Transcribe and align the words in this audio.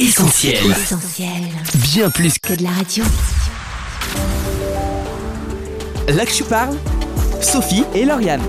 Essentiel. 0.00 0.70
Essentiel. 0.70 1.28
Bien 1.74 2.08
plus 2.08 2.38
que 2.38 2.48
Que 2.48 2.54
de 2.54 2.62
la 2.62 2.70
radio. 2.70 3.04
là 6.08 6.24
que 6.24 6.32
je 6.32 6.42
parle, 6.42 6.74
Sophie 7.42 7.84
et 7.94 8.06
Lauriane. 8.06 8.40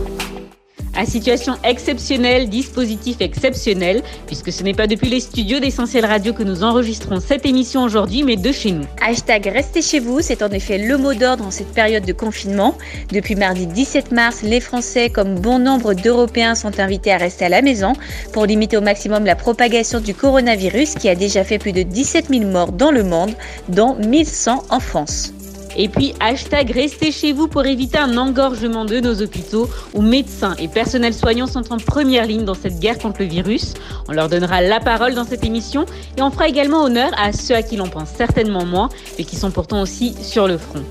À 0.94 1.06
situation 1.06 1.54
exceptionnelle, 1.64 2.50
dispositif 2.50 3.22
exceptionnel, 3.22 4.02
puisque 4.28 4.52
ce 4.52 4.62
n'est 4.62 4.74
pas 4.74 4.88
depuis 4.88 5.10
les 5.10 5.22
studios 5.22 5.60
d'Essentiel 5.60 6.06
Radio 6.06 6.34
que 6.34 6.44
nous 6.44 6.64
enregistrons 6.64 7.22
cette 7.22 7.46
émission 7.46 7.84
aujourd'hui, 7.84 8.24
mais 8.24 8.36
de 8.36 8.52
chez 8.52 8.72
nous. 8.72 8.84
Hashtag 9.02 9.46
Restez 9.54 9.82
chez 9.82 10.00
vous, 10.00 10.20
c'est 10.20 10.44
en 10.44 10.50
effet 10.50 10.78
le 10.78 10.98
mot 10.98 11.14
d'ordre 11.14 11.46
en 11.46 11.52
cette 11.52 11.72
période 11.72 12.06
de 12.06 12.12
confinement. 12.12 12.78
Depuis 13.12 13.36
mardi 13.36 13.68
17 13.68 14.12
mars, 14.12 14.42
les 14.44 14.60
Français, 14.60 15.10
comme 15.10 15.40
bon 15.40 15.60
nombre 15.60 15.94
d'Européens, 15.94 16.56
sont 16.56 16.78
invités 16.80 17.14
à 17.14 17.18
rester 17.18 17.46
à 17.46 17.50
la 17.50 17.62
maison 17.62 17.94
pour 18.34 18.46
limiter 18.46 18.76
au 18.76 18.82
maximum 18.82 19.26
la 19.26 19.36
propagation 19.36 20.02
du 20.02 20.14
coronavirus 20.14 20.96
qui 20.96 21.08
a 21.08 21.16
déjà 21.16 21.46
fait 21.46 21.58
plus 21.58 21.72
de 21.72 21.84
17 21.84 22.28
000 22.30 22.52
morts 22.52 22.74
dans 22.74 22.92
le 22.92 23.04
monde, 23.04 23.32
dont 23.70 23.96
1100 23.96 24.66
en 24.70 24.80
France. 24.82 25.34
Et 25.78 25.90
puis, 25.90 26.14
hashtag 26.20 26.72
Restez 26.72 27.12
chez 27.12 27.34
vous 27.34 27.48
pour 27.48 27.66
éviter 27.66 27.98
un 27.98 28.18
engorgement 28.18 28.86
de 28.86 29.00
nos 29.00 29.22
hôpitaux 29.22 29.70
où 29.94 30.02
médecins 30.02 30.56
et 30.60 30.68
personnels 30.68 31.14
soignants 31.14 31.48
sont 31.48 31.72
en 31.72 31.78
première 31.78 32.26
ligne 32.26 32.46
dans 32.46 32.54
cette 32.54 32.80
guerre 32.80 32.98
contre 32.98 33.22
le 33.22 33.28
virus. 33.28 33.74
On 34.08 34.14
leur 34.14 34.30
donnera 34.30 34.62
la 34.62 34.80
parole 34.80 35.14
dans 35.14 35.26
cette 35.26 35.46
émission 35.46 35.86
et 36.18 36.22
on 36.22 36.32
fera 36.32 36.48
également 36.48 36.84
honneur 36.84 37.12
à 37.18 37.32
ceux 37.32 37.56
à 37.56 37.62
qui 37.62 37.78
l'on 37.78 37.88
pense 37.88 38.10
certainement 38.10 38.66
moins, 38.66 38.90
mais 39.18 39.24
qui 39.24 39.36
sont 39.36 39.52
pourtant 39.52 39.82
aussi 39.82 40.16
sur 40.22 40.48
le 40.48 40.58
front. 40.58 40.84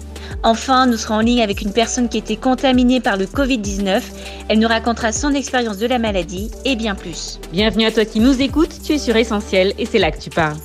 Enfin, 0.43 0.87
nous 0.87 0.97
serons 0.97 1.17
en 1.17 1.21
ligne 1.21 1.43
avec 1.43 1.61
une 1.61 1.73
personne 1.73 2.09
qui 2.09 2.19
était 2.19 2.37
contaminée 2.37 3.01
par 3.01 3.17
le 3.17 3.27
Covid-19. 3.27 4.01
Elle 4.49 4.59
nous 4.59 4.69
racontera 4.69 5.13
son 5.13 5.35
expérience 5.35 5.79
de 5.79 5.87
la 5.87 5.99
maladie 5.99 6.51
et 6.65 6.77
bien 6.77 6.95
plus. 6.95 7.39
Bienvenue 7.53 7.87
à 7.87 7.91
toi 7.91 8.05
qui 8.05 8.21
nous 8.21 8.41
écoutes, 8.41 8.83
tu 8.83 8.95
es 8.95 8.99
sur 8.99 9.17
Essentiel 9.17 9.75
et 9.79 9.87
c'est 9.87 9.99
là 9.99 10.11
que 10.11 10.21
tu 10.21 10.31
parles. 10.31 10.57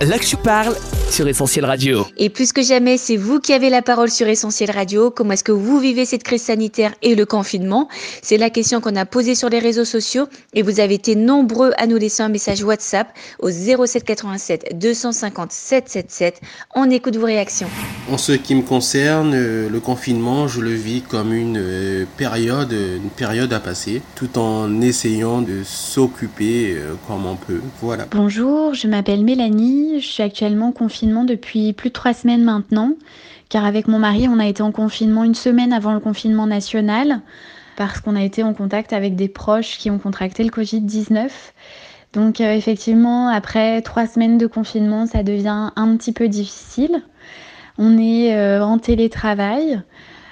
Là 0.00 0.18
que 0.18 0.24
je 0.24 0.34
parle 0.34 0.74
sur 1.10 1.28
Essentiel 1.28 1.64
Radio. 1.66 2.06
Et 2.16 2.30
plus 2.30 2.52
que 2.52 2.62
jamais, 2.62 2.96
c'est 2.96 3.16
vous 3.16 3.40
qui 3.40 3.52
avez 3.52 3.68
la 3.68 3.82
parole 3.82 4.10
sur 4.10 4.26
Essentiel 4.28 4.70
Radio. 4.70 5.10
Comment 5.10 5.32
est-ce 5.32 5.44
que 5.44 5.52
vous 5.52 5.78
vivez 5.78 6.04
cette 6.04 6.22
crise 6.22 6.42
sanitaire 6.42 6.94
et 7.02 7.14
le 7.14 7.26
confinement? 7.26 7.88
C'est 8.22 8.38
la 8.38 8.48
question 8.48 8.80
qu'on 8.80 8.96
a 8.96 9.04
posée 9.04 9.34
sur 9.34 9.48
les 9.48 9.58
réseaux 9.58 9.84
sociaux 9.84 10.26
et 10.54 10.62
vous 10.62 10.80
avez 10.80 10.94
été 10.94 11.16
nombreux 11.16 11.72
à 11.76 11.86
nous 11.86 11.96
laisser 11.96 12.22
un 12.22 12.28
message 12.28 12.62
WhatsApp 12.62 13.08
au 13.40 13.50
07 13.50 14.04
87 14.04 14.78
250 14.78 15.52
777. 15.52 16.40
On 16.74 16.88
écoute 16.88 17.16
vos 17.16 17.26
réactions. 17.26 17.68
En 18.10 18.16
ce 18.16 18.32
qui 18.32 18.54
me 18.54 18.62
concerne, 18.62 19.32
euh, 19.34 19.68
le 19.68 19.80
confinement, 19.80 20.48
je 20.48 20.60
le 20.60 20.72
vis 20.72 21.02
comme 21.02 21.34
une 21.34 21.58
euh, 21.58 22.04
période, 22.16 22.72
une 22.72 23.10
période 23.10 23.52
à 23.52 23.60
passer, 23.60 24.00
tout 24.14 24.38
en 24.38 24.80
essayant 24.80 25.42
de 25.42 25.62
s'occuper 25.64 26.76
euh, 26.76 26.94
comme 27.08 27.26
on 27.26 27.36
peut. 27.36 27.60
Voilà. 27.82 28.06
Bonjour, 28.12 28.74
je 28.74 28.86
m'appelle 28.86 29.24
Mélanie, 29.24 29.89
je 29.98 30.06
suis 30.06 30.22
actuellement 30.22 30.68
en 30.68 30.72
confinement 30.72 31.24
depuis 31.24 31.72
plus 31.72 31.88
de 31.88 31.94
trois 31.94 32.14
semaines 32.14 32.44
maintenant, 32.44 32.94
car 33.48 33.64
avec 33.64 33.88
mon 33.88 33.98
mari, 33.98 34.28
on 34.28 34.38
a 34.38 34.46
été 34.46 34.62
en 34.62 34.72
confinement 34.72 35.24
une 35.24 35.34
semaine 35.34 35.72
avant 35.72 35.92
le 35.92 36.00
confinement 36.00 36.46
national, 36.46 37.20
parce 37.76 38.00
qu'on 38.00 38.14
a 38.14 38.22
été 38.22 38.42
en 38.42 38.54
contact 38.54 38.92
avec 38.92 39.16
des 39.16 39.28
proches 39.28 39.78
qui 39.78 39.90
ont 39.90 39.98
contracté 39.98 40.44
le 40.44 40.50
Covid-19. 40.50 41.30
Donc 42.12 42.40
euh, 42.40 42.52
effectivement, 42.52 43.28
après 43.28 43.82
trois 43.82 44.06
semaines 44.06 44.38
de 44.38 44.46
confinement, 44.46 45.06
ça 45.06 45.22
devient 45.22 45.70
un 45.74 45.96
petit 45.96 46.12
peu 46.12 46.28
difficile. 46.28 47.02
On 47.78 47.98
est 47.98 48.36
euh, 48.36 48.62
en 48.62 48.78
télétravail. 48.78 49.82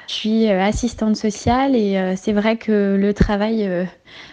Je 0.09 0.15
suis 0.15 0.49
euh, 0.49 0.63
assistante 0.63 1.17
sociale 1.17 1.77
et 1.77 1.99
euh, 1.99 2.15
c'est 2.17 2.33
vrai 2.33 2.57
que 2.57 2.97
le 2.99 3.13
travail 3.13 3.67
euh, 3.67 3.85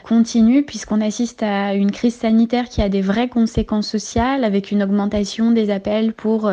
continue 0.04 0.64
puisqu'on 0.64 1.02
assiste 1.02 1.44
à 1.44 1.74
une 1.74 1.92
crise 1.92 2.16
sanitaire 2.16 2.70
qui 2.70 2.82
a 2.82 2.88
des 2.88 3.02
vraies 3.02 3.28
conséquences 3.28 3.90
sociales 3.90 4.46
avec 4.46 4.72
une 4.72 4.82
augmentation 4.82 5.52
des 5.52 5.70
appels 5.72 6.14
pour 6.14 6.50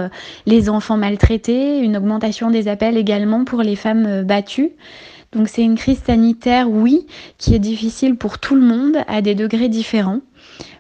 les 0.47 0.69
enfants 0.69 0.97
maltraités, 0.97 1.79
une 1.79 1.97
augmentation 1.97 2.51
des 2.51 2.67
appels 2.67 2.97
également 2.97 3.45
pour 3.45 3.63
les 3.63 3.77
femmes 3.77 4.25
battues. 4.25 4.73
Donc 5.31 5.49
c'est 5.49 5.63
une 5.63 5.77
crise 5.77 6.03
sanitaire, 6.05 6.69
oui, 6.69 7.07
qui 7.39 7.55
est 7.55 7.61
difficile 7.61 8.17
pour 8.17 8.41
tout 8.41 8.57
le 8.57 8.63
monde 8.63 8.99
à 9.07 9.23
des 9.23 9.37
degrés 9.37 9.69
différents. 9.69 10.21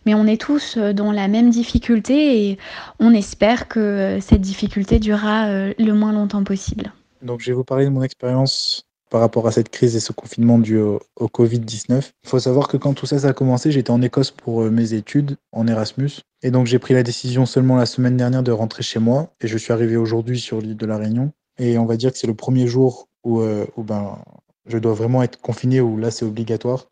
Mais 0.04 0.14
on 0.14 0.26
est 0.26 0.41
tous 0.41 0.78
dans 0.78 1.12
la 1.12 1.28
même 1.28 1.50
difficulté 1.50 2.48
et 2.48 2.59
on 2.98 3.14
espère 3.14 3.69
que 3.69 4.19
cette 4.20 4.41
difficulté 4.41 4.98
durera 4.98 5.47
le 5.78 5.92
moins 5.92 6.12
longtemps 6.12 6.42
possible. 6.42 6.92
Donc, 7.22 7.41
je 7.41 7.47
vais 7.47 7.55
vous 7.55 7.65
parler 7.65 7.84
de 7.84 7.91
mon 7.91 8.03
expérience 8.03 8.87
par 9.12 9.21
rapport 9.21 9.47
à 9.47 9.53
cette 9.53 9.69
crise 9.69 9.94
et 9.94 10.00
ce 10.00 10.12
confinement 10.12 10.59
dû 10.59 10.78
au, 10.78 10.99
au 11.16 11.27
Covid-19. 11.27 12.12
Il 12.25 12.28
faut 12.28 12.38
savoir 12.38 12.66
que 12.66 12.78
quand 12.78 12.94
tout 12.94 13.05
ça, 13.06 13.28
a 13.28 13.33
commencé, 13.34 13.71
j'étais 13.71 13.91
en 13.91 14.00
Écosse 14.00 14.31
pour 14.31 14.62
euh, 14.62 14.71
mes 14.71 14.94
études 14.94 15.37
en 15.53 15.66
Erasmus. 15.66 16.10
Et 16.43 16.50
donc, 16.50 16.66
j'ai 16.66 16.78
pris 16.78 16.94
la 16.94 17.03
décision 17.03 17.44
seulement 17.44 17.77
la 17.77 17.87
semaine 17.87 18.16
dernière 18.16 18.43
de 18.43 18.50
rentrer 18.50 18.83
chez 18.83 18.99
moi. 18.99 19.31
Et 19.43 19.49
je 19.49 19.59
suis 19.59 19.72
arrivé 19.72 19.97
aujourd'hui 19.97 20.41
sur 20.41 20.60
l'île 20.60 20.78
de 20.78 20.87
la 20.87 20.97
Réunion. 20.97 21.31
Et 21.59 21.77
on 21.77 21.84
va 21.84 21.97
dire 21.97 22.10
que 22.10 22.19
c'est 22.19 22.27
le 22.27 22.34
premier 22.34 22.66
jour 22.66 23.09
où, 23.22 23.41
euh, 23.41 23.66
ben, 23.77 24.19
je 24.66 24.78
dois 24.78 24.94
vraiment 24.94 25.22
être 25.22 25.41
confiné, 25.41 25.81
où 25.83 25.99
là, 25.99 26.10
c'est 26.10 26.25
obligatoire. 26.25 26.89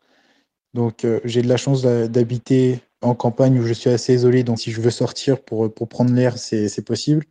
Donc, 0.75 1.03
euh, 1.03 1.19
j'ai 1.25 1.41
de 1.41 1.49
la 1.49 1.57
chance 1.57 1.81
d'habiter 1.81 2.81
en 3.01 3.15
campagne 3.15 3.59
où 3.59 3.65
je 3.65 3.73
suis 3.73 3.89
assez 3.89 4.13
isolé. 4.13 4.43
Donc, 4.43 4.59
si 4.59 4.71
je 4.71 4.79
veux 4.79 4.91
sortir 4.91 5.41
pour, 5.41 5.73
pour 5.73 5.89
prendre 5.89 6.13
l'air, 6.13 6.37
c'est 6.37 6.85
possible. 6.85 7.25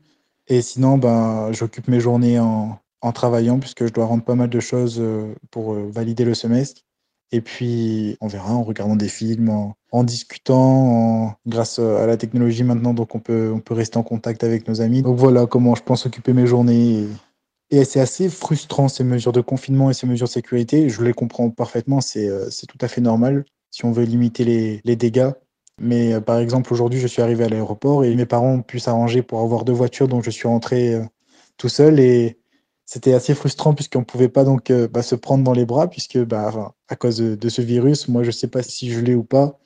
Et 0.48 0.62
sinon, 0.62 0.98
ben, 0.98 1.52
j'occupe 1.52 1.86
mes 1.86 2.00
journées 2.00 2.40
en, 2.40 2.80
en 3.02 3.12
travaillant 3.12 3.58
puisque 3.58 3.86
je 3.86 3.92
dois 3.92 4.06
rendre 4.06 4.24
pas 4.24 4.34
mal 4.34 4.50
de 4.50 4.60
choses 4.60 4.98
euh, 5.00 5.34
pour 5.50 5.74
euh, 5.74 5.90
valider 5.90 6.24
le 6.24 6.34
semestre. 6.34 6.82
Et 7.32 7.40
puis, 7.40 8.16
on 8.20 8.26
verra 8.26 8.52
en 8.54 8.64
regardant 8.64 8.96
des 8.96 9.08
films, 9.08 9.72
en, 9.92 10.04
discutant, 10.04 11.36
grâce 11.46 11.78
à 11.78 12.04
la 12.04 12.16
technologie 12.16 12.64
maintenant, 12.64 12.92
donc 12.92 13.14
on 13.14 13.20
peut, 13.20 13.52
on 13.54 13.60
peut 13.60 13.74
rester 13.74 13.98
en 13.98 14.02
contact 14.02 14.42
avec 14.42 14.66
nos 14.66 14.80
amis. 14.80 15.02
Donc 15.02 15.16
voilà 15.16 15.46
comment 15.46 15.76
je 15.76 15.82
pense 15.82 16.06
occuper 16.06 16.32
mes 16.32 16.48
journées. 16.48 17.06
Et, 17.70 17.84
c'est 17.84 18.00
assez 18.00 18.28
frustrant 18.28 18.88
ces 18.88 19.04
mesures 19.04 19.30
de 19.30 19.40
confinement 19.40 19.90
et 19.90 19.94
ces 19.94 20.08
mesures 20.08 20.26
de 20.26 20.32
sécurité. 20.32 20.88
Je 20.88 21.02
les 21.02 21.12
comprends 21.12 21.50
parfaitement, 21.50 22.00
c'est 22.00 22.28
euh, 22.28 22.48
tout 22.68 22.78
à 22.80 22.88
fait 22.88 23.00
normal 23.00 23.44
si 23.70 23.84
on 23.84 23.92
veut 23.92 24.04
limiter 24.04 24.44
les, 24.44 24.80
les 24.84 24.96
dégâts. 24.96 25.30
Mais 25.80 26.12
euh, 26.12 26.20
par 26.20 26.38
exemple, 26.38 26.72
aujourd'hui, 26.72 27.00
je 27.00 27.06
suis 27.06 27.22
arrivé 27.22 27.44
à 27.44 27.48
l'aéroport 27.48 28.04
et 28.04 28.14
mes 28.14 28.26
parents 28.26 28.54
ont 28.54 28.62
pu 28.62 28.78
s'arranger 28.78 29.22
pour 29.22 29.40
avoir 29.40 29.64
deux 29.64 29.72
voitures, 29.72 30.08
donc 30.08 30.24
je 30.24 30.30
suis 30.30 30.46
rentré 30.46 30.94
euh, 30.94 31.04
tout 31.56 31.68
seul 31.68 32.00
et 32.00 32.39
c'était 32.90 33.14
assez 33.14 33.36
frustrant 33.36 33.72
puisqu'on 33.72 34.00
ne 34.00 34.04
pouvait 34.04 34.28
pas 34.28 34.42
donc 34.42 34.68
euh, 34.68 34.88
bah, 34.88 35.02
se 35.02 35.14
prendre 35.14 35.44
dans 35.44 35.52
les 35.52 35.64
bras 35.64 35.88
puisque 35.88 36.18
bah, 36.18 36.74
à 36.88 36.96
cause 36.96 37.18
de, 37.18 37.48
ce 37.48 37.62
virus, 37.62 38.08
moi 38.08 38.24
je 38.24 38.28
ne 38.28 38.32
sais 38.32 38.48
pas 38.48 38.64
si 38.64 38.90
je 38.90 38.98
l'ai 38.98 39.14
ou 39.14 39.22
pas 39.22 39.60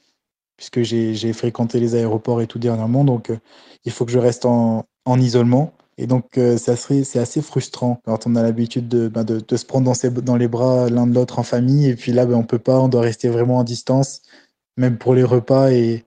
puisque 0.58 0.82
j'ai 0.82 1.32
fréquenté 1.32 1.80
les 1.80 1.94
aéroports 1.94 2.42
et 2.42 2.46
tout 2.46 2.58
dernièrement, 2.58 3.02
donc 3.02 3.30
euh, 3.30 3.38
il 3.84 3.92
faut 3.92 4.04
que 4.04 4.12
je 4.12 4.18
reste 4.18 4.44
en, 4.44 4.84
en 5.06 5.18
isolement. 5.18 5.72
Et 5.96 6.06
donc 6.06 6.36
euh, 6.36 6.58
c'est 6.58 7.18
assez 7.18 7.42
frustrant 7.42 7.98
quand 8.04 8.26
on 8.26 8.36
a 8.36 8.42
l'habitude 8.42 8.88
de, 8.88 9.08
bah, 9.08 9.24
se 9.26 9.64
prendre 9.64 9.91
dans, 10.22 10.36
les 10.36 10.48
bras 10.48 10.91
l'un 10.91 11.06
de 11.06 11.14
l'autre 11.14 11.38
en 11.38 11.44
famille 11.44 11.88
et 11.88 11.96
puis 11.96 12.12
là 12.12 12.26
on 12.26 12.44
peut 12.44 12.58
pas, 12.58 12.78
on 12.78 12.88
doit 12.88 13.00
rester 13.00 13.30
vraiment 13.30 13.56
en 13.58 13.64
distance, 13.64 14.20
même 14.76 14.98
pour 14.98 15.14
les 15.14 15.24
repas 15.24 15.70
et 15.70 16.04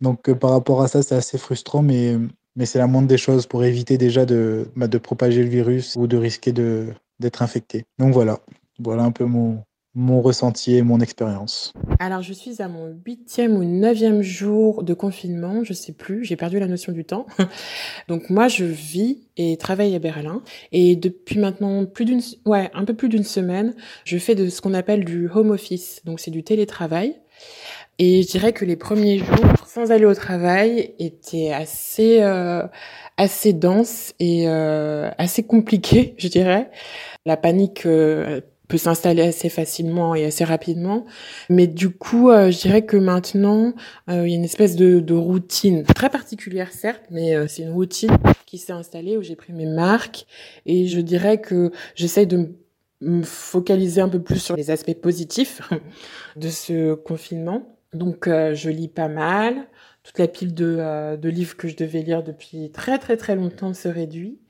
donc 0.00 0.32
par 0.32 0.50
rapport 0.50 0.82
à 0.82 0.88
ça 0.88 1.02
c'est 1.02 1.14
assez 1.14 1.38
frustrant 1.38 1.82
mais 1.82 2.16
mais 2.56 2.66
c'est 2.66 2.78
la 2.78 2.86
moindre 2.86 3.08
des 3.08 3.18
choses 3.18 3.46
pour 3.46 3.64
éviter 3.64 3.98
déjà 3.98 4.26
de, 4.26 4.68
bah, 4.74 4.88
de 4.88 4.98
propager 4.98 5.42
le 5.42 5.48
virus 5.48 5.94
ou 5.96 6.06
de 6.06 6.16
risquer 6.16 6.52
d'être 6.52 7.42
infecté. 7.42 7.84
Donc 7.98 8.12
voilà, 8.12 8.40
voilà 8.78 9.04
un 9.04 9.12
peu 9.12 9.24
mon, 9.24 9.62
mon 9.96 10.20
ressenti 10.20 10.76
et 10.76 10.82
mon 10.82 11.00
expérience. 11.00 11.72
Alors, 11.98 12.20
je 12.20 12.34
suis 12.34 12.60
à 12.60 12.68
mon 12.68 12.94
huitième 13.06 13.56
ou 13.56 13.64
neuvième 13.64 14.20
jour 14.20 14.82
de 14.82 14.92
confinement, 14.92 15.64
je 15.64 15.72
sais 15.72 15.94
plus, 15.94 16.22
j'ai 16.22 16.36
perdu 16.36 16.60
la 16.60 16.66
notion 16.66 16.92
du 16.92 17.06
temps. 17.06 17.26
Donc 18.08 18.28
moi, 18.28 18.46
je 18.46 18.66
vis 18.66 19.26
et 19.38 19.56
travaille 19.56 19.94
à 19.94 19.98
Berlin, 19.98 20.42
et 20.70 20.96
depuis 20.96 21.38
maintenant 21.38 21.86
plus 21.86 22.04
d'une, 22.04 22.20
ouais, 22.44 22.70
un 22.74 22.84
peu 22.84 22.92
plus 22.92 23.08
d'une 23.08 23.24
semaine, 23.24 23.74
je 24.04 24.18
fais 24.18 24.34
de 24.34 24.50
ce 24.50 24.60
qu'on 24.60 24.74
appelle 24.74 25.04
du 25.04 25.30
home 25.30 25.50
office, 25.50 26.02
donc 26.04 26.20
c'est 26.20 26.30
du 26.30 26.44
télétravail. 26.44 27.16
Et 27.98 28.22
je 28.22 28.28
dirais 28.28 28.52
que 28.52 28.64
les 28.64 28.76
premiers 28.76 29.18
jours, 29.18 29.66
sans 29.66 29.90
aller 29.90 30.04
au 30.04 30.14
travail, 30.14 30.94
étaient 30.98 31.52
assez, 31.52 32.22
euh, 32.22 32.66
assez 33.16 33.52
denses 33.52 34.14
et 34.20 34.48
euh, 34.48 35.10
assez 35.18 35.42
compliqués, 35.42 36.14
je 36.18 36.28
dirais. 36.28 36.70
La 37.24 37.36
panique 37.36 37.86
euh, 37.86 38.40
peut 38.68 38.78
s'installer 38.78 39.22
assez 39.22 39.48
facilement 39.48 40.14
et 40.14 40.24
assez 40.24 40.44
rapidement. 40.44 41.06
Mais 41.48 41.66
du 41.66 41.90
coup, 41.90 42.30
euh, 42.30 42.50
je 42.50 42.58
dirais 42.60 42.84
que 42.84 42.96
maintenant, 42.96 43.74
euh, 44.10 44.26
il 44.26 44.30
y 44.30 44.34
a 44.34 44.36
une 44.36 44.44
espèce 44.44 44.76
de, 44.76 45.00
de 45.00 45.14
routine 45.14 45.84
très 45.84 46.10
particulière, 46.10 46.72
certes, 46.72 47.04
mais 47.10 47.34
euh, 47.34 47.46
c'est 47.48 47.62
une 47.62 47.72
routine 47.72 48.16
qui 48.44 48.58
s'est 48.58 48.72
installée 48.72 49.16
où 49.16 49.22
j'ai 49.22 49.36
pris 49.36 49.52
mes 49.52 49.66
marques. 49.66 50.26
Et 50.66 50.86
je 50.86 51.00
dirais 51.00 51.40
que 51.40 51.70
j'essaye 51.94 52.26
de 52.26 52.50
me 53.00 53.22
focaliser 53.22 54.00
un 54.00 54.08
peu 54.08 54.22
plus 54.22 54.38
sur 54.38 54.56
les 54.56 54.70
aspects 54.70 54.94
positifs 54.94 55.60
de 56.36 56.48
ce 56.48 56.94
confinement. 56.94 57.75
Donc, 57.96 58.26
euh, 58.28 58.54
je 58.54 58.70
lis 58.70 58.88
pas 58.88 59.08
mal. 59.08 59.66
Toute 60.02 60.18
la 60.18 60.28
pile 60.28 60.54
de, 60.54 60.76
euh, 60.78 61.16
de 61.16 61.28
livres 61.28 61.56
que 61.56 61.68
je 61.68 61.76
devais 61.76 62.02
lire 62.02 62.22
depuis 62.22 62.70
très 62.70 62.98
très 62.98 63.16
très 63.16 63.34
longtemps 63.36 63.74
se 63.74 63.88
réduit. 63.88 64.40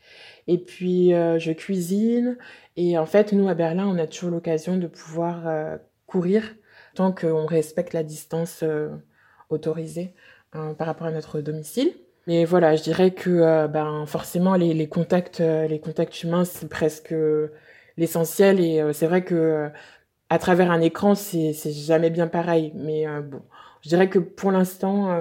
Et 0.48 0.58
puis, 0.58 1.14
euh, 1.14 1.38
je 1.38 1.52
cuisine. 1.52 2.37
Et 2.76 2.98
en 2.98 3.06
fait, 3.06 3.32
nous, 3.32 3.48
à 3.48 3.54
Berlin, 3.54 3.87
on 3.87 3.98
a 3.98 4.06
toujours 4.06 4.31
l'occasion 4.31 4.76
de 4.76 4.87
pouvoir 4.87 5.78
courir 6.06 6.54
tant 6.94 7.12
qu'on 7.12 7.46
respecte 7.46 7.93
la 7.94 8.02
distance 8.02 8.64
autorisée. 9.50 10.14
hein, 10.52 10.75
par 10.75 10.87
rapport 10.87 11.06
à 11.06 11.10
notre 11.10 11.40
domicile. 11.40 11.93
Mais 12.26 12.44
voilà, 12.44 12.76
je 12.76 12.82
dirais 12.82 13.12
que 13.12 13.66
ben, 13.69 14.04
forcément, 14.06 14.54
les 14.56 14.88
contacts, 14.88 15.40
les 15.40 15.81
contacts 15.81 16.22
humains, 16.22 16.44
c'est 16.44 16.69
presque 16.69 17.14
l'essentiel. 17.96 18.60
Et 18.60 18.82
c'est 18.93 19.06
vrai 19.06 19.25
que 19.25 19.70
à 20.31 20.38
travers 20.38 20.70
un 20.70 20.81
écran, 20.81 21.14
c'est 21.14 21.52
jamais 21.73 22.11
bien 22.11 22.26
pareil. 22.26 22.73
Mais 22.75 23.06
bon, 23.23 23.43
je 23.82 23.88
dirais 23.88 24.08
que 24.08 24.19
pour 24.19 24.50
l'instant, 24.52 25.17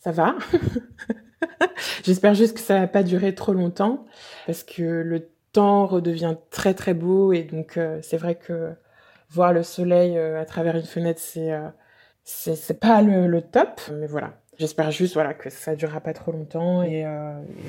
ça 0.00 0.12
va. 0.12 0.36
J'espère 2.04 2.34
juste 2.34 2.54
que 2.54 2.60
ça 2.60 2.80
va 2.80 2.86
pas 2.86 3.02
durer 3.02 3.34
trop 3.34 3.52
longtemps 3.52 4.06
parce 4.46 4.62
que 4.62 4.82
le 4.82 5.28
temps 5.52 5.86
redevient 5.86 6.36
très 6.50 6.74
très 6.74 6.94
beau 6.94 7.32
et 7.32 7.42
donc 7.42 7.76
euh, 7.76 8.00
c'est 8.02 8.16
vrai 8.16 8.34
que 8.34 8.72
voir 9.30 9.52
le 9.52 9.62
soleil 9.62 10.18
euh, 10.18 10.40
à 10.40 10.44
travers 10.44 10.76
une 10.76 10.84
fenêtre 10.84 11.20
c'est 11.20 11.52
euh, 11.52 11.68
c'est 12.24 12.80
pas 12.80 13.02
le 13.02 13.40
top 13.42 13.80
mais 13.92 14.06
voilà 14.06 14.34
J'espère 14.58 14.92
juste 14.92 15.14
voilà, 15.14 15.34
que 15.34 15.50
ça 15.50 15.72
ne 15.72 15.76
durera 15.76 16.00
pas 16.00 16.12
trop 16.12 16.30
longtemps. 16.30 16.80
Euh, 16.82 16.84
et, 16.84 17.02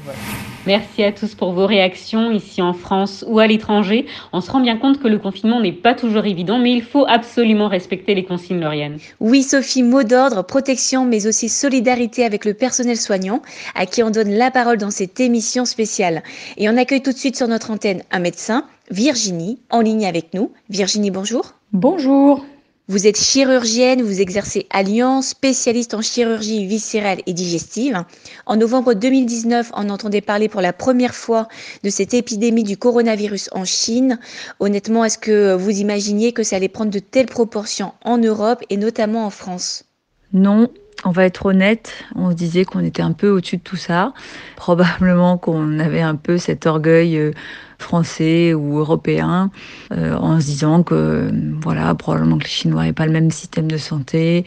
voilà. 0.04 0.20
Merci 0.68 1.04
à 1.04 1.12
tous 1.12 1.34
pour 1.34 1.52
vos 1.52 1.66
réactions 1.66 2.32
ici 2.32 2.62
en 2.62 2.74
France 2.74 3.26
ou 3.28 3.40
à 3.40 3.48
l'étranger. 3.48 4.06
On 4.34 4.42
se 4.42 4.52
rend 4.52 4.60
bien 4.60 4.78
compte 4.78 5.02
que 5.02 5.08
le 5.08 5.18
confinement 5.18 5.60
n'est 5.62 5.72
pas 5.72 5.96
toujours 5.96 6.26
évident, 6.26 6.60
mais 6.60 6.72
il 6.72 6.84
faut 6.84 7.06
absolument 7.08 7.68
respecter 7.68 8.14
les 8.14 8.24
consignes, 8.24 8.60
Lauriane. 8.60 8.98
Oui, 9.20 9.42
Sophie, 9.42 9.84
mot 9.84 10.04
d'ordre, 10.04 10.44
protection, 10.44 11.06
mais 11.06 11.26
aussi 11.28 11.50
solidarité 11.50 12.24
avec 12.24 12.46
le 12.46 12.54
personnel 12.54 12.98
soignant, 12.98 13.42
à 13.74 13.86
qui 13.86 14.04
on 14.04 14.12
donne 14.12 14.32
la 14.32 14.52
parole 14.52 14.78
dans 14.78 14.92
cette 14.92 15.20
émission 15.20 15.66
spéciale. 15.66 16.22
Et 16.58 16.70
on 16.70 16.78
accueille 16.78 17.02
tout 17.02 17.12
de 17.12 17.18
suite 17.18 17.36
sur 17.36 17.48
notre 17.48 17.72
antenne 17.72 18.04
un 18.12 18.20
médecin, 18.20 18.66
Virginie, 18.92 19.60
en 19.72 19.82
ligne 19.82 20.06
avec 20.06 20.34
nous. 20.36 20.52
Virginie, 20.70 21.10
bonjour. 21.10 21.56
Bonjour. 21.74 22.46
Vous 22.88 23.08
êtes 23.08 23.20
chirurgienne, 23.20 24.04
vous 24.04 24.22
exercez 24.22 24.68
à 24.70 24.84
Lyon, 24.84 25.24
spécialiste 25.24 25.96
en 25.96 26.04
chirurgie 26.04 26.68
viscérale 26.68 27.18
et 27.26 27.34
digestive. 27.34 28.04
En 28.46 28.58
novembre 28.58 28.94
2019, 28.94 29.72
on 29.74 29.90
entendait 29.90 30.22
parler 30.22 30.50
pour 30.50 30.62
la 30.62 30.72
première 30.72 31.16
fois 31.16 31.48
de 31.84 31.90
cette 31.90 32.14
épidémie 32.14 32.62
du 32.62 32.78
coronavirus 32.78 33.50
en 33.54 33.66
Chine. 33.66 34.20
Honnêtement, 34.60 35.04
est-ce 35.04 35.18
que 35.18 35.56
vous 35.56 35.72
imaginiez 35.72 36.32
que 36.32 36.44
ça 36.44 36.58
allait 36.58 36.68
prendre 36.68 36.92
de 36.92 37.00
telles 37.00 37.26
proportions 37.26 37.94
en 38.04 38.20
Europe 38.20 38.64
et 38.70 38.78
notamment 38.78 39.26
en 39.26 39.32
France? 39.32 39.86
Non, 40.32 40.70
on 41.06 41.10
va 41.10 41.26
être 41.26 41.48
honnête, 41.48 41.92
on 42.14 42.30
se 42.30 42.36
disait 42.36 42.66
qu'on 42.66 42.84
était 42.84 43.02
un 43.02 43.14
peu 43.14 43.30
au-dessus 43.30 43.58
de 43.58 43.64
tout 43.64 43.78
ça. 43.78 44.14
Probablement 44.58 45.40
qu'on 45.40 45.80
avait 45.80 46.02
un 46.02 46.16
peu 46.16 46.38
cet 46.38 46.68
orgueil 46.68 47.18
euh, 47.18 47.32
français 47.80 48.54
ou 48.54 48.78
européen 48.78 49.52
euh, 49.92 50.16
en 50.16 50.40
se 50.40 50.46
disant 50.46 50.84
que 50.84 51.32
voilà, 51.62 51.94
probablement 51.96 52.38
que 52.38 52.44
les 52.44 52.50
Chinois 52.50 52.82
n'avaient 52.82 52.94
pas 52.94 53.06
le 53.06 53.12
même 53.12 53.32
système 53.32 53.70
de 53.70 53.78
santé. 53.78 54.46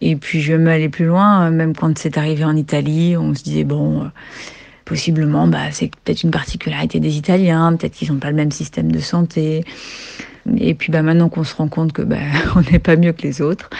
Et 0.00 0.16
puis 0.16 0.40
je 0.40 0.52
vais 0.52 0.58
même 0.58 0.68
aller 0.68 0.88
plus 0.88 1.06
loin, 1.06 1.50
même 1.50 1.74
quand 1.74 1.96
c'est 1.98 2.18
arrivé 2.18 2.44
en 2.44 2.56
Italie, 2.56 3.16
on 3.16 3.34
se 3.34 3.42
disait 3.42 3.64
bon, 3.64 4.02
euh, 4.02 4.08
possiblement, 4.84 5.46
bah, 5.46 5.70
c'est 5.70 5.90
peut-être 6.04 6.22
une 6.22 6.30
particularité 6.30 7.00
des 7.00 7.16
Italiens, 7.16 7.74
peut-être 7.76 7.94
qu'ils 7.94 8.12
n'ont 8.12 8.18
pas 8.18 8.30
le 8.30 8.36
même 8.36 8.50
système 8.50 8.92
de 8.92 8.98
santé. 8.98 9.64
Et 10.58 10.74
puis 10.74 10.92
bah, 10.92 11.02
maintenant 11.02 11.28
qu'on 11.28 11.44
se 11.44 11.54
rend 11.54 11.68
compte 11.68 11.92
que 11.92 12.02
bah, 12.02 12.18
on 12.56 12.60
n'est 12.70 12.78
pas 12.78 12.96
mieux 12.96 13.12
que 13.12 13.22
les 13.22 13.40
autres, 13.40 13.70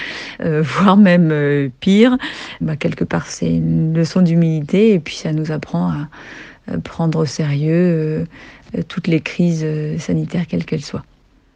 euh, 0.41 0.63
voire 0.63 0.97
même 0.97 1.31
euh, 1.31 1.69
pire, 1.81 2.17
bah, 2.61 2.77
quelque 2.77 3.05
part 3.05 3.27
c'est 3.27 3.51
une 3.51 3.95
leçon 3.95 4.23
d'humilité 4.23 4.95
et 4.95 5.01
puis 5.01 5.17
ça 5.17 5.33
nous 5.33 5.53
apprend 5.53 5.91
à, 5.91 6.09
prendre 6.83 7.19
au 7.19 7.27
sérieux 7.27 7.73
euh, 7.73 8.25
toutes 8.89 9.07
les 9.07 9.21
crises 9.21 9.67
sanitaires 9.99 10.47
quelles 10.49 10.65
qu'elles 10.65 10.85
soient. 10.85 11.05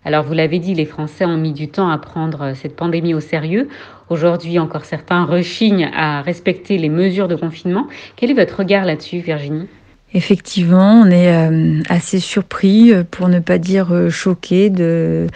Alors 0.04 0.24
vous 0.24 0.32
l'avez 0.32 0.58
dit, 0.58 0.74
les 0.74 0.86
Français 0.86 1.24
ont 1.24 1.36
mis 1.36 1.52
du 1.52 1.68
temps 1.68 1.90
à 1.90 1.98
prendre 1.98 2.54
cette 2.54 2.76
pandémie 2.76 3.14
au 3.14 3.20
sérieux. 3.20 3.68
Aujourd'hui 4.08 4.58
encore 4.58 4.84
certains 4.84 5.24
rechignent 5.24 5.90
à 5.94 6.22
respecter 6.22 6.78
les 6.78 6.88
mesures 6.88 7.28
de 7.28 7.34
confinement. 7.34 7.86
Quel 8.16 8.30
est 8.30 8.34
votre 8.34 8.58
regard 8.58 8.84
là-dessus, 8.84 9.18
Virginie? 9.18 9.66
Effectivement, 10.14 11.02
on 11.02 11.10
est 11.10 11.34
euh, 11.34 11.82
assez 11.90 12.18
surpris, 12.20 12.94
euh, 12.94 13.04
pour 13.08 13.28
ne 13.28 13.40
pas 13.40 13.58
dire 13.58 13.92
euh, 13.92 14.08
choqué, 14.08 14.70
de, 14.70 15.26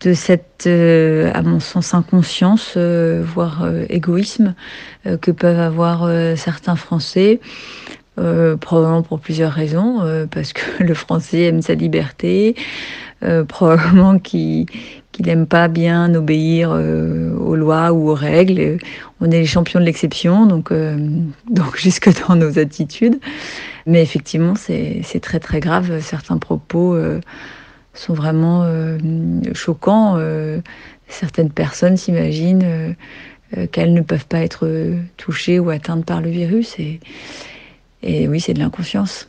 de 0.00 0.12
cette, 0.12 0.66
à 0.66 1.42
mon 1.42 1.60
sens, 1.60 1.94
inconscience, 1.94 2.76
voire 2.76 3.66
égoïsme 3.88 4.54
que 5.22 5.30
peuvent 5.30 5.60
avoir 5.60 6.10
certains 6.36 6.76
Français. 6.76 7.40
Probablement 8.60 9.02
pour 9.02 9.20
plusieurs 9.20 9.52
raisons, 9.52 10.00
parce 10.30 10.52
que 10.52 10.62
le 10.82 10.94
français 10.94 11.42
aime 11.42 11.62
sa 11.62 11.74
liberté, 11.74 12.54
probablement 13.48 14.18
qu'il 14.18 14.66
n'aime 15.20 15.46
pas 15.46 15.68
bien 15.68 16.14
obéir 16.14 16.70
aux 16.70 17.56
lois 17.56 17.92
ou 17.92 18.10
aux 18.10 18.14
règles. 18.14 18.78
On 19.20 19.26
est 19.26 19.38
les 19.38 19.46
champions 19.46 19.80
de 19.80 19.84
l'exception, 19.84 20.46
donc, 20.46 20.72
donc 21.50 21.76
jusque 21.76 22.10
dans 22.26 22.36
nos 22.36 22.58
attitudes. 22.58 23.18
Mais 23.86 24.02
effectivement, 24.02 24.54
c'est 24.56 25.20
très 25.22 25.38
très 25.38 25.60
grave. 25.60 26.00
Certains 26.00 26.38
propos 26.38 26.94
euh, 26.94 27.20
sont 27.94 28.14
vraiment 28.14 28.64
euh, 28.64 28.98
choquants. 29.54 30.16
Euh, 30.18 30.60
certaines 31.08 31.50
personnes 31.50 31.96
s'imaginent 31.96 32.96
qu'elles 33.70 33.94
ne 33.94 34.00
peuvent 34.00 34.26
pas 34.26 34.40
être 34.40 34.68
touchées 35.16 35.60
ou 35.60 35.70
atteintes 35.70 36.04
par 36.04 36.20
le 36.20 36.30
virus. 36.30 36.74
Et, 36.80 36.98
et 38.06 38.28
oui, 38.28 38.40
c'est 38.40 38.54
de 38.54 38.60
l'inconscience. 38.60 39.28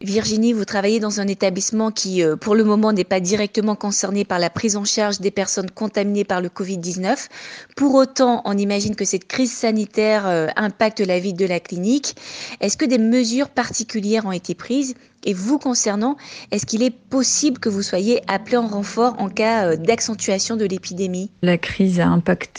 Virginie, 0.00 0.52
vous 0.52 0.64
travaillez 0.64 1.00
dans 1.00 1.20
un 1.20 1.26
établissement 1.26 1.90
qui, 1.90 2.22
euh, 2.22 2.36
pour 2.36 2.54
le 2.54 2.62
moment, 2.62 2.92
n'est 2.92 3.02
pas 3.02 3.18
directement 3.18 3.74
concerné 3.74 4.24
par 4.24 4.38
la 4.38 4.48
prise 4.48 4.76
en 4.76 4.84
charge 4.84 5.18
des 5.18 5.32
personnes 5.32 5.70
contaminées 5.70 6.24
par 6.24 6.40
le 6.40 6.48
Covid-19. 6.48 7.28
Pour 7.76 7.94
autant, 7.94 8.40
on 8.44 8.56
imagine 8.56 8.94
que 8.94 9.04
cette 9.04 9.26
crise 9.26 9.52
sanitaire 9.52 10.28
euh, 10.28 10.46
impacte 10.54 11.00
la 11.00 11.18
vie 11.18 11.34
de 11.34 11.44
la 11.46 11.58
clinique. 11.58 12.14
Est-ce 12.60 12.76
que 12.76 12.84
des 12.84 12.98
mesures 12.98 13.48
particulières 13.48 14.24
ont 14.24 14.32
été 14.32 14.54
prises 14.54 14.94
et 15.24 15.34
vous 15.34 15.58
concernant, 15.58 16.16
est-ce 16.50 16.66
qu'il 16.66 16.82
est 16.82 16.90
possible 16.90 17.58
que 17.58 17.68
vous 17.68 17.82
soyez 17.82 18.20
appelé 18.28 18.56
en 18.56 18.66
renfort 18.66 19.16
en 19.18 19.28
cas 19.28 19.66
euh, 19.66 19.76
d'accentuation 19.76 20.56
de 20.56 20.64
l'épidémie? 20.64 21.30
La 21.42 21.58
crise 21.58 22.00
a 22.00 22.06
impacté 22.06 22.58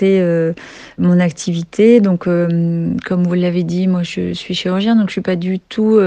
mon 0.98 1.20
activité. 1.20 2.02
Donc, 2.02 2.24
comme 2.24 3.24
vous 3.28 3.34
l'avez 3.34 3.64
dit, 3.64 3.88
moi 3.88 4.04
je 4.04 4.34
suis 4.34 4.54
chirurgien, 4.54 4.96
donc 4.96 5.10
je 5.10 5.14
suis 5.14 5.22
pas 5.22 5.36
du 5.36 5.60
tout 5.60 5.98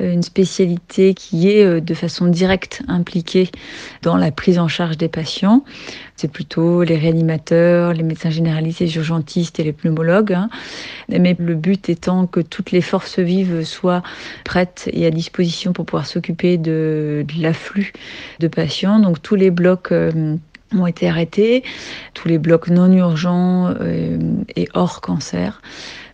euh, 0.00 0.04
une 0.04 0.22
spécialité 0.22 1.14
qui 1.14 1.50
est 1.50 1.64
euh, 1.64 1.80
de 1.80 1.94
façon 1.94 2.26
directe 2.26 2.82
impliquée 2.88 3.50
dans 4.02 4.16
la 4.16 4.30
prise 4.30 4.58
en 4.58 4.68
charge 4.68 4.96
des 4.96 5.08
patients. 5.08 5.64
C'est 6.20 6.26
plutôt 6.26 6.82
les 6.82 6.96
réanimateurs, 6.96 7.92
les 7.92 8.02
médecins 8.02 8.28
généralistes, 8.28 8.80
les 8.80 8.96
urgentistes 8.96 9.60
et 9.60 9.62
les 9.62 9.72
pneumologues. 9.72 10.32
Hein. 10.32 10.50
Mais 11.08 11.36
le 11.38 11.54
but 11.54 11.88
étant 11.88 12.26
que 12.26 12.40
toutes 12.40 12.72
les 12.72 12.80
forces 12.80 13.20
vives 13.20 13.62
soient 13.62 14.02
prêtes 14.44 14.90
et 14.92 15.06
à 15.06 15.10
disposition 15.10 15.72
pour 15.72 15.86
pouvoir 15.86 16.06
s'occuper 16.06 16.58
de, 16.58 17.24
l'afflux 17.38 17.92
de 18.40 18.48
patients. 18.48 18.98
Donc 18.98 19.22
tous 19.22 19.36
les 19.36 19.52
blocs 19.52 19.92
euh, 19.92 20.34
ont 20.74 20.88
été 20.88 21.08
arrêtés, 21.08 21.62
tous 22.14 22.26
les 22.26 22.38
blocs 22.38 22.66
non 22.66 22.90
urgents 22.90 23.72
et 24.56 24.68
hors 24.74 25.00
cancer 25.00 25.62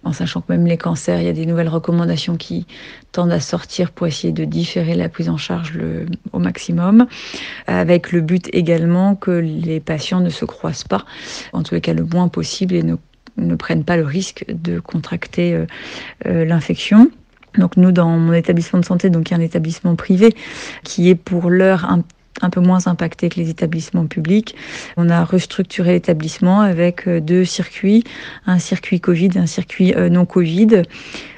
en 0.04 0.12
sachant 0.12 0.40
que 0.40 0.52
même 0.52 0.66
les 0.66 0.76
cancers, 0.76 1.20
il 1.20 1.26
y 1.26 1.28
a 1.28 1.32
des 1.32 1.46
nouvelles 1.46 1.68
recommandations 1.68 2.36
qui 2.36 2.66
tendent 3.12 3.32
à 3.32 3.40
sortir 3.40 3.90
pour 3.90 4.06
essayer 4.06 4.32
de 4.32 4.44
différer 4.44 4.94
la 4.94 5.08
prise 5.08 5.28
en 5.28 5.36
charge 5.36 5.78
au 6.32 6.38
maximum, 6.38 7.06
avec 7.66 8.12
le 8.12 8.20
but 8.20 8.48
également 8.52 9.14
que 9.14 9.30
les 9.30 9.80
patients 9.80 10.20
ne 10.20 10.30
se 10.30 10.44
croisent 10.44 10.84
pas, 10.84 11.04
en 11.52 11.62
tous 11.62 11.74
les 11.74 11.80
cas 11.80 11.94
le 11.94 12.04
moins 12.04 12.28
possible, 12.28 12.74
et 12.74 12.82
ne, 12.82 12.96
ne 13.36 13.54
prennent 13.54 13.84
pas 13.84 13.96
le 13.96 14.04
risque 14.04 14.44
de 14.48 14.80
contracter 14.80 15.54
euh, 15.54 15.66
euh, 16.26 16.44
l'infection. 16.44 17.10
Donc 17.58 17.76
nous, 17.76 17.92
dans 17.92 18.08
mon 18.18 18.32
établissement 18.32 18.80
de 18.80 18.84
santé, 18.84 19.10
donc 19.10 19.32
un 19.32 19.40
établissement 19.40 19.94
privé 19.94 20.34
qui 20.82 21.08
est 21.08 21.14
pour 21.14 21.50
l'heure 21.50 21.84
un 21.84 22.02
un 22.42 22.50
peu 22.50 22.60
moins 22.60 22.86
impacté 22.86 23.28
que 23.28 23.36
les 23.38 23.50
établissements 23.50 24.06
publics. 24.06 24.54
On 24.96 25.08
a 25.08 25.24
restructuré 25.24 25.92
l'établissement 25.92 26.60
avec 26.60 27.06
euh, 27.06 27.20
deux 27.20 27.44
circuits, 27.44 28.04
un 28.46 28.58
circuit 28.58 29.00
Covid 29.00 29.30
et 29.34 29.38
un 29.38 29.46
circuit 29.46 29.94
euh, 29.94 30.08
non 30.08 30.26
Covid. 30.26 30.82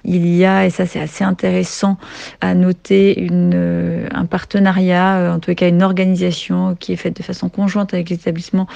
Il 0.06 0.26
y 0.26 0.44
a, 0.44 0.64
et 0.64 0.70
ça 0.70 0.86
c'est 0.86 1.00
assez 1.00 1.24
intéressant 1.24 1.98
à 2.40 2.54
noter, 2.54 3.28
euh, 3.30 4.08
un 4.12 4.24
partenariat, 4.24 5.32
en 5.34 5.40
tout 5.40 5.54
cas 5.54 5.68
une 5.68 5.82
organisation 5.82 6.76
qui 6.78 6.92
est 6.92 6.96
faite 6.96 7.16
de 7.16 7.22
façon 7.22 7.48
conjointe 7.48 7.92
avec 7.92 8.08
l'établissement 8.10 8.66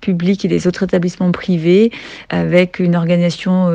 public 0.00 0.44
et 0.44 0.48
les 0.48 0.66
autres 0.66 0.84
établissements 0.84 1.32
privés, 1.32 1.90
avec 2.30 2.78
une 2.78 2.96
organisation 2.96 3.68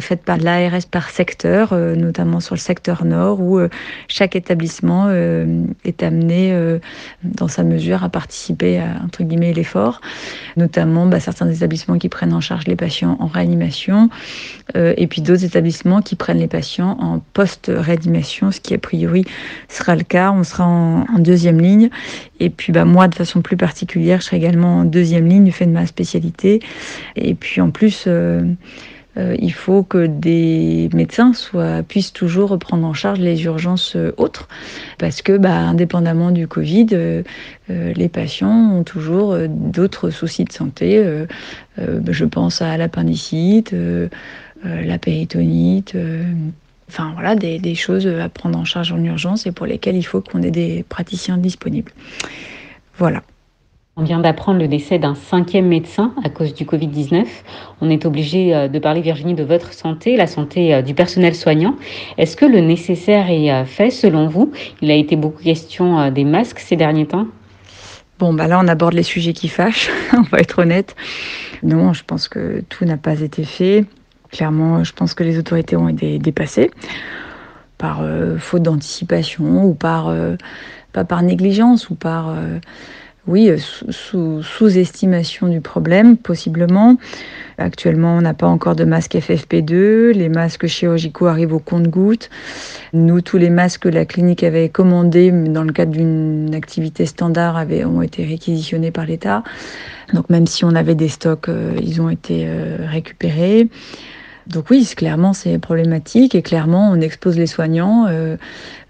faite 0.00 0.22
par 0.22 0.38
l'ARS 0.38 0.86
par 0.90 1.10
secteur, 1.10 1.74
notamment 1.74 2.40
sur 2.40 2.54
le 2.54 2.60
secteur 2.60 3.04
nord, 3.04 3.40
où 3.40 3.60
chaque 4.08 4.36
établissement 4.36 5.10
est 5.10 6.02
amené 6.02 6.54
dans 7.22 7.48
sa 7.48 7.62
mesure 7.62 8.04
à 8.04 8.08
participer 8.08 8.78
à 8.78 9.00
entre 9.04 9.22
guillemets 9.22 9.52
l'effort, 9.52 10.00
notamment 10.56 11.06
bah, 11.06 11.20
certains 11.20 11.50
établissements 11.50 11.98
qui 11.98 12.08
prennent 12.08 12.32
en 12.32 12.40
charge 12.40 12.66
les 12.66 12.76
patients 12.76 13.16
en 13.20 13.26
réanimation 13.26 14.10
euh, 14.76 14.94
et 14.96 15.06
puis 15.06 15.22
d'autres 15.22 15.44
établissements 15.44 16.02
qui 16.02 16.16
prennent 16.16 16.39
les 16.40 16.48
patients 16.48 16.96
en 17.00 17.20
post-réanimation, 17.32 18.50
ce 18.50 18.60
qui 18.60 18.74
a 18.74 18.78
priori 18.78 19.24
sera 19.68 19.94
le 19.94 20.02
cas. 20.02 20.32
On 20.32 20.44
sera 20.44 20.66
en, 20.66 21.04
deuxième 21.18 21.60
ligne 21.60 21.90
et 22.38 22.50
puis 22.50 22.72
bah, 22.72 22.84
moi 22.84 23.06
de 23.06 23.14
façon 23.14 23.42
plus 23.42 23.56
particulière, 23.56 24.20
je 24.20 24.26
serai 24.26 24.38
également 24.38 24.78
en 24.78 24.84
deuxième 24.84 25.26
ligne 25.26 25.44
du 25.44 25.52
fait 25.52 25.66
de 25.66 25.72
ma 25.72 25.86
spécialité 25.86 26.60
et 27.16 27.34
puis 27.34 27.60
en 27.60 27.70
plus 27.70 28.04
euh, 28.06 28.42
euh, 29.16 29.34
il 29.38 29.52
faut 29.52 29.82
que 29.82 30.06
des 30.06 30.88
médecins 30.94 31.32
soient, 31.32 31.82
puissent 31.82 32.12
toujours 32.12 32.56
prendre 32.58 32.86
en 32.86 32.94
charge 32.94 33.18
les 33.18 33.42
urgences 33.44 33.96
euh, 33.96 34.12
autres, 34.16 34.48
parce 34.98 35.20
que, 35.20 35.36
bah, 35.36 35.56
indépendamment 35.56 36.30
du 36.30 36.46
Covid, 36.46 36.86
euh, 36.92 37.22
les 37.68 38.08
patients 38.08 38.72
ont 38.72 38.84
toujours 38.84 39.36
d'autres 39.48 40.10
soucis 40.10 40.44
de 40.44 40.52
santé. 40.52 41.04
je 41.78 42.24
pense 42.24 42.62
à 42.62 42.76
l'appendicite, 42.76 43.72
la 44.64 44.98
péritonite. 44.98 45.96
Enfin 46.88 47.12
voilà, 47.14 47.36
des, 47.36 47.60
des, 47.60 47.76
choses 47.76 48.08
à 48.08 48.28
prendre 48.28 48.58
en 48.58 48.64
charge 48.64 48.90
en 48.90 49.00
urgence 49.04 49.46
et 49.46 49.52
pour 49.52 49.66
lesquelles 49.66 49.94
il 49.94 50.02
faut 50.02 50.20
qu'on 50.20 50.42
ait 50.42 50.50
des 50.50 50.84
praticiens 50.88 51.36
disponibles. 51.36 51.92
Voilà. 52.98 53.22
On 54.00 54.02
vient 54.02 54.18
d'apprendre 54.18 54.58
le 54.58 54.66
décès 54.66 54.98
d'un 54.98 55.14
cinquième 55.14 55.66
médecin 55.66 56.14
à 56.24 56.30
cause 56.30 56.54
du 56.54 56.64
Covid-19. 56.64 57.26
On 57.82 57.90
est 57.90 58.06
obligé 58.06 58.54
euh, 58.54 58.66
de 58.66 58.78
parler, 58.78 59.02
Virginie, 59.02 59.34
de 59.34 59.44
votre 59.44 59.74
santé, 59.74 60.16
la 60.16 60.26
santé 60.26 60.72
euh, 60.72 60.80
du 60.80 60.94
personnel 60.94 61.34
soignant. 61.34 61.76
Est-ce 62.16 62.34
que 62.34 62.46
le 62.46 62.60
nécessaire 62.60 63.28
est 63.28 63.52
euh, 63.52 63.66
fait 63.66 63.90
selon 63.90 64.26
vous? 64.26 64.52
Il 64.80 64.90
a 64.90 64.94
été 64.94 65.16
beaucoup 65.16 65.42
question 65.42 66.10
des 66.10 66.24
masques 66.24 66.60
ces 66.60 66.76
derniers 66.76 67.04
temps. 67.04 67.26
Bon, 68.18 68.32
bah 68.32 68.46
là, 68.46 68.58
on 68.64 68.68
aborde 68.68 68.94
les 68.94 69.02
sujets 69.02 69.34
qui 69.34 69.48
fâchent, 69.48 69.90
on 70.14 70.22
va 70.22 70.38
être 70.38 70.60
honnête. 70.60 70.96
Non, 71.62 71.92
je 71.92 72.02
pense 72.02 72.26
que 72.26 72.64
tout 72.70 72.86
n'a 72.86 72.96
pas 72.96 73.20
été 73.20 73.44
fait. 73.44 73.84
Clairement, 74.32 74.82
je 74.82 74.94
pense 74.94 75.12
que 75.12 75.24
les 75.24 75.38
autorités 75.38 75.76
ont 75.76 75.90
été 75.90 76.18
dépassées 76.18 76.70
par 77.76 78.02
faute 78.38 78.62
d'anticipation 78.62 79.64
ou 79.64 79.74
par, 79.74 80.14
pas 80.92 81.04
par 81.04 81.22
négligence 81.22 81.88
ou 81.88 81.94
par 81.94 82.34
oui, 83.26 83.50
euh, 83.50 83.58
sous-estimation 84.42 85.48
du 85.48 85.60
problème, 85.60 86.16
possiblement. 86.16 86.96
Actuellement, 87.58 88.16
on 88.16 88.22
n'a 88.22 88.32
pas 88.32 88.46
encore 88.46 88.74
de 88.74 88.84
masque 88.84 89.14
FFP2. 89.14 90.12
Les 90.12 90.30
masques 90.30 90.66
chirurgicaux 90.66 91.26
arrivent 91.26 91.52
au 91.52 91.58
compte-gouttes. 91.58 92.30
Nous, 92.94 93.20
tous 93.20 93.36
les 93.36 93.50
masques 93.50 93.82
que 93.82 93.88
la 93.88 94.06
clinique 94.06 94.42
avait 94.42 94.70
commandés 94.70 95.30
dans 95.30 95.64
le 95.64 95.72
cadre 95.72 95.92
d'une 95.92 96.54
activité 96.54 97.04
standard 97.04 97.56
avaient, 97.56 97.84
ont 97.84 98.02
été 98.02 98.24
réquisitionnés 98.24 98.90
par 98.90 99.04
l'État. 99.04 99.44
Donc, 100.14 100.30
même 100.30 100.46
si 100.46 100.64
on 100.64 100.74
avait 100.74 100.94
des 100.94 101.08
stocks, 101.08 101.48
euh, 101.48 101.78
ils 101.82 102.00
ont 102.00 102.08
été 102.08 102.46
euh, 102.46 102.78
récupérés. 102.88 103.68
Donc 104.50 104.68
oui, 104.70 104.84
clairement, 104.96 105.32
c'est 105.32 105.58
problématique 105.58 106.34
et 106.34 106.42
clairement, 106.42 106.90
on 106.90 107.00
expose 107.00 107.36
les 107.38 107.46
soignants. 107.46 108.06
Euh, 108.08 108.36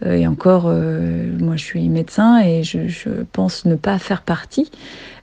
euh, 0.07 0.15
et 0.15 0.27
encore, 0.27 0.65
euh, 0.67 1.27
moi, 1.39 1.57
je 1.57 1.65
suis 1.65 1.87
médecin 1.91 2.41
et 2.41 2.63
je, 2.63 3.11
pense 3.33 3.67
ne 3.67 3.75
pas 3.75 3.99
faire 3.99 4.23
partie 4.23 4.71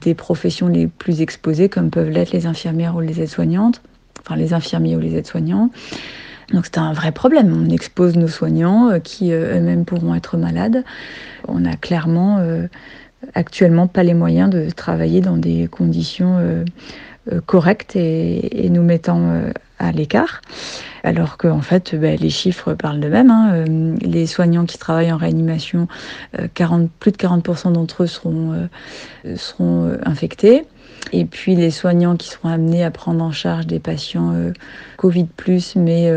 des 0.01 0.13
professions 0.13 0.67
les 0.67 0.87
plus 0.87 1.21
exposées, 1.21 1.69
comme 1.69 1.89
peuvent 1.89 2.09
l'être 2.09 2.31
les 2.31 2.45
infirmières 2.45 2.95
ou 2.95 2.99
les 2.99 3.19
aides-soignantes, 3.19 3.81
enfin 4.19 4.35
les 4.35 4.53
infirmiers 4.53 4.95
ou 4.95 4.99
les 4.99 5.15
aides-soignants. 5.15 5.71
Donc 6.53 6.65
c'est 6.65 6.77
un 6.77 6.93
vrai 6.93 7.11
problème. 7.11 7.51
On 7.51 7.69
expose 7.71 8.15
nos 8.15 8.27
soignants 8.27 8.99
qui 9.03 9.31
eux-mêmes 9.31 9.85
pourront 9.85 10.13
être 10.13 10.37
malades. 10.37 10.85
On 11.47 11.59
n'a 11.59 11.75
clairement 11.75 12.39
actuellement 13.33 13.87
pas 13.87 14.03
les 14.03 14.13
moyens 14.13 14.49
de 14.49 14.69
travailler 14.69 15.19
dans 15.19 15.35
des 15.35 15.67
conditions 15.67 16.63
correctes 17.45 17.95
et, 17.95 18.69
nous 18.69 18.83
mettant 18.83 19.21
à 19.79 19.91
l'écart. 19.91 20.41
Alors 21.03 21.37
qu'en 21.37 21.61
fait, 21.61 21.95
ben, 21.95 22.17
les 22.19 22.29
chiffres 22.29 22.73
parlent 22.73 22.99
d'eux-mêmes. 22.99 23.31
Hein. 23.31 23.51
Euh, 23.53 23.95
les 24.01 24.25
soignants 24.25 24.65
qui 24.65 24.77
travaillent 24.77 25.11
en 25.11 25.17
réanimation, 25.17 25.87
40, 26.53 26.83
euh, 26.83 26.87
plus 26.99 27.11
de 27.11 27.17
40% 27.17 27.71
d'entre 27.71 28.03
eux 28.03 28.07
seront, 28.07 28.67
euh, 29.61 29.97
infectés. 30.03 30.65
Et 31.13 31.23
puis 31.23 31.55
les 31.55 31.71
soignants 31.71 32.17
qui 32.17 32.27
seront 32.27 32.49
amenés 32.49 32.83
à 32.83 32.91
prendre 32.91 33.23
en 33.23 33.31
charge 33.31 33.67
des 33.67 33.79
patients 33.79 34.33
Covid, 34.97 35.27
mais 35.77 36.11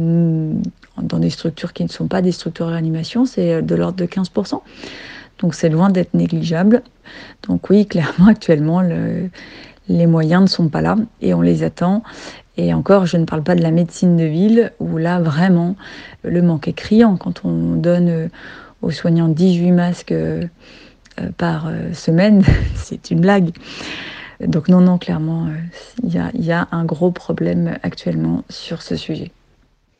dans 0.00 1.18
des 1.18 1.28
structures 1.28 1.74
qui 1.74 1.82
ne 1.82 1.88
sont 1.88 2.06
pas 2.06 2.22
des 2.22 2.32
structures 2.32 2.66
de 2.66 2.70
réanimation, 2.70 3.26
c'est 3.26 3.60
de 3.60 3.74
l'ordre 3.74 3.98
de 3.98 4.06
15%. 4.06 4.62
Donc 5.40 5.54
c'est 5.54 5.68
loin 5.68 5.90
d'être 5.90 6.14
négligeable. 6.14 6.82
Donc 7.46 7.68
oui, 7.68 7.84
clairement, 7.86 8.28
actuellement, 8.28 8.80
le, 8.80 9.28
les 9.88 10.06
moyens 10.06 10.42
ne 10.42 10.46
sont 10.48 10.68
pas 10.68 10.80
là 10.80 10.96
et 11.20 11.34
on 11.34 11.40
les 11.40 11.62
attend. 11.62 12.02
Et 12.56 12.72
encore, 12.72 13.06
je 13.06 13.16
ne 13.16 13.24
parle 13.24 13.42
pas 13.42 13.54
de 13.54 13.62
la 13.62 13.70
médecine 13.70 14.16
de 14.16 14.24
ville, 14.24 14.72
où 14.80 14.96
là, 14.96 15.20
vraiment, 15.20 15.76
le 16.22 16.40
manque 16.40 16.68
est 16.68 16.72
criant. 16.72 17.16
Quand 17.16 17.44
on 17.44 17.76
donne 17.76 18.08
euh, 18.08 18.28
aux 18.82 18.90
soignants 18.90 19.28
18 19.28 19.72
masques 19.72 20.12
euh, 20.12 20.44
euh, 21.20 21.30
par 21.36 21.70
semaine, 21.92 22.44
c'est 22.74 23.10
une 23.10 23.20
blague. 23.20 23.50
Donc 24.40 24.68
non, 24.68 24.80
non, 24.80 24.98
clairement, 24.98 25.48
il 26.02 26.12
y, 26.12 26.52
a, 26.52 26.68
un 26.70 26.84
gros 26.84 27.10
problème 27.10 27.78
actuellement 27.82 28.44
sur 28.50 28.82
ce 28.82 28.94
sujet. 28.94 29.32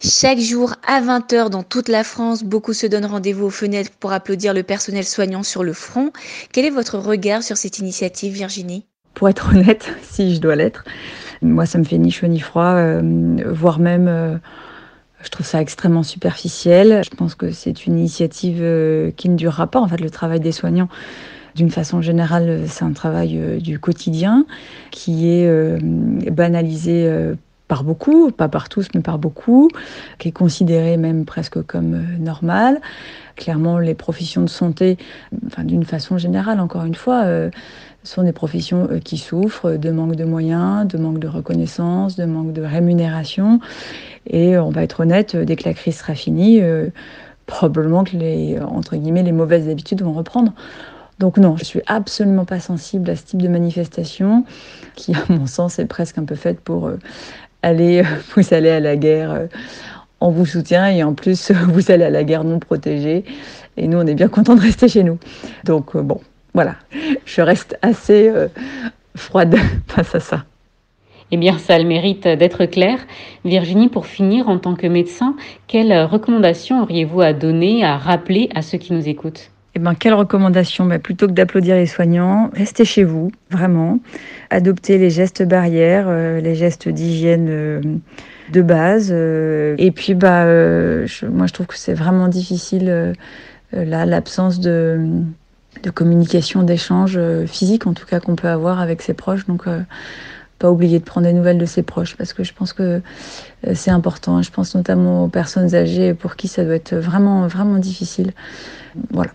Chaque 0.03 0.39
jour 0.39 0.75
à 0.87 1.01
20h 1.01 1.49
dans 1.49 1.63
toute 1.63 1.89
la 1.89 2.05
France, 2.05 2.45
beaucoup 2.45 2.75
se 2.75 2.87
donnent 2.87 3.07
rendez-vous 3.07 3.47
aux 3.47 3.51
fenêtres 3.51 3.93
pour 3.99 4.13
applaudir 4.13 4.53
le 4.53 4.63
personnel 4.63 5.05
soignant 5.05 5.43
sur 5.43 5.65
le 5.65 5.73
front. 5.73 6.11
Quel 6.53 6.67
est 6.67 6.71
votre 6.71 6.99
regard 6.99 7.43
sur 7.43 7.57
cette 7.57 7.79
initiative, 7.79 8.35
Virginie? 8.35 8.85
Pour 9.17 9.31
être 9.31 9.49
honnête, 9.49 9.91
si 10.03 10.35
je 10.35 10.41
dois 10.41 10.55
l'être, 10.55 10.85
moi, 11.41 11.65
ça 11.67 11.79
me 11.79 11.85
fait 11.85 11.99
ni 11.99 12.11
chaud 12.11 12.27
ni 12.29 12.39
froid, 12.39 12.75
euh, 12.75 13.43
voire 13.47 13.79
même, 13.79 14.09
euh, 14.09 14.37
je 15.23 15.31
trouve 15.31 15.47
ça 15.47 15.61
extrêmement 15.61 16.03
superficiel. 16.03 17.03
Je 17.03 17.17
pense 17.17 17.35
que 17.35 17.51
c'est 17.51 17.87
une 17.87 17.99
initiative 17.99 18.59
euh, 18.61 19.11
qui 19.17 19.31
ne 19.31 19.37
durera 19.37 19.69
pas. 19.69 19.81
En 19.81 19.89
fait, 19.89 20.03
le 20.03 20.11
travail 20.11 20.39
des 20.39 20.53
soignants, 20.53 20.89
d'une 21.55 21.71
façon 21.71 22.03
générale, 22.03 22.65
c'est 22.67 22.85
un 22.85 22.93
travail 22.93 23.61
du 23.63 23.79
quotidien 23.79 24.45
qui 24.91 25.31
est 25.31 25.81
banalisé 26.31 27.11
par 27.69 27.85
beaucoup, 27.85 28.31
pas 28.31 28.49
par 28.49 28.69
tous, 28.69 28.89
mais 28.95 29.01
par 29.01 29.19
beaucoup, 29.19 29.69
qui 30.19 30.29
est 30.29 30.33
considéré 30.33 30.97
même 30.97 31.25
presque 31.25 31.63
comme 31.63 32.05
normal. 32.19 32.81
Clairement, 33.35 33.79
les 33.79 33.95
professions 33.95 34.43
de 34.43 34.49
santé, 34.49 34.97
enfin, 35.47 35.65
d'une 35.65 35.85
façon 35.85 36.17
générale, 36.17 36.61
encore 36.61 36.85
une 36.85 36.95
fois, 36.95 37.25
sont 38.07 38.23
des 38.23 38.33
professions 38.33 38.89
euh, 38.91 38.99
qui 38.99 39.19
souffrent 39.19 39.73
de 39.73 39.91
manque 39.91 40.17
de 40.17 40.25
moyens, 40.25 40.87
de 40.87 40.99
manque 40.99 41.19
de 41.19 41.29
reconnaissance, 41.29 42.17
de 42.17 42.25
manque 42.25 42.53
de 42.53 42.63
rémunération. 42.63 43.61
Et 44.27 44.57
on 44.59 44.71
va 44.71 44.83
être 44.83 45.01
honnête, 45.01 45.35
euh, 45.35 45.45
dès 45.45 45.57
que 45.57 45.69
la 45.69 45.75
crise 45.75 45.99
sera 45.99 46.15
finie, 46.15 46.63
euh, 46.63 46.89
probablement 47.47 48.05
que 48.05 48.17
les, 48.17 48.59
entre 48.61 48.97
guillemets, 48.97 49.23
les 49.23 49.33
mauvaises 49.33 49.69
habitudes 49.69 50.03
vont 50.03 50.13
reprendre. 50.13 50.53
Donc 51.19 51.39
non, 51.39 51.57
je 51.57 51.65
suis 51.65 51.81
absolument 51.87 52.45
pas 52.45 52.61
sensible 52.61 53.09
à 53.09 53.17
ce 53.17 53.25
type 53.25 53.41
de 53.41 53.49
manifestation, 53.49 54.45
qui 54.97 55.15
à 55.15 55.25
mon 55.29 55.47
sens 55.47 55.79
est 55.79 55.87
presque 55.87 56.19
un 56.19 56.25
peu 56.25 56.35
faite 56.35 56.61
pour 56.61 56.91
aller, 57.67 58.03
vous 58.37 58.55
allez 58.55 58.71
à 58.71 58.81
la 58.81 58.97
guerre, 58.97 59.49
on 60.21 60.31
vous 60.31 60.47
soutient 60.47 60.89
et 60.89 61.03
en 61.03 61.15
plus 61.15 61.51
vous 61.69 61.91
allez 61.91 62.05
à 62.05 62.11
la 62.11 62.25
guerre 62.25 62.45
non 62.45 62.59
protégée. 62.59 63.25
Et 63.77 63.89
nous, 63.89 63.99
on 63.99 64.07
est 64.07 64.15
bien 64.15 64.29
contents 64.29 64.55
de 64.55 64.61
rester 64.61 64.89
chez 64.89 65.03
nous. 65.03 65.19
Donc 65.65 65.97
bon, 65.97 66.21
voilà, 66.55 66.77
je 67.27 67.43
reste 67.43 67.79
assez 67.83 68.29
euh, 68.29 68.49
froide 69.15 69.57
face 69.89 70.15
à 70.15 70.21
ça. 70.21 70.45
Eh 71.33 71.37
bien, 71.37 71.59
ça 71.59 71.75
a 71.75 71.79
le 71.79 71.85
mérite 71.85 72.29
d'être 72.29 72.67
clair. 72.67 73.01
Virginie, 73.45 73.89
pour 73.89 74.07
finir, 74.07 74.49
en 74.49 74.59
tant 74.59 74.77
que 74.77 74.87
médecin, 74.87 75.35
quelles 75.67 76.05
recommandations 76.05 76.83
auriez-vous 76.83 77.21
à 77.21 77.33
donner, 77.33 77.85
à 77.85 77.99
rappeler 77.99 78.49
à 78.55 78.63
ceux 78.63 78.79
qui 78.79 78.93
nous 78.93 79.09
écoutent? 79.09 79.51
Eh 79.77 79.79
bien, 79.79 79.95
quelle 79.95 80.15
recommandation 80.15 80.87
bah, 80.87 80.99
Plutôt 80.99 81.27
que 81.27 81.33
d'applaudir 81.33 81.77
les 81.77 81.87
soignants, 81.87 82.51
restez 82.53 82.85
chez 82.85 83.05
vous, 83.05 83.31
vraiment. 83.51 84.01
Adoptez 84.51 84.99
les 84.99 85.11
gestes 85.11 85.43
barrières, 85.43 86.07
euh, 86.09 86.41
les 86.41 86.55
gestes 86.55 86.89
d'hygiène 86.89 87.47
euh, 87.49 87.81
de 88.53 88.63
base. 88.63 89.11
et 89.11 89.91
puis, 89.95 90.15
bah, 90.15 90.45
moi, 90.45 91.47
je 91.47 91.53
trouve 91.53 91.67
que 91.67 91.77
c'est 91.77 91.95
vraiment 91.95 92.29
difficile, 92.29 93.15
là, 93.73 94.07
l'absence 94.07 94.61
de 94.61 95.25
de 95.83 95.91
communication, 95.91 96.63
d'échange 96.63 97.15
euh, 97.17 97.47
physique, 97.47 97.87
en 97.87 97.95
tout 97.95 98.07
cas, 98.07 98.21
qu'on 98.21 98.37
peut 98.37 98.49
avoir 98.49 98.81
avec 98.81 99.03
ses 99.03 99.15
proches. 99.15 99.47
Donc, 99.47 99.67
euh, 99.67 99.81
pas 100.59 100.71
oublier 100.71 100.99
de 100.99 101.05
prendre 101.05 101.27
des 101.27 101.33
nouvelles 101.33 101.59
de 101.59 101.67
ses 101.67 101.83
proches, 101.83 102.17
parce 102.17 102.33
que 102.33 102.43
je 102.43 102.55
pense 102.55 102.73
que 102.73 102.83
euh, 103.67 103.73
c'est 103.75 103.91
important. 103.91 104.41
Je 104.43 104.51
pense 104.51 104.75
notamment 104.75 105.25
aux 105.25 105.29
personnes 105.29 105.75
âgées 105.75 106.15
pour 106.15 106.37
qui 106.37 106.49
ça 106.49 106.65
doit 106.65 106.75
être 106.75 106.95
vraiment, 106.95 107.47
vraiment 107.47 107.77
difficile. 107.79 108.33
Voilà. 109.11 109.33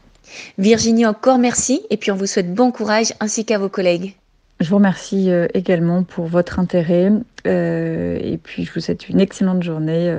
Virginie, 0.57 1.05
encore 1.05 1.38
merci, 1.38 1.81
et 1.89 1.97
puis 1.97 2.11
on 2.11 2.15
vous 2.15 2.25
souhaite 2.25 2.53
bon 2.53 2.71
courage, 2.71 3.13
ainsi 3.19 3.45
qu'à 3.45 3.57
vos 3.57 3.69
collègues. 3.69 4.15
Je 4.59 4.69
vous 4.69 4.75
remercie 4.75 5.29
également 5.53 6.03
pour 6.03 6.25
votre 6.25 6.59
intérêt, 6.59 7.11
et 7.45 8.39
puis 8.43 8.63
je 8.63 8.73
vous 8.73 8.79
souhaite 8.79 9.09
une 9.09 9.19
excellente 9.19 9.63
journée 9.63 10.15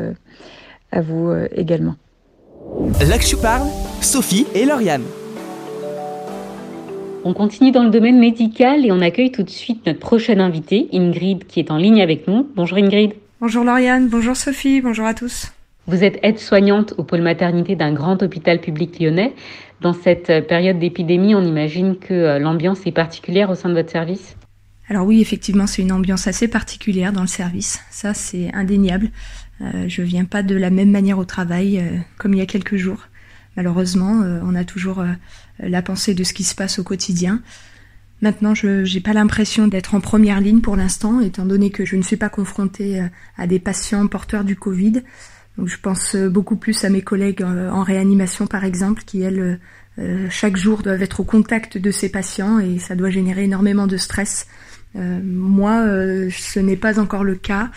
à 0.90 1.00
vous 1.00 1.32
également. 1.54 1.94
Là 3.00 3.18
que 3.18 3.24
je 3.24 3.36
parle, 3.36 3.68
Sophie 4.00 4.46
et 4.54 4.64
Lauriane. 4.64 5.04
On 7.24 7.34
continue 7.34 7.70
dans 7.70 7.84
le 7.84 7.90
domaine 7.90 8.18
médical 8.18 8.84
et 8.84 8.90
on 8.90 9.00
accueille 9.00 9.30
tout 9.30 9.44
de 9.44 9.50
suite 9.50 9.86
notre 9.86 10.00
prochaine 10.00 10.40
invitée, 10.40 10.88
Ingrid, 10.92 11.46
qui 11.46 11.60
est 11.60 11.70
en 11.70 11.76
ligne 11.76 12.02
avec 12.02 12.26
nous. 12.26 12.48
Bonjour 12.56 12.78
Ingrid. 12.78 13.12
Bonjour 13.40 13.62
Lauriane, 13.62 14.08
bonjour 14.08 14.36
Sophie, 14.36 14.80
bonjour 14.80 15.06
à 15.06 15.14
tous. 15.14 15.52
Vous 15.86 16.04
êtes 16.04 16.18
aide-soignante 16.22 16.94
au 16.96 17.02
pôle 17.02 17.22
maternité 17.22 17.74
d'un 17.74 17.92
grand 17.92 18.22
hôpital 18.22 18.60
public 18.60 19.00
lyonnais. 19.00 19.34
Dans 19.80 19.92
cette 19.92 20.46
période 20.46 20.78
d'épidémie, 20.78 21.34
on 21.34 21.42
imagine 21.42 21.96
que 21.96 22.14
euh, 22.14 22.38
l'ambiance 22.38 22.86
est 22.86 22.92
particulière 22.92 23.50
au 23.50 23.56
sein 23.56 23.68
de 23.68 23.74
votre 23.74 23.90
service? 23.90 24.36
Alors 24.88 25.06
oui, 25.06 25.20
effectivement, 25.20 25.66
c'est 25.66 25.82
une 25.82 25.92
ambiance 25.92 26.28
assez 26.28 26.46
particulière 26.46 27.12
dans 27.12 27.22
le 27.22 27.26
service. 27.26 27.80
Ça, 27.90 28.14
c'est 28.14 28.52
indéniable. 28.54 29.10
Euh, 29.60 29.88
je 29.88 30.02
viens 30.02 30.24
pas 30.24 30.42
de 30.42 30.54
la 30.54 30.70
même 30.70 30.90
manière 30.90 31.18
au 31.18 31.24
travail 31.24 31.78
euh, 31.78 31.98
comme 32.18 32.34
il 32.34 32.38
y 32.38 32.42
a 32.42 32.46
quelques 32.46 32.76
jours. 32.76 33.08
Malheureusement, 33.56 34.22
euh, 34.22 34.40
on 34.44 34.54
a 34.54 34.64
toujours 34.64 35.00
euh, 35.00 35.12
la 35.58 35.82
pensée 35.82 36.14
de 36.14 36.24
ce 36.24 36.32
qui 36.32 36.44
se 36.44 36.54
passe 36.54 36.78
au 36.78 36.84
quotidien. 36.84 37.42
Maintenant, 38.22 38.54
je 38.54 38.92
n'ai 38.92 39.00
pas 39.00 39.12
l'impression 39.12 39.66
d'être 39.66 39.96
en 39.96 40.00
première 40.00 40.40
ligne 40.40 40.60
pour 40.60 40.76
l'instant, 40.76 41.20
étant 41.20 41.44
donné 41.44 41.70
que 41.70 41.84
je 41.84 41.96
ne 41.96 42.02
suis 42.02 42.16
pas 42.16 42.28
confrontée 42.28 43.00
euh, 43.00 43.06
à 43.36 43.46
des 43.46 43.58
patients 43.58 44.06
porteurs 44.06 44.44
du 44.44 44.56
Covid. 44.56 45.02
Donc, 45.58 45.68
je 45.68 45.78
pense 45.78 46.16
beaucoup 46.16 46.56
plus 46.56 46.84
à 46.84 46.88
mes 46.88 47.02
collègues 47.02 47.42
en 47.42 47.82
réanimation, 47.82 48.46
par 48.46 48.64
exemple, 48.64 49.02
qui, 49.04 49.22
elles, 49.22 49.60
chaque 50.30 50.56
jour 50.56 50.82
doivent 50.82 51.02
être 51.02 51.20
au 51.20 51.24
contact 51.24 51.76
de 51.76 51.90
ces 51.90 52.08
patients 52.08 52.58
et 52.58 52.78
ça 52.78 52.94
doit 52.94 53.10
générer 53.10 53.44
énormément 53.44 53.86
de 53.86 53.98
stress 53.98 54.46
euh, 54.94 55.20
moi, 55.24 55.80
euh, 55.86 56.28
ce 56.30 56.60
n'est 56.60 56.76
pas 56.76 57.00
encore 57.00 57.24
le 57.24 57.34
cas. 57.34 57.70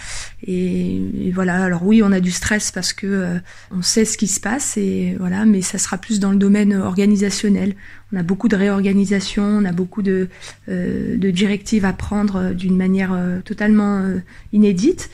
Et, 0.46 1.32
voilà. 1.34 1.64
Alors 1.64 1.86
oui, 1.86 2.02
on 2.04 2.12
a 2.12 2.20
du 2.20 2.32
stress 2.32 2.72
parce 2.72 2.94
que 2.94 3.08
euh, 3.08 3.40
on 3.72 3.82
sait 3.82 4.06
ce 4.06 4.18
qui 4.18 4.28
se 4.28 4.40
passe 4.40 4.78
et 4.78 5.16
voilà, 5.20 5.46
mais 5.46 5.62
ça 5.62 5.78
sera 5.78 5.98
plus 5.98 6.20
dans 6.20 6.32
le 6.32 6.38
domaine 6.38 6.76
organisationnel. 6.76 7.76
On 8.12 8.18
a 8.18 8.24
beaucoup 8.24 8.48
de 8.48 8.56
réorganisation, 8.56 9.44
on 9.44 9.66
a 9.66 9.72
beaucoup 9.72 10.02
de, 10.02 10.30
de 10.68 11.32
directives 11.32 11.86
à 11.86 11.94
prendre 11.94 12.54
d'une 12.54 12.78
manière 12.78 13.18
totalement 13.44 14.06
inédite 14.54 15.10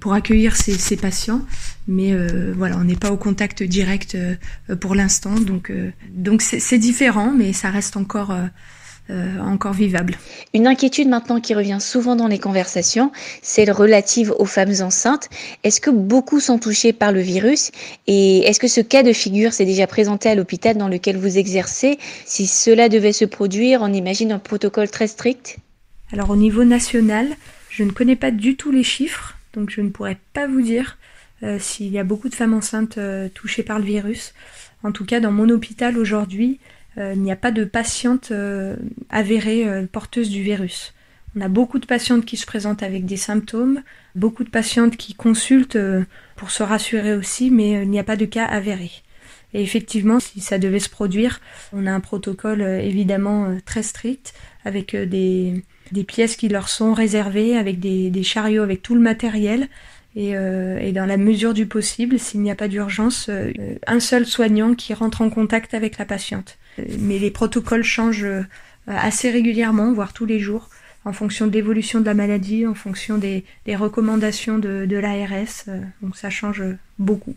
pour 0.00 0.12
accueillir 0.12 0.56
ces, 0.56 0.74
ces 0.74 0.96
patients. 0.96 1.42
Mais 1.88 2.14
voilà, 2.56 2.76
on 2.78 2.84
n'est 2.84 2.96
pas 2.96 3.10
au 3.10 3.16
contact 3.16 3.62
direct 3.62 4.16
pour 4.80 4.94
l'instant, 4.94 5.34
donc 5.34 5.72
donc 6.10 6.42
c'est 6.42 6.78
différent, 6.78 7.32
mais 7.36 7.52
ça 7.52 7.70
reste 7.70 7.96
encore 7.96 8.32
euh, 9.10 9.36
encore 9.40 9.72
vivable. 9.72 10.16
Une 10.54 10.68
inquiétude 10.68 11.08
maintenant 11.08 11.40
qui 11.40 11.54
revient 11.54 11.78
souvent 11.80 12.14
dans 12.14 12.28
les 12.28 12.38
conversations, 12.38 13.10
celle 13.42 13.72
relative 13.72 14.32
aux 14.38 14.44
femmes 14.44 14.74
enceintes. 14.80 15.28
Est-ce 15.64 15.80
que 15.80 15.90
beaucoup 15.90 16.38
sont 16.38 16.60
touchés 16.60 16.92
par 16.92 17.10
le 17.10 17.20
virus? 17.20 17.72
Et 18.06 18.38
est-ce 18.46 18.60
que 18.60 18.68
ce 18.68 18.80
cas 18.80 19.02
de 19.02 19.12
figure 19.12 19.52
s'est 19.52 19.64
déjà 19.64 19.88
présenté 19.88 20.28
à 20.28 20.36
l'hôpital 20.36 20.76
dans 20.76 20.86
lequel 20.86 21.16
vous 21.16 21.36
exercez? 21.36 21.98
Si 22.26 22.46
cela 22.46 22.88
devait 22.88 23.12
se 23.12 23.24
produire, 23.24 23.82
on 23.82 23.92
imagine 23.92 24.30
un 24.30 24.38
protocole 24.38 24.88
très 24.88 25.08
strict? 25.08 25.56
Alors 26.12 26.30
au 26.30 26.36
niveau 26.36 26.62
national, 26.62 27.26
je 27.70 27.82
ne 27.82 27.90
connais 27.90 28.16
pas 28.16 28.30
du 28.30 28.54
tout 28.54 28.70
les 28.70 28.84
chiffres, 28.84 29.36
donc 29.52 29.70
je 29.70 29.80
ne 29.80 29.90
pourrais 29.90 30.18
pas 30.32 30.46
vous 30.46 30.62
dire 30.62 30.98
euh, 31.42 31.58
s'il 31.58 31.88
y 31.88 31.98
a 31.98 32.04
beaucoup 32.04 32.28
de 32.28 32.34
femmes 32.34 32.54
enceintes 32.54 32.98
euh, 32.98 33.28
touchées 33.28 33.64
par 33.64 33.78
le 33.78 33.84
virus. 33.84 34.32
En 34.84 34.92
tout 34.92 35.04
cas, 35.04 35.18
dans 35.18 35.32
mon 35.32 35.48
hôpital 35.48 35.98
aujourd'hui, 35.98 36.60
euh, 36.98 37.12
il 37.14 37.22
n'y 37.22 37.32
a 37.32 37.36
pas 37.36 37.50
de 37.50 37.64
patiente 37.64 38.32
avérée 39.10 39.86
porteuse 39.90 40.30
du 40.30 40.42
virus. 40.42 40.94
On 41.34 41.40
a 41.40 41.48
beaucoup 41.48 41.78
de 41.78 41.86
patientes 41.86 42.26
qui 42.26 42.36
se 42.36 42.46
présentent 42.46 42.82
avec 42.82 43.06
des 43.06 43.16
symptômes, 43.16 43.82
beaucoup 44.14 44.44
de 44.44 44.50
patientes 44.50 44.96
qui 44.96 45.14
consultent 45.14 45.78
pour 46.36 46.50
se 46.50 46.62
rassurer 46.62 47.14
aussi, 47.14 47.50
mais 47.50 47.82
il 47.82 47.88
n'y 47.88 47.98
a 47.98 48.04
pas 48.04 48.16
de 48.16 48.26
cas 48.26 48.44
avéré. 48.44 48.90
Et 49.54 49.62
effectivement, 49.62 50.20
si 50.20 50.40
ça 50.40 50.58
devait 50.58 50.78
se 50.78 50.90
produire, 50.90 51.40
on 51.72 51.86
a 51.86 51.92
un 51.92 52.00
protocole 52.00 52.60
évidemment 52.60 53.56
très 53.64 53.82
strict 53.82 54.34
avec 54.64 54.94
des, 54.94 55.62
des 55.92 56.04
pièces 56.04 56.36
qui 56.36 56.48
leur 56.48 56.68
sont 56.68 56.94
réservées, 56.94 57.56
avec 57.56 57.78
des, 57.78 58.22
chariots, 58.22 58.62
avec 58.62 58.82
tout 58.82 58.94
le 58.94 59.00
matériel. 59.00 59.68
Et, 60.14 60.36
euh, 60.36 60.78
et, 60.78 60.92
dans 60.92 61.06
la 61.06 61.16
mesure 61.16 61.54
du 61.54 61.66
possible, 61.66 62.18
s'il 62.18 62.40
n'y 62.40 62.50
a 62.50 62.54
pas 62.54 62.68
d'urgence, 62.68 63.30
un 63.86 64.00
seul 64.00 64.26
soignant 64.26 64.74
qui 64.74 64.92
rentre 64.92 65.22
en 65.22 65.30
contact 65.30 65.72
avec 65.72 65.96
la 65.98 66.04
patiente. 66.04 66.58
Mais 66.98 67.18
les 67.18 67.30
protocoles 67.30 67.84
changent 67.84 68.24
euh, 68.88 68.92
assez 68.96 69.30
régulièrement, 69.30 69.92
voire 69.92 70.12
tous 70.12 70.26
les 70.26 70.40
jours, 70.40 70.68
en 71.04 71.12
fonction 71.12 71.46
de 71.46 71.52
l'évolution 71.52 72.00
de 72.00 72.04
la 72.04 72.14
maladie, 72.14 72.66
en 72.66 72.74
fonction 72.74 73.18
des, 73.18 73.44
recommandations 73.68 74.58
de, 74.58 74.96
l'ARS. 74.96 75.64
Euh, 75.68 75.80
donc 76.00 76.16
ça 76.16 76.30
change 76.30 76.62
beaucoup. 76.98 77.34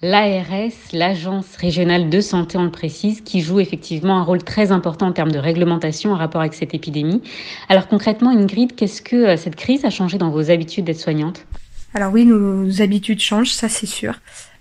L'ARS, 0.00 0.74
l'Agence 0.92 1.56
régionale 1.56 2.08
de 2.08 2.20
santé, 2.20 2.56
on 2.56 2.62
le 2.62 2.70
précise, 2.70 3.20
qui 3.20 3.40
joue 3.40 3.58
effectivement 3.58 4.20
un 4.20 4.22
rôle 4.22 4.44
très 4.44 4.70
important 4.70 5.08
en 5.08 5.12
termes 5.12 5.32
de 5.32 5.40
réglementation 5.40 6.12
en 6.12 6.16
rapport 6.16 6.40
avec 6.40 6.54
cette 6.54 6.72
épidémie. 6.72 7.20
Alors 7.68 7.88
concrètement, 7.88 8.30
Ingrid, 8.30 8.76
qu'est-ce 8.76 9.02
que 9.02 9.16
euh, 9.16 9.36
cette 9.36 9.56
crise 9.56 9.84
a 9.84 9.90
changé 9.90 10.16
dans 10.16 10.30
vos 10.30 10.52
habitudes 10.52 10.84
d'être 10.84 11.00
soignante? 11.00 11.46
Alors 11.94 12.12
oui, 12.12 12.24
nos 12.24 12.80
habitudes 12.80 13.18
changent, 13.18 13.50
ça 13.50 13.68
c'est 13.68 13.86
sûr. 13.86 14.14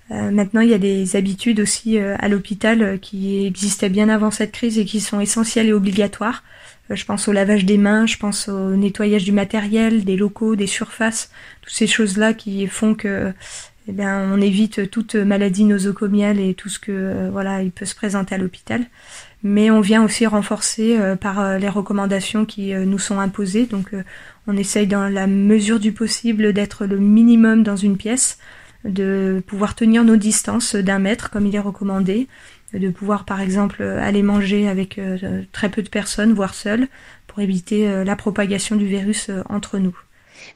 Euh, 0.10 0.32
maintenant, 0.32 0.62
il 0.62 0.70
y 0.70 0.74
a 0.74 0.80
des 0.80 1.16
habitudes 1.16 1.60
aussi 1.60 2.00
euh, 2.00 2.16
à 2.18 2.30
l'hôpital 2.30 2.98
qui 3.00 3.46
existaient 3.46 3.90
bien 3.90 4.10
avant 4.10 4.32
cette 4.32 4.54
crise 4.54 4.80
et 4.80 4.86
qui 4.86 5.00
sont 5.00 5.20
essentielles 5.20 5.68
et 5.68 5.74
obligatoires. 5.74 6.44
je 6.90 7.06
pense 7.06 7.28
au 7.28 7.32
lavage 7.32 7.64
des 7.64 7.78
mains, 7.78 8.08
je 8.08 8.18
pense 8.18 8.48
au 8.48 8.76
nettoyage 8.76 9.26
du 9.26 9.34
matériel, 9.34 10.04
des 10.04 10.16
locaux, 10.16 10.56
des 10.56 10.66
surfaces, 10.66 11.30
toutes 11.62 11.76
ces 11.76 11.86
choses-là 11.86 12.34
qui 12.34 12.66
font 12.66 12.96
que 12.96 13.34
eh 13.88 13.92
bien, 13.92 14.30
on 14.34 14.42
évite 14.42 14.90
toute 14.92 15.16
maladie 15.16 15.64
nosocomiale 15.64 16.40
et 16.40 16.54
tout 16.54 16.70
ce 16.70 16.80
que 16.80 17.30
voilà, 17.32 17.64
il 17.64 17.72
peut 17.72 17.86
se 17.86 17.96
présenter 17.96 18.36
à 18.36 18.38
l'hôpital. 18.38 18.86
Mais 19.44 19.70
on 19.70 19.82
vient 19.82 20.04
aussi 20.04 20.26
renforcer 20.26 20.98
par 21.22 21.58
les 21.58 21.70
recommandations 21.70 22.46
qui 22.46 22.74
nous 22.74 23.00
sont 23.00 23.20
imposées. 23.20 23.66
Donc, 23.66 23.92
on 24.48 24.58
essaye 24.58 24.88
dans 24.88 25.08
la 25.08 25.28
mesure 25.28 25.80
du 25.80 25.94
possible 25.94 26.54
d'être 26.54 26.86
le 26.86 26.98
minimum 26.98 27.64
dans 27.64 27.78
une 27.78 27.98
pièce 27.98 28.40
de 28.84 29.44
pouvoir 29.46 29.76
tenir 29.76 30.04
nos 30.04 30.16
distances 30.16 30.76
d'un 30.76 31.00
mètre 31.00 31.30
comme 31.30 31.46
il 31.46 31.56
est 31.56 31.60
recommandé, 31.60 32.28
de 32.74 32.90
pouvoir 32.90 33.26
par 33.26 33.42
exemple 33.42 33.84
aller 33.84 34.24
manger 34.24 34.68
avec 34.68 34.98
euh, 34.98 35.44
très 35.52 35.70
peu 35.70 35.82
de 35.82 35.90
personnes, 35.90 36.34
voire 36.34 36.54
seul, 36.54 36.88
pour 37.28 37.40
éviter 37.40 37.88
euh, 37.88 38.04
la 38.04 38.16
propagation 38.16 38.76
du 38.76 38.86
virus 38.86 39.30
euh, 39.30 39.42
entre 39.50 39.78
nous. 39.78 39.98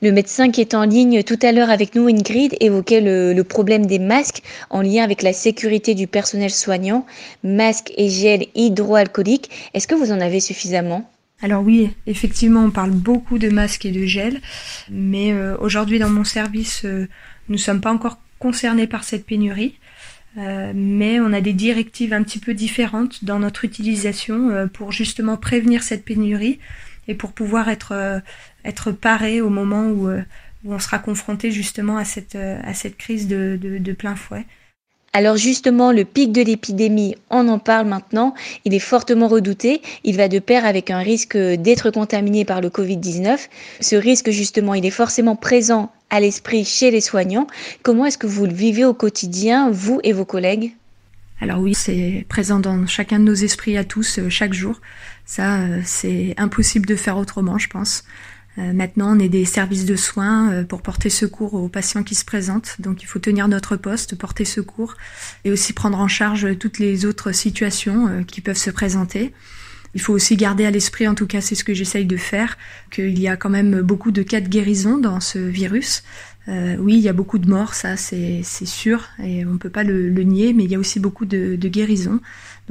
Le 0.02 0.12
médecin 0.12 0.52
qui 0.52 0.62
est 0.62 0.74
en 0.74 0.84
ligne 0.84 1.24
tout 1.24 1.40
à 1.42 1.52
l'heure 1.52 1.70
avec 1.70 1.96
nous, 1.96 2.08
Ingrid, 2.08 2.56
évoquait 2.60 3.02
le, 3.02 3.42
problème 3.44 3.86
des 3.86 4.00
masques 4.00 4.42
en 4.70 4.82
lien 4.82 5.04
avec 5.04 5.22
la 5.22 5.34
sécurité 5.34 5.96
du 5.96 6.08
personnel 6.08 6.52
soignant, 6.52 7.06
masques 7.44 7.92
et 7.98 8.10
gel 8.10 8.46
hydroalcoolique. 8.56 9.50
Est-ce 9.74 9.88
que 9.88 9.96
vous 9.96 10.12
en 10.12 10.22
avez 10.22 10.40
suffisamment? 10.40 11.10
Alors 11.42 11.64
oui, 11.64 11.90
effectivement, 12.06 12.64
on 12.64 12.72
parle 12.72 12.92
beaucoup 12.92 13.40
de 13.40 13.50
masques 13.50 13.86
et 13.86 13.92
de 13.92 14.06
gel, 14.06 14.42
mais 14.92 15.34
aujourd'hui 15.60 15.98
dans 15.98 16.10
mon 16.10 16.24
service, 16.24 16.84
nous 16.84 17.08
ne 17.50 17.58
sommes 17.58 17.82
pas 17.82 17.92
encore 17.92 18.20
concernés 18.40 18.88
par 18.88 19.04
cette 19.04 19.26
pénurie, 19.26 19.76
euh, 20.38 20.72
mais 20.74 21.20
on 21.20 21.34
a 21.34 21.42
des 21.42 21.54
directives 21.54 22.14
un 22.14 22.24
petit 22.24 22.40
peu 22.40 22.54
différentes 22.54 23.26
dans 23.26 23.40
notre 23.40 23.66
utilisation 23.66 24.50
euh, 24.50 24.66
pour 24.66 24.92
justement 24.92 25.36
prévenir 25.36 25.84
cette 25.84 26.06
pénurie 26.06 26.60
et 27.08 27.16
pour 27.16 27.34
pouvoir 27.34 27.68
être, 27.68 27.92
euh, 27.92 28.20
être 28.66 28.92
paré 28.92 29.42
au 29.42 29.50
moment 29.50 29.88
où, 29.88 30.10
où, 30.10 30.74
on 30.74 30.80
sera 30.80 31.00
confronté 31.00 31.52
justement 31.52 31.98
à 31.98 32.06
cette, 32.06 32.36
à 32.36 32.74
cette 32.74 32.98
crise 32.98 33.28
de, 33.28 33.58
de, 33.62 33.78
de 33.78 33.94
plein 33.94 34.16
fouet. 34.16 34.46
Alors 35.14 35.36
justement, 35.36 35.92
le 35.92 36.06
pic 36.06 36.32
de 36.32 36.42
l'épidémie, 36.42 37.16
on 37.30 37.50
en 37.50 37.60
parle 37.60 37.86
maintenant, 37.86 38.34
il 38.64 38.74
est 38.74 38.80
fortement 38.80 39.28
redouté, 39.28 39.82
il 40.06 40.16
va 40.16 40.30
de 40.30 40.40
pair 40.40 40.66
avec 40.66 40.90
un 40.90 41.00
risque 41.00 41.36
d'être 41.36 41.92
contaminé 41.92 42.46
par 42.46 42.62
le 42.62 42.70
Covid-19. 42.70 43.38
Ce 43.82 43.96
risque 43.98 44.30
justement, 44.30 44.74
il 44.74 44.86
est 44.86 44.90
forcément 44.90 45.36
présent 45.36 45.92
à 46.10 46.22
l'esprit 46.22 46.64
chez 46.64 46.92
les 46.92 47.02
soignants. 47.02 47.48
Comment 47.84 48.06
est-ce 48.06 48.18
que 48.18 48.28
vous 48.28 48.46
le 48.46 48.54
vivez 48.54 48.86
au 48.86 48.94
quotidien, 48.94 49.70
vous 49.70 50.00
et 50.06 50.14
vos 50.14 50.24
collègues? 50.24 50.76
Alors 51.42 51.60
oui, 51.60 51.74
c'est 51.74 52.26
présent 52.30 52.60
dans 52.60 52.88
chacun 52.88 53.20
de 53.20 53.26
nos 53.26 53.34
esprits 53.34 53.76
à 53.76 53.84
tous, 53.84 54.20
euh, 54.20 54.30
chaque 54.30 54.54
jour. 54.54 54.80
Ça, 55.26 55.62
euh, 55.62 55.82
c'est 55.84 56.36
impossible 56.38 56.86
de 56.86 56.96
faire 56.96 57.18
autrement, 57.18 57.58
je 57.58 57.68
pense. 57.68 58.06
Euh, 58.58 58.74
maintenant, 58.74 59.16
on 59.16 59.20
est 59.20 59.30
des 59.30 59.46
services 59.46 59.86
de 59.86 59.96
soins 59.96 60.52
euh, 60.52 60.64
pour 60.64 60.82
porter 60.82 61.10
secours 61.10 61.54
aux 61.54 61.70
patients 61.70 62.04
qui 62.04 62.16
se 62.16 62.26
présentent. 62.26 62.76
Donc, 62.80 63.02
il 63.02 63.06
faut 63.06 63.20
tenir 63.20 63.48
notre 63.48 63.78
poste, 63.78 64.16
porter 64.16 64.44
secours 64.44 64.96
et 65.46 65.52
aussi 65.52 65.74
prendre 65.74 66.00
en 66.00 66.08
charge 66.08 66.58
toutes 66.58 66.80
les 66.80 67.06
autres 67.06 67.32
situations 67.32 68.08
euh, 68.08 68.24
qui 68.24 68.42
peuvent 68.42 68.58
se 68.58 68.72
présenter. 68.72 69.34
Il 69.94 70.02
faut 70.02 70.14
aussi 70.14 70.38
garder 70.38 70.66
à 70.66 70.72
l'esprit, 70.72 71.08
en 71.08 71.16
tout 71.16 71.28
cas 71.28 71.42
c'est 71.42 71.56
ce 71.56 71.66
que 71.66 71.74
j'essaye 71.74 72.06
de 72.06 72.16
faire, 72.16 72.58
qu'il 72.92 73.20
y 73.20 73.28
a 73.28 73.36
quand 73.36 73.50
même 73.50 73.82
beaucoup 73.82 74.12
de 74.12 74.24
cas 74.24 74.40
de 74.40 74.48
guérison 74.48 74.98
dans 74.98 75.20
ce 75.20 75.38
virus. 75.38 76.04
Euh, 76.48 76.76
oui, 76.78 76.94
il 76.96 77.02
y 77.02 77.10
a 77.10 77.14
beaucoup 77.14 77.38
de 77.38 77.50
morts, 77.50 77.74
ça 77.74 77.98
c'est 77.98 78.44
sûr, 78.44 79.10
et 79.24 79.46
on 79.46 79.54
ne 79.54 79.58
peut 79.58 79.70
pas 79.70 79.84
le, 79.84 80.10
le, 80.10 80.24
nier, 80.24 80.54
mais 80.54 80.64
il 80.64 80.72
y 80.72 80.76
a 80.76 80.80
aussi 80.80 81.00
beaucoup 81.00 81.26
de, 81.26 81.56
de 81.56 81.68
guérison. 81.68 82.20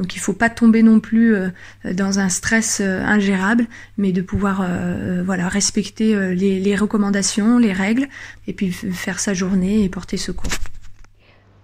Donc 0.00 0.14
il 0.14 0.18
ne 0.18 0.22
faut 0.22 0.32
pas 0.32 0.48
tomber 0.48 0.82
non 0.82 0.98
plus 0.98 1.34
euh, 1.34 1.50
dans 1.84 2.20
un 2.20 2.30
stress 2.30 2.80
euh, 2.80 3.04
ingérable, 3.04 3.66
mais 3.98 4.12
de 4.12 4.22
pouvoir 4.22 4.62
euh, 4.62 5.22
voilà 5.22 5.46
respecter 5.46 6.14
les, 6.34 6.58
les 6.58 6.74
recommandations, 6.74 7.58
les 7.58 7.74
règles, 7.74 8.08
et 8.46 8.54
puis 8.54 8.72
faire 8.72 9.20
sa 9.20 9.34
journée 9.34 9.84
et 9.84 9.90
porter 9.90 10.16
secours. 10.16 10.50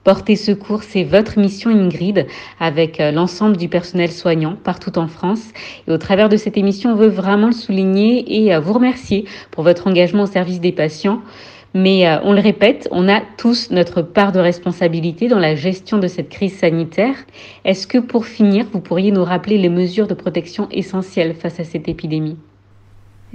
Porter 0.05 0.37
secours, 0.37 0.83
c'est 0.83 1.03
votre 1.03 1.38
mission 1.38 1.70
Ingrid, 1.70 2.27
avec 2.61 2.99
l'ensemble 2.99 3.57
du 3.57 3.68
personnel 3.68 4.12
soignant 4.12 4.55
partout 4.55 4.99
en 4.99 5.09
France. 5.09 5.42
Et 5.88 5.92
au 5.92 5.99
travers 5.99 6.29
de 6.29 6.37
cette 6.37 6.57
émission, 6.57 6.92
on 6.92 6.96
veut 6.96 7.09
vraiment 7.09 7.49
le 7.49 7.53
souligner 7.53 8.46
et 8.46 8.57
vous 8.59 8.72
remercier 8.72 9.25
pour 9.51 9.64
votre 9.64 9.88
engagement 9.88 10.25
au 10.25 10.27
service 10.27 10.61
des 10.61 10.70
patients. 10.70 11.22
Mais 11.78 12.08
euh, 12.08 12.18
on 12.22 12.32
le 12.32 12.40
répète, 12.40 12.88
on 12.90 13.06
a 13.06 13.20
tous 13.20 13.70
notre 13.70 14.00
part 14.00 14.32
de 14.32 14.38
responsabilité 14.38 15.28
dans 15.28 15.38
la 15.38 15.54
gestion 15.54 15.98
de 15.98 16.08
cette 16.08 16.30
crise 16.30 16.56
sanitaire. 16.56 17.14
Est-ce 17.66 17.86
que 17.86 17.98
pour 17.98 18.24
finir, 18.24 18.66
vous 18.72 18.80
pourriez 18.80 19.10
nous 19.10 19.24
rappeler 19.24 19.58
les 19.58 19.68
mesures 19.68 20.06
de 20.06 20.14
protection 20.14 20.70
essentielles 20.70 21.34
face 21.34 21.60
à 21.60 21.64
cette 21.64 21.86
épidémie? 21.86 22.38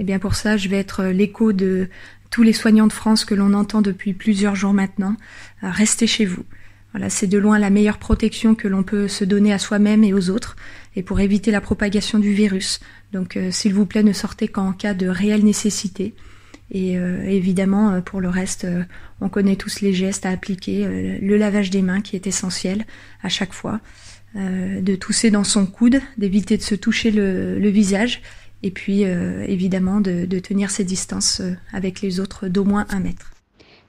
Eh 0.00 0.02
bien 0.02 0.18
pour 0.18 0.34
ça, 0.34 0.56
je 0.56 0.68
vais 0.68 0.78
être 0.78 1.04
l'écho 1.04 1.52
de 1.52 1.88
tous 2.30 2.42
les 2.42 2.52
soignants 2.52 2.88
de 2.88 2.92
France 2.92 3.24
que 3.24 3.36
l'on 3.36 3.54
entend 3.54 3.80
depuis 3.80 4.12
plusieurs 4.12 4.56
jours 4.56 4.72
maintenant. 4.72 5.14
Restez 5.62 6.08
chez 6.08 6.24
vous. 6.24 6.42
Voilà, 6.90 7.10
c'est 7.10 7.28
de 7.28 7.38
loin 7.38 7.60
la 7.60 7.70
meilleure 7.70 7.98
protection 7.98 8.56
que 8.56 8.66
l'on 8.66 8.82
peut 8.82 9.06
se 9.06 9.24
donner 9.24 9.52
à 9.52 9.60
soi-même 9.60 10.02
et 10.02 10.12
aux 10.12 10.30
autres, 10.30 10.56
et 10.96 11.04
pour 11.04 11.20
éviter 11.20 11.52
la 11.52 11.60
propagation 11.60 12.18
du 12.18 12.32
virus. 12.32 12.80
Donc, 13.12 13.36
euh, 13.36 13.52
s'il 13.52 13.72
vous 13.72 13.86
plaît, 13.86 14.02
ne 14.02 14.12
sortez 14.12 14.48
qu'en 14.48 14.72
cas 14.72 14.94
de 14.94 15.06
réelle 15.06 15.44
nécessité. 15.44 16.12
Et 16.72 16.96
euh, 16.96 17.22
évidemment, 17.24 17.92
euh, 17.92 18.00
pour 18.00 18.20
le 18.20 18.28
reste, 18.28 18.66
on 19.20 19.28
connaît 19.28 19.56
tous 19.56 19.80
les 19.80 19.92
gestes 19.92 20.26
à 20.26 20.30
appliquer. 20.30 20.84
le 21.20 21.36
lavage 21.36 21.70
des 21.70 21.82
mains 21.82 22.00
qui 22.00 22.16
est 22.16 22.26
essentiel 22.26 22.84
à 23.22 23.28
chaque 23.28 23.52
fois. 23.52 23.80
de 24.34 24.94
tousser 24.96 25.30
dans 25.30 25.44
son 25.44 25.66
coude, 25.66 26.00
d'éviter 26.16 26.56
de 26.56 26.62
se 26.62 26.74
toucher 26.74 27.10
le, 27.10 27.68
visage. 27.68 28.22
Et 28.62 28.70
puis, 28.70 29.02
évidemment, 29.02 30.00
de, 30.00 30.24
de 30.24 30.38
tenir 30.38 30.70
ses 30.70 30.84
distances 30.84 31.42
avec 31.72 32.00
les 32.00 32.18
autres 32.18 32.48
d'au 32.48 32.64
moins 32.64 32.86
un 32.88 33.00
mètre. 33.00 33.32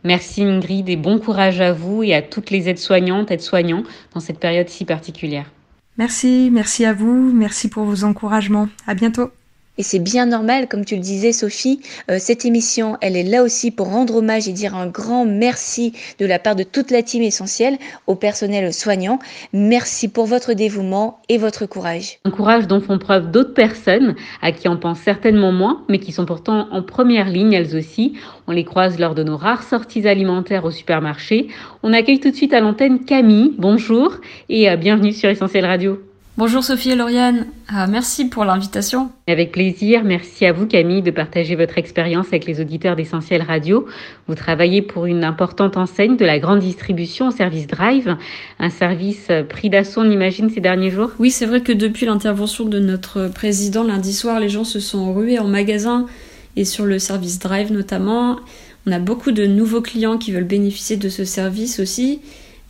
Merci 0.03 0.43
Ingrid 0.43 0.89
et 0.89 0.97
bon 0.97 1.17
courage 1.17 1.61
à 1.61 1.71
vous 1.71 2.03
et 2.03 2.13
à 2.13 2.21
toutes 2.21 2.51
les 2.51 2.67
aides-soignantes, 2.67 3.31
aides-soignants 3.31 3.83
dans 4.13 4.19
cette 4.19 4.39
période 4.39 4.67
si 4.67 4.83
particulière. 4.83 5.49
Merci, 5.97 6.49
merci 6.51 6.85
à 6.85 6.93
vous, 6.93 7.31
merci 7.33 7.69
pour 7.69 7.85
vos 7.85 8.03
encouragements. 8.03 8.67
À 8.85 8.95
bientôt. 8.95 9.31
Et 9.79 9.83
c'est 9.83 9.97
bien 9.97 10.27
normal, 10.27 10.67
comme 10.67 10.85
tu 10.85 10.93
le 10.93 11.01
disais 11.01 11.31
Sophie, 11.31 11.79
euh, 12.11 12.17
cette 12.19 12.45
émission, 12.45 12.95
elle 13.01 13.17
est 13.17 13.23
là 13.23 13.41
aussi 13.41 13.71
pour 13.71 13.87
rendre 13.87 14.17
hommage 14.17 14.47
et 14.47 14.51
dire 14.51 14.75
un 14.75 14.85
grand 14.85 15.25
merci 15.25 15.93
de 16.19 16.27
la 16.27 16.37
part 16.37 16.55
de 16.55 16.61
toute 16.61 16.91
la 16.91 17.01
team 17.01 17.23
essentielle 17.23 17.79
au 18.05 18.13
personnel 18.13 18.71
soignant. 18.71 19.17
Merci 19.51 20.09
pour 20.09 20.27
votre 20.27 20.53
dévouement 20.53 21.21
et 21.27 21.39
votre 21.39 21.65
courage. 21.65 22.19
Un 22.23 22.29
courage 22.29 22.67
dont 22.67 22.81
font 22.81 22.99
preuve 22.99 23.31
d'autres 23.31 23.55
personnes, 23.55 24.13
à 24.43 24.51
qui 24.51 24.67
on 24.67 24.77
pense 24.77 24.99
certainement 24.99 25.51
moins, 25.51 25.83
mais 25.89 25.97
qui 25.97 26.11
sont 26.11 26.25
pourtant 26.25 26.67
en 26.71 26.83
première 26.83 27.29
ligne 27.29 27.53
elles 27.53 27.75
aussi. 27.75 28.13
On 28.45 28.51
les 28.51 28.65
croise 28.65 28.99
lors 28.99 29.15
de 29.15 29.23
nos 29.23 29.37
rares 29.37 29.63
sorties 29.63 30.07
alimentaires 30.07 30.65
au 30.65 30.71
supermarché. 30.71 31.47
On 31.81 31.93
accueille 31.93 32.19
tout 32.19 32.29
de 32.29 32.35
suite 32.35 32.53
à 32.53 32.59
l'antenne 32.59 33.05
Camille. 33.05 33.55
Bonjour 33.57 34.17
et 34.49 34.69
euh, 34.69 34.77
bienvenue 34.77 35.13
sur 35.13 35.31
Essentiel 35.31 35.65
Radio. 35.65 35.99
Bonjour 36.35 36.63
Sophie 36.63 36.89
et 36.89 36.95
Lauriane, 36.95 37.45
ah, 37.67 37.85
merci 37.85 38.25
pour 38.25 38.43
l'invitation. 38.43 39.11
Avec 39.27 39.51
plaisir, 39.51 40.03
merci 40.03 40.47
à 40.47 40.51
vous 40.51 40.65
Camille 40.65 41.03
de 41.03 41.11
partager 41.11 41.55
votre 41.55 41.77
expérience 41.77 42.25
avec 42.29 42.47
les 42.47 42.59
auditeurs 42.59 42.95
d'Essentiel 42.95 43.43
Radio. 43.43 43.85
Vous 44.27 44.33
travaillez 44.33 44.81
pour 44.81 45.05
une 45.05 45.23
importante 45.23 45.77
enseigne 45.77 46.17
de 46.17 46.25
la 46.25 46.39
grande 46.39 46.57
distribution 46.57 47.27
au 47.27 47.31
service 47.31 47.67
Drive, 47.67 48.17
un 48.57 48.71
service 48.71 49.27
pris 49.47 49.69
d'assaut 49.69 50.01
on 50.01 50.09
imagine 50.09 50.49
ces 50.49 50.59
derniers 50.59 50.89
jours 50.89 51.11
Oui, 51.19 51.29
c'est 51.29 51.45
vrai 51.45 51.61
que 51.61 51.71
depuis 51.71 52.07
l'intervention 52.07 52.65
de 52.65 52.79
notre 52.79 53.27
président 53.27 53.83
lundi 53.83 54.11
soir, 54.11 54.39
les 54.39 54.49
gens 54.49 54.63
se 54.63 54.79
sont 54.79 55.13
rués 55.13 55.37
en 55.37 55.47
magasin 55.47 56.07
et 56.55 56.65
sur 56.65 56.85
le 56.85 56.97
service 56.97 57.37
Drive 57.37 57.71
notamment. 57.71 58.39
On 58.87 58.91
a 58.91 58.97
beaucoup 58.97 59.33
de 59.33 59.45
nouveaux 59.45 59.81
clients 59.81 60.17
qui 60.17 60.31
veulent 60.31 60.45
bénéficier 60.45 60.97
de 60.97 61.09
ce 61.09 61.25
service 61.25 61.79
aussi. 61.79 62.21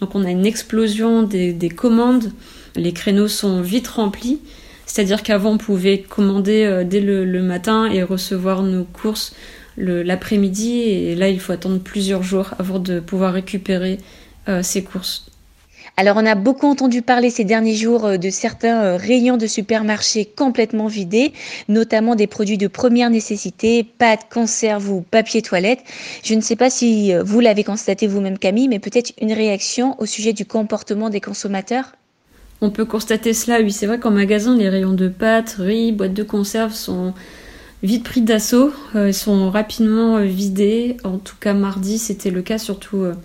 Donc 0.01 0.15
on 0.15 0.25
a 0.25 0.31
une 0.31 0.45
explosion 0.45 1.23
des, 1.23 1.53
des 1.53 1.69
commandes 1.69 2.33
les 2.75 2.93
créneaux 2.93 3.27
sont 3.27 3.61
vite 3.61 3.87
remplis. 3.87 4.39
C'est-à-dire 4.85 5.23
qu'avant, 5.23 5.51
on 5.51 5.57
pouvait 5.57 5.99
commander 5.99 6.63
euh, 6.63 6.83
dès 6.83 6.99
le, 6.99 7.41
matin 7.41 7.89
et 7.91 8.03
recevoir 8.03 8.63
nos 8.63 8.83
courses 8.83 9.35
l'après-midi. 9.77 10.81
Et 10.81 11.15
là, 11.15 11.29
il 11.29 11.39
faut 11.39 11.51
attendre 11.51 11.79
plusieurs 11.79 12.21
jours 12.21 12.51
avant 12.59 12.79
de 12.79 12.99
pouvoir 12.99 13.33
récupérer 13.33 13.97
euh, 14.49 14.61
ces 14.61 14.83
courses. 14.83 15.25
Alors 15.95 16.17
on 16.17 16.25
a 16.25 16.33
beaucoup 16.33 16.67
entendu 16.67 17.03
parler 17.03 17.29
ces 17.29 17.43
derniers 17.43 17.75
jours 17.75 18.05
euh, 18.05 18.17
de 18.17 18.29
certains 18.29 18.97
rayons 18.97 19.37
de 19.37 19.45
supermarchés 19.45 20.25
complètement 20.25 20.87
vidés, 20.87 21.33
notamment 21.67 22.15
des 22.15 22.27
produits 22.27 22.57
de 22.57 22.67
première 22.67 23.09
nécessité, 23.09 23.83
pâtes, 23.83 24.27
conserves 24.31 24.89
ou 24.89 25.01
papier 25.01 25.41
toilette. 25.41 25.83
Je 26.23 26.33
ne 26.33 26.41
sais 26.41 26.55
pas 26.55 26.69
si 26.69 27.13
vous 27.23 27.39
l'avez 27.39 27.63
constaté 27.63 28.07
vous-même 28.07 28.39
Camille, 28.39 28.67
mais 28.67 28.79
peut-être 28.79 29.13
une 29.21 29.33
réaction 29.33 29.99
au 29.99 30.05
sujet 30.05 30.33
du 30.33 30.45
comportement 30.45 31.09
des 31.09 31.21
consommateurs? 31.21 31.93
On 32.63 32.69
peut 32.69 32.85
constater 32.85 33.33
cela, 33.33 33.59
oui, 33.59 33.73
c'est 33.73 33.85
vrai 33.85 33.99
qu'en 33.99 34.09
magasin, 34.09 34.55
les 34.55 34.69
rayons 34.69 34.93
de 34.93 35.09
pâtes, 35.09 35.57
riz, 35.59 35.91
boîtes 35.91 36.13
de 36.13 36.23
conserve 36.23 36.73
sont 36.73 37.13
vite 37.83 38.05
pris 38.05 38.21
d'assaut, 38.21 38.71
euh, 38.95 39.11
sont 39.11 39.51
rapidement 39.51 40.15
euh, 40.15 40.23
vidés. 40.23 40.95
En 41.03 41.17
tout 41.17 41.35
cas, 41.37 41.53
mardi, 41.53 41.97
c'était 41.97 42.31
le 42.31 42.41
cas, 42.41 42.57
surtout 42.57 43.01
euh, 43.01 43.15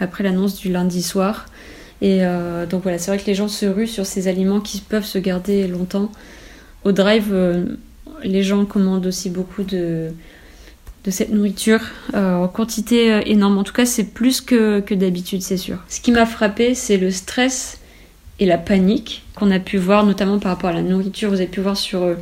après 0.00 0.24
l'annonce 0.24 0.56
du 0.56 0.72
lundi 0.72 1.02
soir. 1.02 1.46
Et 2.00 2.20
donc 2.70 2.84
voilà, 2.84 2.96
c'est 2.96 3.10
vrai 3.10 3.18
que 3.18 3.26
les 3.26 3.34
gens 3.34 3.48
se 3.48 3.66
ruent 3.66 3.88
sur 3.88 4.06
ces 4.06 4.28
aliments 4.28 4.60
qui 4.60 4.80
peuvent 4.80 5.04
se 5.04 5.18
garder 5.18 5.66
longtemps. 5.66 6.12
Au 6.84 6.92
drive, 6.92 7.34
les 8.22 8.44
gens 8.44 8.64
commandent 8.66 9.06
aussi 9.06 9.30
beaucoup 9.30 9.64
de, 9.64 10.10
de 11.02 11.10
cette 11.10 11.30
nourriture 11.30 11.80
en 12.14 12.46
quantité 12.46 13.28
énorme. 13.28 13.58
En 13.58 13.64
tout 13.64 13.72
cas, 13.72 13.84
c'est 13.84 14.04
plus 14.04 14.40
que, 14.40 14.78
que 14.78 14.94
d'habitude, 14.94 15.42
c'est 15.42 15.56
sûr. 15.56 15.78
Ce 15.88 16.00
qui 16.00 16.12
m'a 16.12 16.24
frappé, 16.24 16.76
c'est 16.76 16.98
le 16.98 17.10
stress 17.10 17.77
et 18.40 18.46
la 18.46 18.58
panique 18.58 19.22
qu'on 19.34 19.50
a 19.50 19.58
pu 19.58 19.78
voir, 19.78 20.04
notamment 20.04 20.38
par 20.38 20.52
rapport 20.52 20.70
à 20.70 20.72
la 20.72 20.82
nourriture. 20.82 21.30
Vous 21.30 21.36
avez 21.36 21.46
pu 21.46 21.60
voir 21.60 21.76
sur 21.76 22.02
euh, 22.02 22.14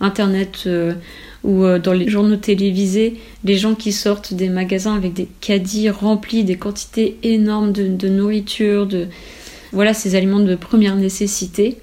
Internet 0.00 0.64
euh, 0.66 0.94
ou 1.42 1.64
euh, 1.64 1.78
dans 1.78 1.92
les 1.92 2.08
journaux 2.08 2.36
télévisés, 2.36 3.20
les 3.44 3.56
gens 3.56 3.74
qui 3.74 3.92
sortent 3.92 4.34
des 4.34 4.48
magasins 4.48 4.94
avec 4.94 5.12
des 5.12 5.28
caddies 5.40 5.90
remplis, 5.90 6.44
des 6.44 6.56
quantités 6.56 7.18
énormes 7.22 7.72
de, 7.72 8.08
nourriture, 8.08 8.86
de 8.86 9.08
voilà 9.72 9.94
ces 9.94 10.14
aliments 10.14 10.40
de 10.40 10.54
première 10.54 10.96
nécessité. 10.96 11.78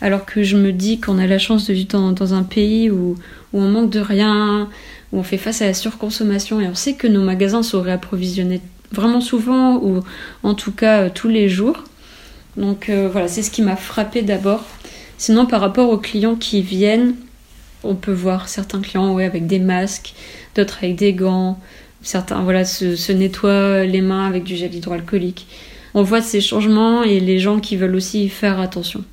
Alors 0.00 0.26
que 0.26 0.42
je 0.42 0.56
me 0.56 0.72
dis 0.72 1.00
qu'on 1.00 1.18
a 1.18 1.26
la 1.26 1.38
chance 1.38 1.66
de 1.66 1.72
vivre 1.72 2.12
dans, 2.12 2.34
un 2.34 2.42
pays 2.42 2.90
où, 2.90 3.16
où, 3.52 3.60
on 3.60 3.68
manque 3.68 3.90
de 3.90 4.00
rien, 4.00 4.68
où 5.12 5.18
on 5.18 5.22
fait 5.22 5.38
face 5.38 5.62
à 5.62 5.66
la 5.66 5.72
surconsommation 5.72 6.60
et 6.60 6.66
on 6.66 6.74
sait 6.74 6.92
que 6.92 7.06
nos 7.06 7.22
magasins 7.22 7.62
sont 7.62 7.80
réapprovisionnés 7.80 8.60
vraiment 8.92 9.22
souvent 9.22 9.76
ou 9.76 10.02
en 10.42 10.54
tout 10.54 10.72
cas 10.72 11.08
tous 11.08 11.28
les 11.28 11.48
jours. 11.48 11.84
Donc 12.56 12.88
euh, 12.88 13.08
voilà, 13.10 13.28
c'est 13.28 13.42
ce 13.42 13.50
qui 13.50 13.62
m'a 13.62 13.76
frappé 13.76 14.22
d'abord. 14.22 14.64
Sinon, 15.18 15.46
par 15.46 15.60
rapport 15.60 15.90
aux 15.90 15.98
clients 15.98 16.36
qui 16.36 16.62
viennent, 16.62 17.14
on 17.82 17.94
peut 17.94 18.12
voir 18.12 18.48
certains 18.48 18.80
clients 18.80 19.16
avec 19.18 19.46
des 19.46 19.58
masques, 19.58 20.14
d'autres 20.54 20.78
avec 20.82 20.96
des 20.96 21.12
gants, 21.12 21.58
certains 22.02 22.42
voilà, 22.42 22.64
se, 22.64 23.12
nettoient 23.12 23.84
les 23.84 24.00
mains 24.00 24.26
avec 24.26 24.44
du 24.44 24.56
gel 24.56 24.74
hydroalcoolique. 24.74 25.46
On 25.94 26.02
voit 26.02 26.22
ces 26.22 26.40
changements 26.40 27.02
et 27.02 27.20
les 27.20 27.38
gens 27.38 27.60
qui 27.60 27.76
veulent 27.76 27.94
aussi 27.94 28.24
y 28.24 28.28
faire 28.28 28.60
attention. 28.60 29.04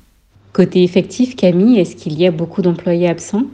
Côté 0.52 0.82
effectif, 0.82 1.36
Camille, 1.36 1.78
est-ce 1.78 1.96
qu'il 1.96 2.18
y 2.18 2.26
a 2.26 2.30
beaucoup 2.30 2.60
d'employés 2.60 3.08
absents? 3.08 3.44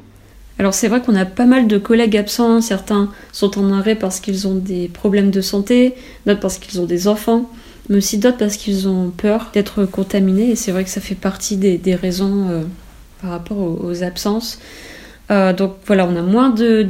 Alors 0.58 0.74
c'est 0.74 0.88
vrai 0.88 1.00
qu'on 1.00 1.14
a 1.14 1.24
pas 1.24 1.46
mal 1.46 1.68
de 1.68 1.78
collègues 1.78 2.16
absents, 2.16 2.60
certains 2.60 3.10
sont 3.32 3.58
en 3.58 3.72
arrêt 3.72 3.94
parce 3.94 4.18
qu'ils 4.18 4.48
ont 4.48 4.56
des 4.56 4.88
problèmes 4.88 5.30
de 5.30 5.40
santé, 5.40 5.94
d'autres 6.26 6.40
parce 6.40 6.58
qu'ils 6.58 6.80
ont 6.80 6.84
des 6.84 7.06
enfants 7.06 7.48
mais 7.88 7.96
aussi 7.96 8.18
d'autres 8.18 8.36
parce 8.36 8.56
qu'ils 8.56 8.88
ont 8.88 9.10
peur 9.10 9.50
d'être 9.52 9.84
contaminés. 9.84 10.50
Et 10.50 10.56
c'est 10.56 10.72
vrai 10.72 10.84
que 10.84 10.90
ça 10.90 11.00
fait 11.00 11.14
partie 11.14 11.56
des, 11.56 11.94
raisons 11.94 12.48
euh, 12.48 12.62
par 13.20 13.30
rapport 13.30 13.58
aux, 13.58 14.02
absences. 14.02 14.58
Euh, 15.30 15.52
donc 15.52 15.74
voilà, 15.86 16.06
on 16.06 16.16
a 16.16 16.22
moins 16.22 16.50
de, 16.50 16.88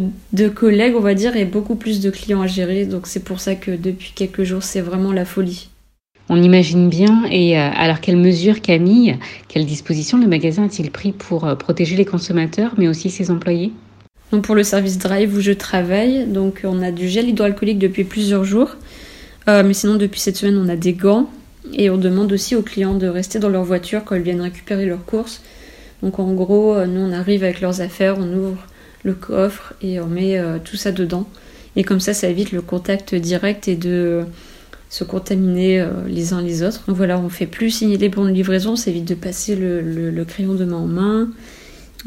collègues, 0.55 0.95
on 0.97 1.01
va 1.01 1.15
dire, 1.15 1.37
et 1.37 1.45
beaucoup 1.45 1.75
plus 1.75 2.01
de 2.01 2.11
clients 2.11 2.43
à 2.43 2.47
gérer. 2.47 2.85
Donc 2.85 3.07
c'est 3.07 3.25
pour 3.25 3.41
ça 3.41 3.55
que 3.55 3.71
depuis 3.71 4.13
quelques 4.15 4.45
jours, 4.45 4.63
c'est 4.63 4.81
vraiment 4.81 5.13
la 5.13 5.25
folie. 5.25 5.71
On 6.29 6.43
imagine 6.43 6.89
bien. 6.89 7.25
Et 7.31 7.59
euh, 7.59 7.71
alors, 7.75 8.01
quelles 8.01 8.19
mesures, 8.19 8.61
Camille, 8.61 9.17
quelles 9.49 9.67
dispositions 9.67 10.19
le 10.19 10.27
magasin 10.27 10.65
a-t-il 10.65 10.91
pris 10.91 11.13
pour 11.13 11.57
protéger 11.57 11.97
les 11.97 12.05
consommateurs, 12.05 12.75
mais 12.77 12.87
aussi 12.87 13.11
ses 13.11 13.31
employés? 13.31 13.73
Donc 14.31 14.45
pour 14.45 14.55
le 14.55 14.63
service 14.63 14.99
drive 14.99 15.35
où 15.35 15.41
je 15.41 15.53
travaille, 15.53 16.27
donc 16.27 16.61
on 16.65 16.83
a 16.83 16.91
du 16.91 17.09
gel 17.09 17.31
hydroalcoolique 17.31 17.79
depuis 17.79 18.05
plusieurs 18.05 18.45
jours. 18.45 18.77
Euh, 19.47 19.63
mais 19.63 19.75
sinon, 19.75 19.97
depuis 19.97 20.21
cette 20.21 20.37
semaine, 20.37 20.59
on 20.59 20.69
a 20.69 20.77
des 20.77 20.93
gants 20.93 21.31
et 21.73 21.91
on 21.91 21.97
demande 21.97 22.33
aussi 22.33 22.57
aux 22.57 22.63
clients 22.63 22.95
de 22.95 23.07
rester 23.07 23.39
dans 23.39 23.49
leur 23.49 23.65
voiture 23.65 24.05
quand 24.05 24.15
ils 24.15 24.23
viennent 24.23 24.41
récupérer 24.41 24.87
leurs 24.87 25.05
courses. 25.05 25.43
Donc 26.03 26.19
en 26.19 26.33
gros, 26.33 26.75
euh, 26.75 26.87
nous 26.87 27.01
on 27.01 27.13
arrive 27.13 27.45
avec 27.45 27.61
leurs 27.61 27.81
affaires, 27.81 28.17
on 28.19 28.33
ouvre 28.33 28.67
le 29.05 29.15
coffre 29.15 29.75
et 29.83 30.01
on 30.01 30.07
met 30.07 30.39
euh, 30.39 30.59
tout 30.63 30.77
ça 30.77 30.93
dedans. 30.93 31.27
Et 31.77 31.85
comme 31.85 32.01
ça, 32.01 32.15
ça 32.15 32.29
évite 32.29 32.53
le 32.53 32.63
contact 32.63 33.15
direct 33.15 33.69
et 33.69 33.77
de 33.77 34.25
se 34.91 35.05
contaminer 35.05 35.87
les 36.07 36.33
uns 36.33 36.41
les 36.41 36.63
autres. 36.63 36.83
Voilà, 36.89 37.19
on 37.21 37.29
fait 37.29 37.47
plus 37.47 37.71
signer 37.71 37.99
les 37.99 38.09
bons 38.09 38.25
de 38.25 38.31
livraison, 38.31 38.75
ça 38.75 38.91
évite 38.91 39.05
de 39.05 39.15
passer 39.15 39.55
le, 39.55 40.25
crayon 40.25 40.55
de 40.55 40.65
main 40.65 40.77
en 40.77 40.87
main. 40.87 41.29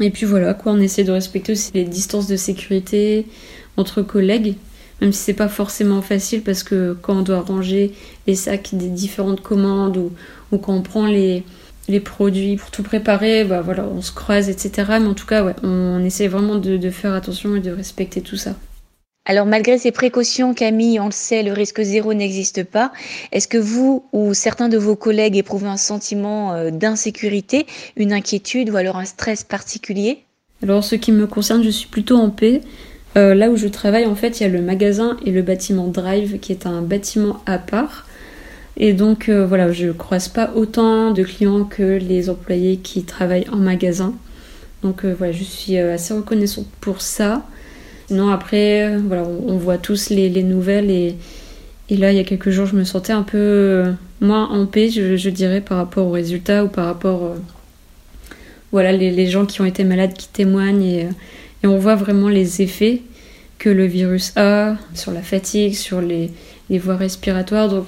Et 0.00 0.10
puis 0.10 0.26
voilà, 0.26 0.52
quoi, 0.52 0.72
on 0.72 0.80
essaie 0.80 1.04
de 1.04 1.12
respecter 1.12 1.52
aussi 1.52 1.70
les 1.74 1.84
distances 1.84 2.26
de 2.26 2.36
sécurité 2.36 3.24
entre 3.76 4.02
collègues 4.02 4.56
même 5.02 5.12
si 5.12 5.18
c'est 5.18 5.34
pas 5.34 5.48
forcément 5.48 6.00
facile 6.00 6.42
parce 6.42 6.62
que 6.62 6.96
quand 7.02 7.18
on 7.18 7.22
doit 7.22 7.40
ranger 7.40 7.92
les 8.28 8.36
sacs 8.36 8.70
des 8.72 8.88
différentes 8.88 9.40
commandes 9.40 9.96
ou, 9.96 10.12
ou 10.52 10.58
quand 10.58 10.74
on 10.74 10.82
prend 10.82 11.06
les, 11.06 11.42
les 11.88 11.98
produits 11.98 12.54
pour 12.54 12.70
tout 12.70 12.84
préparer, 12.84 13.42
bah 13.42 13.62
voilà, 13.62 13.84
on 13.84 14.00
se 14.00 14.12
croise, 14.12 14.48
etc. 14.48 14.98
Mais 15.00 15.08
en 15.08 15.14
tout 15.14 15.26
cas, 15.26 15.44
ouais, 15.44 15.56
on 15.64 16.02
essaie 16.04 16.28
vraiment 16.28 16.54
de, 16.54 16.76
de 16.76 16.90
faire 16.90 17.14
attention 17.14 17.56
et 17.56 17.60
de 17.60 17.72
respecter 17.72 18.20
tout 18.20 18.36
ça. 18.36 18.54
Alors 19.24 19.46
malgré 19.46 19.76
ces 19.76 19.90
précautions, 19.90 20.54
Camille, 20.54 21.00
on 21.00 21.06
le 21.06 21.12
sait, 21.12 21.42
le 21.42 21.52
risque 21.52 21.82
zéro 21.82 22.14
n'existe 22.14 22.62
pas. 22.62 22.92
Est-ce 23.32 23.48
que 23.48 23.58
vous 23.58 24.04
ou 24.12 24.34
certains 24.34 24.68
de 24.68 24.78
vos 24.78 24.94
collègues 24.94 25.36
éprouvent 25.36 25.66
un 25.66 25.76
sentiment 25.76 26.54
euh, 26.54 26.70
d'insécurité, 26.70 27.66
une 27.96 28.12
inquiétude 28.12 28.70
ou 28.70 28.76
alors 28.76 28.98
un 28.98 29.04
stress 29.04 29.42
particulier? 29.42 30.24
Alors, 30.62 30.84
ce 30.84 30.94
qui 30.94 31.10
me 31.10 31.26
concerne, 31.26 31.64
je 31.64 31.70
suis 31.70 31.88
plutôt 31.88 32.16
en 32.16 32.30
paix. 32.30 32.60
Euh, 33.16 33.34
là 33.34 33.50
où 33.50 33.56
je 33.56 33.68
travaille, 33.68 34.06
en 34.06 34.14
fait, 34.14 34.40
il 34.40 34.44
y 34.44 34.46
a 34.46 34.48
le 34.48 34.62
magasin 34.62 35.16
et 35.26 35.30
le 35.30 35.42
bâtiment 35.42 35.88
Drive, 35.88 36.38
qui 36.40 36.52
est 36.52 36.66
un 36.66 36.80
bâtiment 36.80 37.42
à 37.46 37.58
part. 37.58 38.06
Et 38.78 38.94
donc, 38.94 39.28
euh, 39.28 39.46
voilà, 39.46 39.70
je 39.70 39.90
croise 39.90 40.28
pas 40.28 40.52
autant 40.54 41.10
de 41.10 41.22
clients 41.22 41.64
que 41.64 41.82
les 41.82 42.30
employés 42.30 42.78
qui 42.78 43.02
travaillent 43.02 43.48
en 43.52 43.56
magasin. 43.56 44.14
Donc, 44.82 45.04
euh, 45.04 45.14
voilà, 45.16 45.32
je 45.32 45.44
suis 45.44 45.76
assez 45.76 46.14
reconnaissante 46.14 46.66
pour 46.80 47.02
ça. 47.02 47.44
Sinon, 48.08 48.30
après, 48.30 48.96
voilà, 48.96 49.24
on, 49.24 49.56
voit 49.56 49.78
tous 49.78 50.08
les, 50.10 50.42
nouvelles 50.42 50.90
et, 50.90 51.16
là, 51.90 52.12
il 52.12 52.16
y 52.16 52.20
a 52.20 52.24
quelques 52.24 52.50
jours, 52.50 52.66
je 52.66 52.74
me 52.74 52.84
sentais 52.84 53.12
un 53.12 53.22
peu 53.22 53.84
moins 54.20 54.48
en 54.48 54.64
paix, 54.64 54.88
je, 54.88 55.28
dirais, 55.28 55.60
par 55.60 55.76
rapport 55.76 56.06
aux 56.06 56.12
résultats 56.12 56.64
ou 56.64 56.68
par 56.68 56.86
rapport, 56.86 57.34
voilà, 58.72 58.92
les, 58.92 59.26
gens 59.28 59.46
qui 59.46 59.60
ont 59.60 59.66
été 59.66 59.84
malades 59.84 60.14
qui 60.14 60.28
témoignent 60.28 60.82
et 60.82 61.08
et 61.62 61.66
on 61.66 61.78
voit 61.78 61.94
vraiment 61.94 62.28
les 62.28 62.62
effets 62.62 63.02
que 63.58 63.70
le 63.70 63.86
virus 63.86 64.32
a 64.36 64.76
sur 64.94 65.12
la 65.12 65.22
fatigue, 65.22 65.74
sur 65.74 66.00
les, 66.00 66.30
voies 66.70 66.96
respiratoires. 66.96 67.68
Donc 67.68 67.86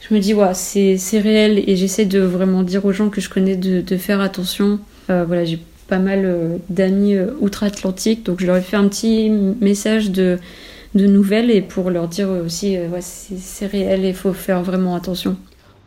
je 0.00 0.14
me 0.14 0.20
dis, 0.20 0.34
ouais, 0.34 0.52
c'est 0.54 1.18
réel 1.18 1.62
et 1.66 1.76
j'essaie 1.76 2.04
de 2.04 2.20
vraiment 2.20 2.62
dire 2.62 2.84
aux 2.84 2.92
gens 2.92 3.08
que 3.08 3.20
je 3.20 3.30
connais 3.30 3.56
de, 3.56 3.96
faire 3.96 4.20
attention. 4.20 4.78
Euh, 5.10 5.24
voilà, 5.26 5.44
j'ai 5.44 5.60
pas 5.88 5.98
mal 5.98 6.22
euh, 6.24 6.56
d'amis 6.68 7.14
euh, 7.14 7.30
outre-Atlantique, 7.40 8.26
donc 8.26 8.40
je 8.40 8.46
leur 8.46 8.56
ai 8.56 8.60
fait 8.60 8.76
un 8.76 8.88
petit 8.88 9.30
message 9.30 10.10
de, 10.10 10.38
de 10.94 11.06
nouvelles 11.06 11.50
et 11.50 11.62
pour 11.62 11.88
leur 11.88 12.08
dire 12.08 12.28
aussi, 12.28 12.76
ouais, 12.76 13.00
c'est 13.00 13.66
réel 13.66 14.04
et 14.04 14.08
il 14.08 14.14
faut 14.14 14.34
faire 14.34 14.62
vraiment 14.62 14.94
attention. 14.94 15.38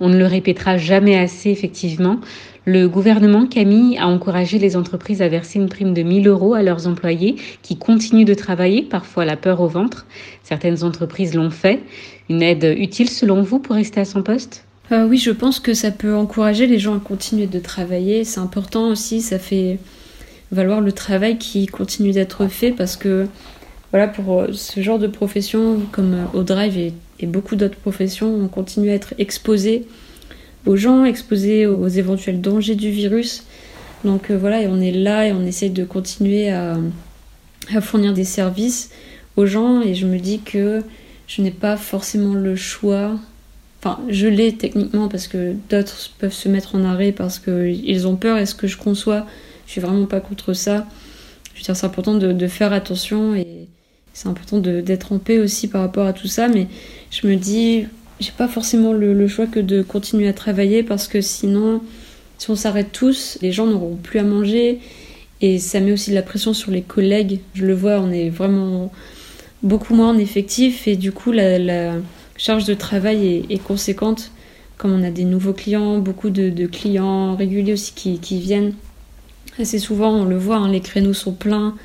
On 0.01 0.09
ne 0.09 0.17
le 0.17 0.25
répétera 0.25 0.77
jamais 0.77 1.17
assez, 1.17 1.51
effectivement. 1.51 2.17
Le 2.65 2.87
gouvernement, 2.87 3.45
Camille, 3.45 3.97
a 3.99 4.07
encouragé 4.07 4.59
les 4.59 4.75
entreprises 4.75 5.21
à 5.21 5.29
verser 5.29 5.59
une 5.59 5.69
prime 5.69 5.93
de 5.93 6.01
1000 6.01 6.27
euros 6.27 6.55
à 6.55 6.63
leurs 6.63 6.87
employés 6.87 7.35
qui 7.61 7.77
continuent 7.77 8.25
de 8.25 8.33
travailler, 8.33 8.81
parfois 8.81 9.25
la 9.25 9.37
peur 9.37 9.61
au 9.61 9.67
ventre. 9.67 10.07
Certaines 10.43 10.83
entreprises 10.83 11.35
l'ont 11.35 11.51
fait. 11.51 11.83
Une 12.29 12.41
aide 12.41 12.75
utile 12.77 13.09
selon 13.09 13.43
vous 13.43 13.59
pour 13.59 13.75
rester 13.75 13.99
à 13.99 14.05
son 14.05 14.23
poste? 14.23 14.65
Euh, 14.91 15.07
Oui, 15.07 15.17
je 15.17 15.31
pense 15.31 15.59
que 15.59 15.75
ça 15.75 15.91
peut 15.91 16.15
encourager 16.15 16.65
les 16.65 16.79
gens 16.79 16.97
à 16.97 16.99
continuer 16.99 17.45
de 17.45 17.59
travailler. 17.59 18.23
C'est 18.23 18.39
important 18.39 18.89
aussi, 18.89 19.21
ça 19.21 19.37
fait 19.37 19.77
valoir 20.51 20.81
le 20.81 20.91
travail 20.91 21.37
qui 21.37 21.67
continue 21.67 22.11
d'être 22.11 22.47
fait 22.47 22.71
parce 22.71 22.97
que 22.97 23.27
voilà, 23.91 24.07
pour 24.07 24.41
euh, 24.41 24.47
ce 24.53 24.81
genre 24.81 24.99
de 24.99 25.07
profession 25.07 25.79
comme 25.91 26.13
euh, 26.13 26.39
au 26.39 26.43
drive 26.43 26.77
et, 26.77 26.93
et 27.21 27.27
beaucoup 27.27 27.55
d'autres 27.55 27.77
professions, 27.77 28.33
on 28.33 28.47
continue 28.47 28.89
à 28.89 28.93
être 28.93 29.13
exposé 29.17 29.85
aux 30.65 30.75
gens, 30.75 31.05
exposés 31.05 31.65
aux 31.67 31.87
éventuels 31.87 32.41
dangers 32.41 32.75
du 32.75 32.91
virus. 32.91 33.43
Donc 34.03 34.31
euh, 34.31 34.37
voilà, 34.37 34.61
et 34.61 34.67
on 34.67 34.79
est 34.81 34.91
là 34.91 35.27
et 35.27 35.31
on 35.31 35.45
essaie 35.45 35.69
de 35.69 35.83
continuer 35.83 36.49
à, 36.49 36.77
fournir 37.81 38.13
des 38.13 38.23
services 38.23 38.89
aux 39.37 39.45
gens 39.45 39.81
et 39.81 39.93
je 39.93 40.05
me 40.05 40.17
dis 40.17 40.39
que 40.39 40.81
je 41.27 41.41
n'ai 41.41 41.51
pas 41.51 41.77
forcément 41.77 42.33
le 42.33 42.55
choix. 42.55 43.17
Enfin, 43.79 43.99
je 44.09 44.27
l'ai 44.27 44.55
techniquement 44.55 45.07
parce 45.07 45.27
que 45.27 45.55
d'autres 45.69 46.11
peuvent 46.19 46.33
se 46.33 46.49
mettre 46.49 46.75
en 46.75 46.83
arrêt 46.83 47.11
parce 47.11 47.39
qu'ils 47.39 48.07
ont 48.07 48.15
peur 48.15 48.37
et 48.37 48.45
ce 48.45 48.55
que 48.55 48.67
je 48.67 48.77
conçois, 48.77 49.25
je 49.65 49.71
suis 49.71 49.81
vraiment 49.81 50.05
pas 50.05 50.19
contre 50.19 50.53
ça. 50.53 50.87
Je 51.53 51.59
veux 51.59 51.63
dire, 51.63 51.75
c'est 51.75 51.85
important 51.85 52.15
de, 52.15 52.33
de, 52.33 52.47
faire 52.47 52.73
attention 52.73 53.35
et 53.35 53.67
c'est 54.13 54.27
important 54.27 54.59
d'être 54.59 55.13
en 55.13 55.19
paix 55.19 55.39
aussi 55.39 55.67
par 55.67 55.81
rapport 55.81 56.05
à 56.05 56.13
tout 56.13 56.27
ça, 56.27 56.47
mais 56.47 56.67
je 57.11 57.27
me 57.27 57.35
dis, 57.35 57.85
j'ai 58.19 58.31
pas 58.31 58.47
forcément 58.47 58.93
le, 58.93 59.27
choix 59.27 59.47
que 59.47 59.59
de 59.59 59.81
continuer 59.81 60.27
à 60.27 60.33
travailler 60.33 60.83
parce 60.83 61.07
que 61.07 61.21
sinon, 61.21 61.81
si 62.37 62.49
on 62.49 62.55
s'arrête 62.55 62.91
tous, 62.91 63.37
les 63.41 63.51
gens 63.51 63.65
n'auront 63.65 63.95
plus 63.95 64.19
à 64.19 64.23
manger 64.23 64.79
et 65.41 65.57
ça 65.57 65.79
met 65.79 65.91
aussi 65.91 66.11
de 66.11 66.15
la 66.15 66.21
pression 66.21 66.53
sur 66.53 66.71
les 66.71 66.81
collègues. 66.81 67.39
Je 67.53 67.65
le 67.65 67.73
vois, 67.73 67.99
on 67.99 68.11
est 68.11 68.29
vraiment 68.29 68.91
beaucoup 69.63 69.95
moins 69.95 70.09
en 70.09 70.17
effectif 70.17 70.87
et 70.87 70.95
du 70.95 71.11
coup, 71.11 71.31
la, 71.31 71.93
charge 72.37 72.65
de 72.65 72.73
travail 72.73 73.45
est, 73.49 73.63
conséquente. 73.63 74.31
Comme 74.77 74.93
on 74.93 75.03
a 75.03 75.11
des 75.11 75.25
nouveaux 75.25 75.53
clients, 75.53 75.99
beaucoup 75.99 76.31
de, 76.31 76.65
clients 76.65 77.35
réguliers 77.35 77.73
aussi 77.73 77.93
qui, 77.93 78.39
viennent. 78.39 78.73
Assez 79.59 79.79
souvent, 79.79 80.11
on 80.11 80.25
le 80.25 80.37
voit, 80.37 80.57
hein, 80.57 80.71
les 80.71 80.81
créneaux 80.81 81.13
sont 81.13 81.33
pleins. 81.33 81.75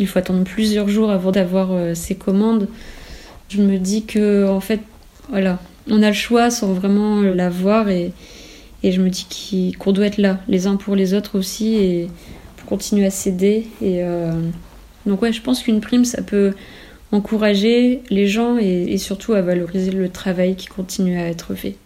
Il 0.00 0.08
faut 0.08 0.18
attendre 0.18 0.44
plusieurs 0.44 0.88
jours 0.88 1.10
avant 1.10 1.30
d'avoir 1.30 1.72
euh, 1.72 1.94
ces 1.94 2.16
commandes. 2.16 2.68
Je 3.48 3.62
me 3.62 3.78
dis 3.78 4.04
que, 4.04 4.48
en 4.48 4.60
fait, 4.60 4.80
voilà, 5.28 5.58
on 5.88 6.02
a 6.02 6.08
le 6.08 6.14
choix 6.14 6.50
sans 6.50 6.72
vraiment 6.72 7.20
l'avoir 7.20 7.88
et, 7.88 8.12
et 8.82 8.92
je 8.92 9.00
me 9.00 9.10
dis 9.10 9.74
qu'on 9.78 9.92
doit 9.92 10.06
être 10.06 10.18
là, 10.18 10.40
les 10.48 10.66
uns 10.66 10.76
pour 10.76 10.96
les 10.96 11.14
autres 11.14 11.38
aussi, 11.38 11.76
et 11.76 12.08
pour 12.56 12.68
continuer 12.68 13.06
à 13.06 13.10
s'aider. 13.10 13.66
Et 13.82 14.02
euh, 14.02 14.32
donc 15.06 15.22
ouais, 15.22 15.32
je 15.32 15.42
pense 15.42 15.62
qu'une 15.62 15.80
prime, 15.80 16.04
ça 16.04 16.22
peut 16.22 16.54
encourager 17.12 18.02
les 18.10 18.26
gens 18.26 18.56
et, 18.56 18.96
surtout 18.98 19.34
à 19.34 19.42
valoriser 19.42 19.90
le 19.90 20.08
travail 20.08 20.54
qui 20.54 20.66
continue 20.66 21.18
à 21.18 21.26
être 21.26 21.54
fait. 21.54 21.76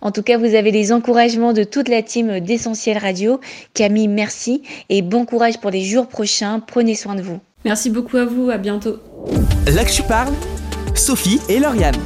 En 0.00 0.10
tout 0.10 0.22
cas, 0.22 0.36
vous 0.36 0.54
avez 0.54 0.70
les 0.70 0.92
encouragements 0.92 1.52
de 1.52 1.64
toute 1.64 1.88
la 1.88 2.02
team 2.02 2.40
d'Essentiel 2.40 2.98
Radio. 2.98 3.40
Camille, 3.74 4.08
merci 4.08 4.62
et 4.88 5.02
bon 5.02 5.24
courage 5.24 5.58
pour 5.60 5.70
les 5.70 5.82
jours 5.82 6.08
prochains. 6.08 6.60
Prenez 6.60 6.94
soin 6.94 7.14
de 7.14 7.22
vous. 7.22 7.40
Merci 7.64 7.90
beaucoup 7.90 8.16
à 8.16 8.24
vous, 8.24 8.50
à 8.50 8.58
bientôt. 8.58 8.98
Là 9.66 9.84
que 9.84 9.90
je 9.90 10.02
parle, 10.02 10.32
Sophie 10.94 11.40
et 11.48 11.58
Lauriane. 11.58 11.96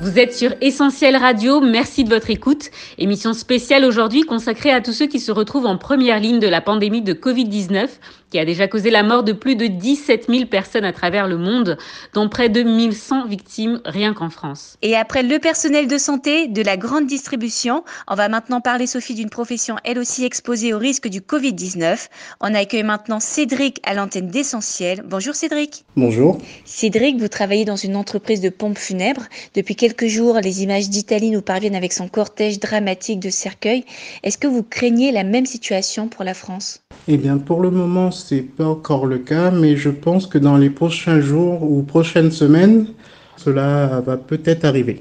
Vous 0.00 0.18
êtes 0.18 0.32
sur 0.32 0.54
Essentiel 0.60 1.16
Radio, 1.16 1.60
merci 1.60 2.04
de 2.04 2.08
votre 2.08 2.30
écoute. 2.30 2.70
Émission 2.98 3.32
spéciale 3.34 3.84
aujourd'hui 3.84 4.22
consacrée 4.22 4.70
à 4.70 4.80
tous 4.80 4.92
ceux 4.92 5.06
qui 5.06 5.18
se 5.18 5.32
retrouvent 5.32 5.66
en 5.66 5.76
première 5.76 6.20
ligne 6.20 6.38
de 6.38 6.46
la 6.46 6.60
pandémie 6.60 7.02
de 7.02 7.12
Covid-19 7.12 7.88
qui 8.30 8.38
a 8.38 8.44
déjà 8.44 8.68
causé 8.68 8.90
la 8.90 9.02
mort 9.02 9.22
de 9.22 9.32
plus 9.32 9.56
de 9.56 9.66
17 9.66 10.26
000 10.28 10.46
personnes 10.46 10.84
à 10.84 10.92
travers 10.92 11.28
le 11.28 11.38
monde, 11.38 11.78
dont 12.14 12.28
près 12.28 12.48
de 12.48 12.62
1100 12.62 13.26
victimes 13.26 13.80
rien 13.84 14.14
qu'en 14.14 14.30
France. 14.30 14.76
Et 14.82 14.96
après 14.96 15.22
le 15.22 15.38
personnel 15.38 15.88
de 15.88 15.98
santé, 15.98 16.48
de 16.48 16.62
la 16.62 16.76
grande 16.76 17.06
distribution, 17.06 17.84
on 18.06 18.14
va 18.14 18.28
maintenant 18.28 18.60
parler, 18.60 18.86
Sophie, 18.86 19.14
d'une 19.14 19.30
profession 19.30 19.76
elle 19.84 19.98
aussi 19.98 20.24
exposée 20.24 20.74
au 20.74 20.78
risque 20.78 21.08
du 21.08 21.20
Covid-19. 21.20 22.08
On 22.40 22.54
accueille 22.54 22.82
maintenant 22.82 23.20
Cédric 23.20 23.80
à 23.84 23.94
l'antenne 23.94 24.28
d'Essentiel. 24.28 25.02
Bonjour 25.06 25.34
Cédric. 25.34 25.84
Bonjour. 25.96 26.38
Cédric, 26.64 27.18
vous 27.18 27.28
travaillez 27.28 27.64
dans 27.64 27.76
une 27.76 27.96
entreprise 27.96 28.40
de 28.40 28.50
pompes 28.50 28.78
funèbres. 28.78 29.24
Depuis 29.54 29.76
quelques 29.76 30.06
jours, 30.06 30.38
les 30.42 30.62
images 30.62 30.88
d'Italie 30.88 31.30
nous 31.30 31.42
parviennent 31.42 31.76
avec 31.76 31.92
son 31.92 32.08
cortège 32.08 32.60
dramatique 32.60 33.20
de 33.20 33.30
cercueils. 33.30 33.84
Est-ce 34.22 34.38
que 34.38 34.46
vous 34.46 34.62
craignez 34.62 35.12
la 35.12 35.24
même 35.24 35.46
situation 35.46 36.08
pour 36.08 36.24
la 36.24 36.34
France? 36.34 36.80
Eh 37.06 37.16
bien, 37.16 37.38
pour 37.38 37.60
le 37.60 37.70
moment, 37.70 38.10
c'est 38.10 38.42
pas 38.42 38.66
encore 38.66 39.06
le 39.06 39.18
cas, 39.18 39.50
mais 39.50 39.76
je 39.76 39.90
pense 39.90 40.26
que 40.26 40.38
dans 40.38 40.56
les 40.56 40.70
prochains 40.70 41.20
jours 41.20 41.62
ou 41.62 41.82
prochaines 41.82 42.30
semaines, 42.30 42.88
cela 43.36 44.00
va 44.00 44.16
peut-être 44.16 44.64
arriver. 44.64 45.00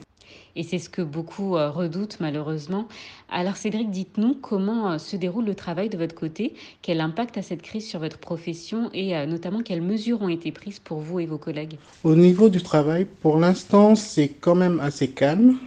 Et 0.57 0.63
c'est 0.63 0.79
ce 0.79 0.89
que 0.89 1.03
beaucoup 1.03 1.55
euh, 1.55 1.69
redoutent 1.69 2.17
malheureusement. 2.19 2.87
Alors 3.29 3.57
Cédric, 3.57 3.91
dites-nous 3.91 4.33
comment 4.33 4.91
euh, 4.91 4.97
se 4.97 5.15
déroule 5.15 5.45
le 5.45 5.53
travail 5.53 5.87
de 5.87 5.97
votre 5.97 6.15
côté, 6.15 6.55
quel 6.81 6.99
impact 6.99 7.37
a 7.37 7.43
cette 7.43 7.61
crise 7.61 7.87
sur 7.87 7.99
votre 7.99 8.17
profession 8.17 8.89
et 8.91 9.15
euh, 9.15 9.27
notamment 9.27 9.61
quelles 9.61 9.83
mesures 9.83 10.19
ont 10.23 10.29
été 10.29 10.51
prises 10.51 10.79
pour 10.79 10.99
vous 10.99 11.19
et 11.19 11.27
vos 11.27 11.37
collègues? 11.37 11.77
Au 12.03 12.15
niveau 12.15 12.49
du 12.49 12.63
travail, 12.63 13.05
pour 13.21 13.37
l'instant, 13.37 13.93
c'est 13.93 14.29
quand 14.29 14.55
même 14.55 14.79
assez 14.79 15.09
calme. 15.09 15.57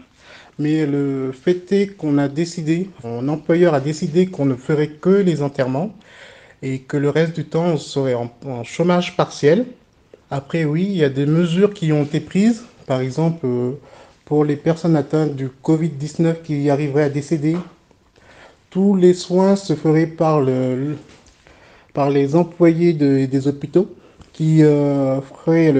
Mais 0.58 0.84
le 0.84 1.32
fait 1.32 1.72
est 1.72 1.96
qu'on 1.96 2.18
a 2.18 2.28
décidé, 2.28 2.90
mon 3.04 3.28
employeur 3.28 3.72
a 3.72 3.80
décidé 3.80 4.26
qu'on 4.26 4.44
ne 4.44 4.56
ferait 4.56 4.88
que 4.88 5.08
les 5.08 5.40
enterrements 5.40 5.94
et 6.62 6.80
que 6.80 6.96
le 6.96 7.10
reste 7.10 7.34
du 7.34 7.44
temps, 7.44 7.66
on 7.66 7.76
serait 7.76 8.14
en, 8.14 8.30
chômage 8.64 9.16
partiel. 9.16 9.66
Après, 10.30 10.64
oui, 10.64 10.84
il 10.84 10.96
y 10.96 11.04
a 11.04 11.08
des 11.08 11.26
mesures 11.26 11.72
qui 11.72 11.92
ont 11.92 12.04
été 12.04 12.20
prises. 12.20 12.64
Par 12.86 13.00
exemple, 13.00 13.46
euh, 13.46 13.72
pour 14.24 14.44
les 14.44 14.56
personnes 14.56 14.96
atteintes 14.96 15.34
du 15.34 15.48
Covid-19 15.48 16.42
qui 16.42 16.70
arriveraient 16.70 17.04
à 17.04 17.08
décéder, 17.08 17.56
tous 18.68 18.94
les 18.94 19.14
soins 19.14 19.56
se 19.56 19.74
feraient 19.74 20.06
par, 20.06 20.40
le, 20.40 20.96
par 21.94 22.10
les 22.10 22.36
employés 22.36 22.92
des 22.92 23.48
hôpitaux 23.48 23.94
qui 24.32 24.62
euh, 24.62 25.20
feraient 25.20 25.74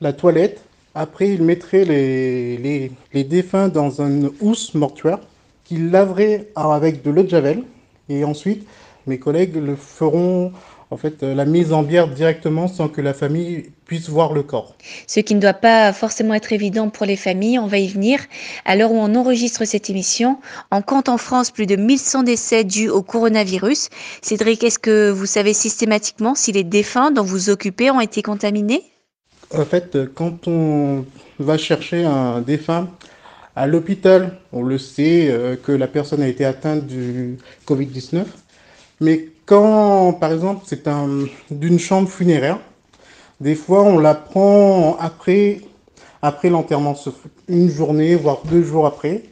la 0.00 0.12
toilette. 0.12 0.62
Après, 0.94 1.28
ils 1.28 1.42
mettraient 1.42 1.84
les, 1.84 2.56
les, 2.56 2.92
les 3.12 3.24
défunts 3.24 3.68
dans 3.68 4.00
une 4.00 4.30
housse 4.40 4.74
mortuaire 4.74 5.18
qu'ils 5.64 5.90
laveraient 5.90 6.48
avec 6.54 7.02
de 7.02 7.10
l'eau 7.10 7.22
de 7.22 7.28
javel. 7.28 7.64
Et 8.08 8.24
ensuite, 8.24 8.66
mes 9.06 9.18
collègues 9.18 9.56
le 9.56 9.76
feront 9.76 10.52
en 10.90 10.96
fait 10.96 11.22
euh, 11.22 11.34
la 11.34 11.44
mise 11.44 11.72
en 11.72 11.82
bière 11.82 12.08
directement 12.08 12.68
sans 12.68 12.88
que 12.88 13.00
la 13.00 13.14
famille 13.14 13.70
puisse 13.84 14.08
voir 14.08 14.32
le 14.32 14.42
corps. 14.42 14.74
Ce 15.06 15.20
qui 15.20 15.34
ne 15.34 15.40
doit 15.40 15.52
pas 15.52 15.92
forcément 15.92 16.34
être 16.34 16.52
évident 16.52 16.88
pour 16.88 17.04
les 17.06 17.16
familles, 17.16 17.58
on 17.58 17.66
va 17.66 17.78
y 17.78 17.88
venir. 17.88 18.20
À 18.64 18.76
l'heure 18.76 18.92
où 18.92 18.98
on 18.98 19.14
enregistre 19.14 19.64
cette 19.64 19.90
émission, 19.90 20.38
on 20.70 20.82
compte 20.82 21.08
en 21.08 21.18
France 21.18 21.50
plus 21.50 21.66
de 21.66 21.76
1100 21.76 22.22
décès 22.22 22.64
dus 22.64 22.88
au 22.88 23.02
coronavirus. 23.02 23.88
Cédric, 24.22 24.62
est-ce 24.64 24.78
que 24.78 25.10
vous 25.10 25.26
savez 25.26 25.52
systématiquement 25.52 26.34
si 26.34 26.52
les 26.52 26.64
défunts 26.64 27.10
dont 27.10 27.24
vous 27.24 27.50
occupez 27.50 27.90
ont 27.90 28.00
été 28.00 28.22
contaminés? 28.22 28.82
En 29.54 29.64
fait, 29.64 29.98
quand 30.14 30.48
on 30.48 31.04
va 31.38 31.58
chercher 31.58 32.04
un 32.04 32.40
défunt 32.40 32.88
à 33.56 33.66
l'hôpital, 33.66 34.38
on 34.52 34.62
le 34.62 34.78
sait 34.78 35.28
euh, 35.30 35.56
que 35.56 35.70
la 35.70 35.86
personne 35.86 36.22
a 36.22 36.28
été 36.28 36.44
atteinte 36.44 36.86
du 36.86 37.38
Covid-19. 37.66 38.24
Mais 39.00 39.28
quand, 39.46 40.12
par 40.14 40.32
exemple, 40.32 40.62
c'est 40.66 40.88
un, 40.88 41.26
d'une 41.50 41.78
chambre 41.78 42.08
funéraire, 42.08 42.58
des 43.40 43.54
fois 43.54 43.82
on 43.82 43.98
la 43.98 44.14
prend 44.14 44.96
après, 44.98 45.60
après 46.22 46.50
l'enterrement, 46.50 46.96
une 47.48 47.68
journée, 47.68 48.14
voire 48.14 48.42
deux 48.44 48.62
jours 48.62 48.86
après, 48.86 49.22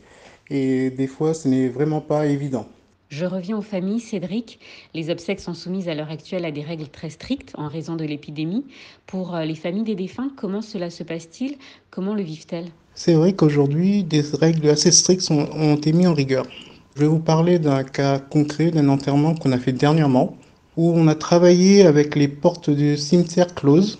et 0.50 0.90
des 0.90 1.06
fois 1.06 1.34
ce 1.34 1.48
n'est 1.48 1.68
vraiment 1.68 2.00
pas 2.00 2.26
évident. 2.26 2.66
Je 3.08 3.26
reviens 3.26 3.58
aux 3.58 3.62
familles, 3.62 4.00
Cédric. 4.00 4.58
Les 4.94 5.10
obsèques 5.10 5.40
sont 5.40 5.52
soumises 5.52 5.86
à 5.86 5.94
l'heure 5.94 6.10
actuelle 6.10 6.46
à 6.46 6.50
des 6.50 6.62
règles 6.62 6.88
très 6.88 7.10
strictes 7.10 7.52
en 7.58 7.68
raison 7.68 7.94
de 7.94 8.06
l'épidémie. 8.06 8.64
Pour 9.06 9.34
euh, 9.34 9.44
les 9.44 9.54
familles 9.54 9.82
des 9.84 9.94
défunts, 9.94 10.30
comment 10.34 10.62
cela 10.62 10.88
se 10.88 11.02
passe-t-il? 11.02 11.58
Comment 11.90 12.14
le 12.14 12.22
vivent-elles? 12.22 12.70
C'est 12.94 13.12
vrai 13.12 13.34
qu'aujourd'hui, 13.34 14.02
des 14.02 14.22
règles 14.22 14.66
assez 14.70 14.90
strictes 14.90 15.30
ont 15.30 15.74
été 15.74 15.92
mises 15.92 16.06
en 16.06 16.14
rigueur. 16.14 16.46
Je 16.94 17.00
vais 17.00 17.06
vous 17.06 17.20
parler 17.20 17.58
d'un 17.58 17.84
cas 17.84 18.18
concret 18.18 18.70
d'un 18.70 18.90
enterrement 18.90 19.34
qu'on 19.34 19.52
a 19.52 19.58
fait 19.58 19.72
dernièrement, 19.72 20.36
où 20.76 20.92
on 20.94 21.08
a 21.08 21.14
travaillé 21.14 21.86
avec 21.86 22.14
les 22.14 22.28
portes 22.28 22.68
du 22.68 22.98
cimetière 22.98 23.54
closes. 23.54 23.98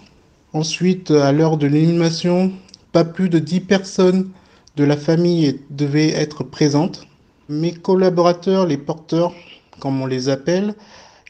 Ensuite, 0.53 1.11
à 1.11 1.33
l'heure 1.33 1.57
de 1.57 1.67
l'inhumation, 1.67 2.53
pas 2.93 3.05
plus 3.05 3.31
de 3.31 3.39
10 3.39 3.61
personnes 3.61 4.29
de 4.77 4.85
la 4.85 4.99
famille 4.99 5.59
devaient 5.71 6.11
être 6.11 6.45
présentes. 6.45 7.07
Mes 7.49 7.73
collaborateurs, 7.73 8.67
les 8.67 8.77
porteurs, 8.77 9.33
comme 9.81 10.03
on 10.03 10.07
les 10.07 10.29
appelle, 10.29 10.75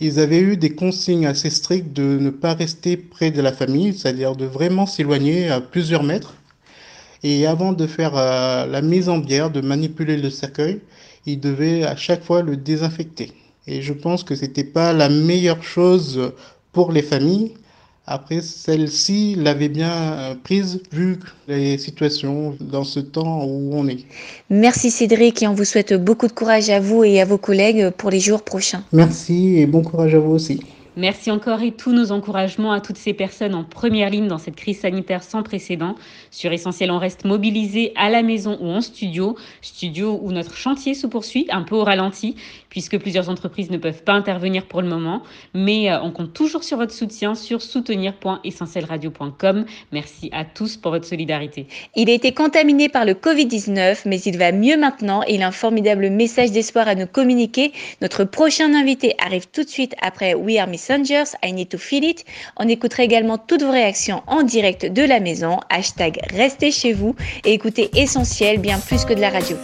ils 0.01 0.19
avaient 0.19 0.41
eu 0.41 0.57
des 0.57 0.75
consignes 0.75 1.27
assez 1.27 1.49
strictes 1.49 1.93
de 1.93 2.19
ne 2.19 2.31
pas 2.31 2.55
rester 2.55 2.97
près 2.97 3.31
de 3.31 3.41
la 3.41 3.53
famille, 3.53 3.95
c'est-à-dire 3.95 4.35
de 4.35 4.47
vraiment 4.47 4.87
s'éloigner 4.87 5.49
à 5.49 5.61
plusieurs 5.61 6.03
mètres. 6.03 6.35
Et 7.23 7.47
avant 7.47 7.73
de 7.73 7.87
faire 7.87 8.17
euh, 8.17 8.67
la 8.67 8.83
mise 8.83 9.09
en 9.09 9.19
bière, 9.19 9.51
de 9.51 9.61
manipuler 9.61 10.17
le 10.17 10.29
cercueil, 10.29 10.81
ils 11.27 11.41
devaient 11.41 11.85
à 11.85 11.97
chaque 11.97 12.25
fois 12.25 12.43
le 12.43 12.57
désinfecter. 12.57 13.33
Et 13.67 13.83
je 13.83 13.93
pense 13.93 14.25
que 14.25 14.35
c'était 14.35 14.65
pas 14.65 14.93
la 14.93 15.09
meilleure 15.09 15.63
chose 15.63 16.33
pour 16.73 16.93
les 16.93 17.03
familles 17.03 17.55
après, 18.07 18.41
celle-ci 18.43 19.37
l'avait 19.37 19.69
bien 19.69 19.93
euh, 19.93 20.35
prise 20.35 20.83
vu 20.91 21.21
les 21.47 21.79
situations 21.79 22.57
dans 22.61 22.83
ce 22.83 22.99
temps 22.99 23.45
où 23.45 23.71
on 23.75 23.87
est. 23.87 24.05
Merci 24.51 24.91
Cédric 24.91 25.43
et 25.43 25.47
on 25.47 25.55
vous 25.55 25.65
souhaite 25.65 25.95
beaucoup 25.95 26.27
de 26.27 26.33
courage 26.33 26.69
à 26.69 26.81
vous 26.81 27.05
et 27.05 27.21
à 27.21 27.25
vos 27.25 27.39
collègues 27.39 27.91
pour 27.91 28.11
les 28.11 28.19
jours 28.19 28.43
prochains. 28.43 28.83
Merci 28.93 29.59
et 29.59 29.67
bon 29.67 29.83
courage 29.83 30.17
à 30.17 30.19
vous 30.19 30.33
aussi. 30.33 30.61
Merci 30.97 31.31
encore 31.31 31.63
et 31.63 31.73
tous 31.73 31.93
nos 31.93 32.13
encouragements 32.13 32.71
à 32.71 32.83
toutes 32.83 32.99
ces 32.99 33.15
personnes 33.15 33.55
en 33.55 33.65
première 33.65 34.11
ligne 34.11 34.29
dans 34.29 34.37
cette 34.37 34.57
crise 34.57 34.81
sanitaire 34.81 35.23
sans 35.23 35.43
précédent. 35.43 35.95
Sur 36.31 36.53
Essentiel, 36.53 36.91
on 36.91 36.99
reste 36.99 37.25
mobilisé 37.25 37.95
à 37.97 38.11
la 38.11 38.23
maison 38.23 38.59
ou 38.61 38.69
en 38.69 38.83
studio, 38.83 39.35
studio 39.63 40.21
où 40.23 40.33
notre 40.33 40.55
chantier 40.55 40.93
se 40.93 41.07
poursuit 41.07 41.47
un 41.49 41.63
peu 41.63 41.77
au 41.77 41.85
ralenti 41.85 42.37
puisque 42.73 42.99
plusieurs 42.99 43.29
entreprises 43.29 43.71
ne 43.71 43.77
peuvent 43.77 44.03
pas 44.03 44.15
intervenir 44.15 44.65
pour 44.65 44.81
le 44.81 44.89
moment, 44.89 45.23
mais 45.53 45.91
euh, 45.91 46.01
on 46.01 46.11
compte 46.11 46.33
toujours 46.33 46.65
sur 46.65 46.79
votre 46.79 46.95
soutien 46.95 47.35
sur 47.35 47.61
soutenir.essentielradio.com. 47.61 49.67
Merci 49.93 50.31
à 50.33 50.47
tous 50.47 50.79
pour 50.79 50.93
votre 50.93 51.05
solidarité. 51.05 51.67
Il 51.97 52.09
a 52.09 52.15
été 52.15 52.33
contaminé 52.33 52.89
par 52.89 53.05
le 53.05 53.13
Covid-19, 53.13 54.05
mais 54.07 54.19
il 54.23 54.39
va 54.39 54.53
mieux 54.53 54.79
maintenant 54.79 55.21
et 55.27 55.35
il 55.35 55.43
a 55.43 55.49
un 55.49 55.53
formidable 55.53 56.09
message 56.09 56.51
d'espoir 56.51 56.89
à 56.89 56.95
nous 56.95 57.07
communiquer. 57.07 57.73
Notre 58.01 58.25
prochain 58.25 58.75
invité 58.75 59.17
arrive 59.23 59.49
tout 59.49 59.65
de 59.65 59.69
suite 59.69 59.95
après 60.01 60.33
We 60.33 60.57
Are 60.57 60.67
Messengers, 60.67 61.37
I 61.45 61.53
Need 61.53 61.69
to 61.69 61.77
Feel 61.77 62.05
It. 62.05 62.25
On 62.57 62.67
écoutera 62.69 63.03
également 63.03 63.37
toutes 63.37 63.63
vos 63.63 63.71
réactions 63.71 64.23
en 64.27 64.45
direct 64.45 64.91
de 64.91 65.03
la 65.03 65.21
maison. 65.21 65.61
Hashtag 65.69 66.21
restez 66.33 66.71
chez 66.71 66.95
vous 66.95 67.15
et 67.45 67.53
écoutez 67.53 67.91
Essentiel 67.95 68.61
bien 68.61 68.79
plus 68.79 69.05
que 69.05 69.13
de 69.13 69.21
la 69.21 69.29
radio. 69.29 69.59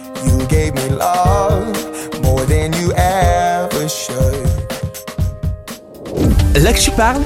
Là 6.55 6.73
que 6.73 6.79
tu 6.79 6.91
parles, 6.91 7.21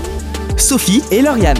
Sophie 0.58 1.02
et 1.12 1.22
Lauriane. 1.22 1.58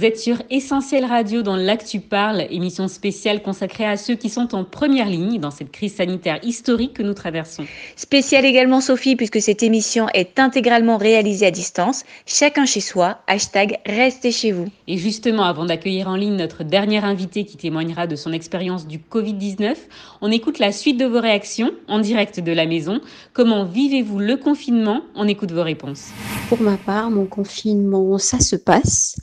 Vous 0.00 0.06
êtes 0.06 0.18
sur 0.18 0.42
Essentiel 0.48 1.04
Radio 1.04 1.42
dans 1.42 1.56
l'Actu 1.56 2.00
Parle, 2.00 2.46
émission 2.48 2.88
spéciale 2.88 3.42
consacrée 3.42 3.84
à 3.84 3.98
ceux 3.98 4.14
qui 4.14 4.30
sont 4.30 4.54
en 4.54 4.64
première 4.64 5.10
ligne 5.10 5.38
dans 5.38 5.50
cette 5.50 5.70
crise 5.70 5.96
sanitaire 5.96 6.40
historique 6.42 6.94
que 6.94 7.02
nous 7.02 7.12
traversons. 7.12 7.66
Spéciale 7.96 8.46
également 8.46 8.80
Sophie, 8.80 9.14
puisque 9.14 9.42
cette 9.42 9.62
émission 9.62 10.06
est 10.14 10.38
intégralement 10.38 10.96
réalisée 10.96 11.44
à 11.44 11.50
distance, 11.50 12.04
chacun 12.24 12.64
chez 12.64 12.80
soi, 12.80 13.18
hashtag 13.26 13.76
restez 13.84 14.32
chez 14.32 14.52
vous. 14.52 14.68
Et 14.88 14.96
justement, 14.96 15.44
avant 15.44 15.66
d'accueillir 15.66 16.08
en 16.08 16.16
ligne 16.16 16.36
notre 16.36 16.64
dernier 16.64 17.04
invité 17.04 17.44
qui 17.44 17.58
témoignera 17.58 18.06
de 18.06 18.16
son 18.16 18.32
expérience 18.32 18.86
du 18.86 19.00
Covid-19, 19.00 19.74
on 20.22 20.30
écoute 20.30 20.60
la 20.60 20.72
suite 20.72 20.96
de 20.96 21.04
vos 21.04 21.20
réactions 21.20 21.72
en 21.88 21.98
direct 21.98 22.40
de 22.40 22.52
la 22.52 22.64
maison. 22.64 23.02
Comment 23.34 23.66
vivez-vous 23.66 24.18
le 24.18 24.38
confinement? 24.38 25.02
On 25.14 25.28
écoute 25.28 25.52
vos 25.52 25.62
réponses. 25.62 26.06
Pour 26.48 26.62
ma 26.62 26.78
part, 26.78 27.10
mon 27.10 27.26
confinement, 27.26 28.16
ça 28.16 28.40
se 28.40 28.56
passe. 28.56 29.16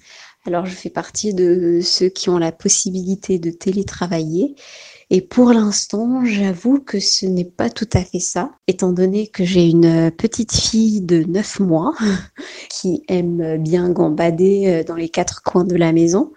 Alors, 0.47 0.65
je 0.65 0.73
fais 0.73 0.89
partie 0.89 1.33
de 1.33 1.81
ceux 1.83 2.07
qui 2.07 2.29
ont 2.29 2.37
la 2.37 2.53
possibilité 2.53 3.37
de 3.37 3.51
télétravailler. 3.51 4.55
Et 5.09 5.19
pour 5.19 5.51
l'instant, 5.51 6.23
j'avoue 6.23 6.79
que 6.79 7.01
ce 7.01 7.25
n'est 7.25 7.43
pas 7.43 7.69
tout 7.69 7.89
à 7.91 8.01
fait 8.01 8.21
ça, 8.21 8.51
étant 8.65 8.93
donné 8.93 9.27
que 9.27 9.43
j'ai 9.43 9.67
une 9.67 10.09
petite 10.09 10.55
fille 10.55 11.01
de 11.01 11.21
9 11.25 11.59
mois 11.59 11.93
qui 12.69 13.03
aime 13.09 13.61
bien 13.61 13.89
gambader 13.89 14.67
euh, 14.67 14.83
dans 14.85 14.95
les 14.95 15.09
quatre 15.09 15.43
coins 15.43 15.65
de 15.65 15.75
la 15.75 15.91
maison. 15.91 16.31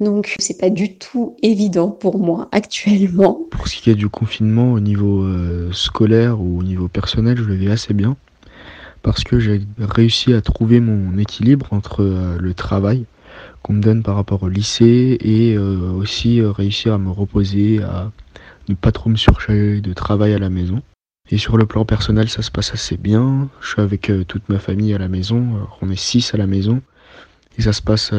Donc, 0.00 0.34
c'est 0.40 0.58
pas 0.58 0.70
du 0.70 0.98
tout 0.98 1.36
évident 1.42 1.90
pour 1.92 2.18
moi 2.18 2.48
actuellement. 2.52 3.38
Pour 3.52 3.68
ce 3.68 3.76
qui 3.76 3.88
est 3.88 3.94
du 3.94 4.08
confinement 4.08 4.72
au 4.72 4.80
niveau 4.80 5.22
euh, 5.22 5.70
scolaire 5.72 6.40
ou 6.40 6.58
au 6.58 6.64
niveau 6.64 6.88
personnel, 6.88 7.36
je 7.36 7.44
le 7.44 7.54
vis 7.54 7.70
assez 7.70 7.94
bien 7.94 8.16
parce 9.02 9.22
que 9.22 9.38
j'ai 9.38 9.60
réussi 9.78 10.32
à 10.32 10.40
trouver 10.40 10.80
mon 10.80 11.18
équilibre 11.18 11.68
entre 11.72 12.02
euh, 12.02 12.36
le 12.40 12.52
travail 12.52 13.04
qu'on 13.64 13.72
me 13.72 13.80
donne 13.80 14.02
par 14.02 14.14
rapport 14.14 14.42
au 14.42 14.48
lycée 14.48 15.16
et 15.20 15.54
euh, 15.54 15.90
aussi 15.90 16.40
euh, 16.40 16.52
réussir 16.52 16.92
à 16.92 16.98
me 16.98 17.10
reposer, 17.10 17.82
à 17.82 18.12
ne 18.68 18.74
pas 18.74 18.92
trop 18.92 19.08
me 19.08 19.16
surcharger 19.16 19.80
de 19.80 19.92
travail 19.94 20.34
à 20.34 20.38
la 20.38 20.50
maison. 20.50 20.82
Et 21.30 21.38
sur 21.38 21.56
le 21.56 21.64
plan 21.64 21.86
personnel, 21.86 22.28
ça 22.28 22.42
se 22.42 22.50
passe 22.50 22.74
assez 22.74 22.98
bien. 22.98 23.48
Je 23.62 23.68
suis 23.70 23.80
avec 23.80 24.10
euh, 24.10 24.24
toute 24.24 24.50
ma 24.50 24.58
famille 24.58 24.92
à 24.92 24.98
la 24.98 25.08
maison. 25.08 25.66
on 25.80 25.90
est 25.90 25.98
six 25.98 26.34
à 26.34 26.36
la 26.36 26.46
maison. 26.46 26.82
Et 27.56 27.62
ça 27.62 27.72
se 27.72 27.80
passe 27.80 28.10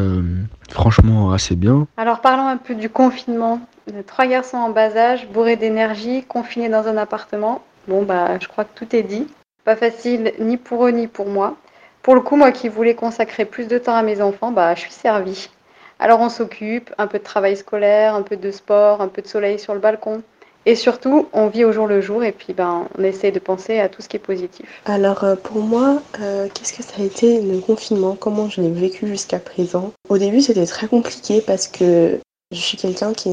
franchement 0.70 1.34
assez 1.34 1.58
bien. 1.58 1.88
Alors 1.98 2.22
parlons 2.22 2.48
un 2.48 2.56
peu 2.56 2.74
du 2.74 2.90
confinement. 2.90 3.60
Trois 4.08 4.28
garçons 4.28 4.56
en 4.56 4.70
bas 4.70 4.96
âge, 4.96 5.28
bourrés 5.28 5.58
d'énergie, 5.58 6.24
confinés 6.24 6.70
dans 6.70 6.88
un 6.88 6.96
appartement. 6.96 7.62
Bon 7.90 8.04
bah 8.04 8.40
je 8.40 8.48
crois 8.48 8.64
que 8.64 8.74
tout 8.74 8.96
est 8.96 9.04
dit. 9.04 9.28
Pas 9.66 9.76
facile 9.76 10.32
ni 10.40 10.56
pour 10.56 10.88
eux 10.88 10.92
ni 10.92 11.08
pour 11.08 11.28
moi. 11.28 11.58
Pour 12.06 12.14
le 12.14 12.22
coup, 12.22 12.36
moi 12.36 12.52
qui 12.52 12.70
voulais 12.70 12.94
consacrer 12.94 13.46
plus 13.46 13.68
de 13.68 13.80
temps 13.80 13.96
à 13.96 14.04
mes 14.04 14.22
enfants, 14.22 14.52
bah, 14.52 14.76
je 14.76 14.82
suis 14.82 14.92
servie. 14.92 15.50
Alors 15.98 16.20
on 16.20 16.30
s'occupe, 16.30 16.94
un 17.00 17.08
peu 17.08 17.18
de 17.18 17.24
travail 17.24 17.58
scolaire, 17.58 18.14
un 18.14 18.22
peu 18.22 18.36
de 18.36 18.52
sport, 18.52 19.02
un 19.02 19.08
peu 19.08 19.24
de 19.24 19.28
soleil 19.28 19.58
sur 19.58 19.74
le 19.74 19.80
balcon. 19.80 20.22
Et 20.68 20.76
surtout, 20.76 21.28
on 21.34 21.48
vit 21.48 21.66
au 21.66 21.72
jour 21.72 21.88
le 21.88 22.02
jour 22.02 22.24
et 22.24 22.32
puis 22.32 22.54
ben, 22.54 22.88
on 22.96 23.04
essaie 23.04 23.32
de 23.32 23.40
penser 23.40 23.80
à 23.80 23.90
tout 23.90 24.04
ce 24.04 24.08
qui 24.08 24.18
est 24.18 24.20
positif. 24.20 24.84
Alors 24.86 25.24
euh, 25.24 25.36
pour 25.36 25.58
moi, 25.64 26.00
euh, 26.22 26.48
qu'est-ce 26.54 26.74
que 26.74 26.84
ça 26.84 27.02
a 27.02 27.04
été 27.04 27.42
le 27.42 27.58
confinement? 27.58 28.16
Comment 28.16 28.50
je 28.50 28.62
l'ai 28.62 28.70
vécu 28.70 29.08
jusqu'à 29.08 29.40
présent? 29.40 29.92
Au 30.08 30.20
début, 30.20 30.42
c'était 30.42 30.68
très 30.68 30.86
compliqué 30.86 31.42
parce 31.42 31.68
que 31.68 32.20
je 32.52 32.60
suis 32.60 32.78
quelqu'un 32.78 33.14
qui 33.14 33.30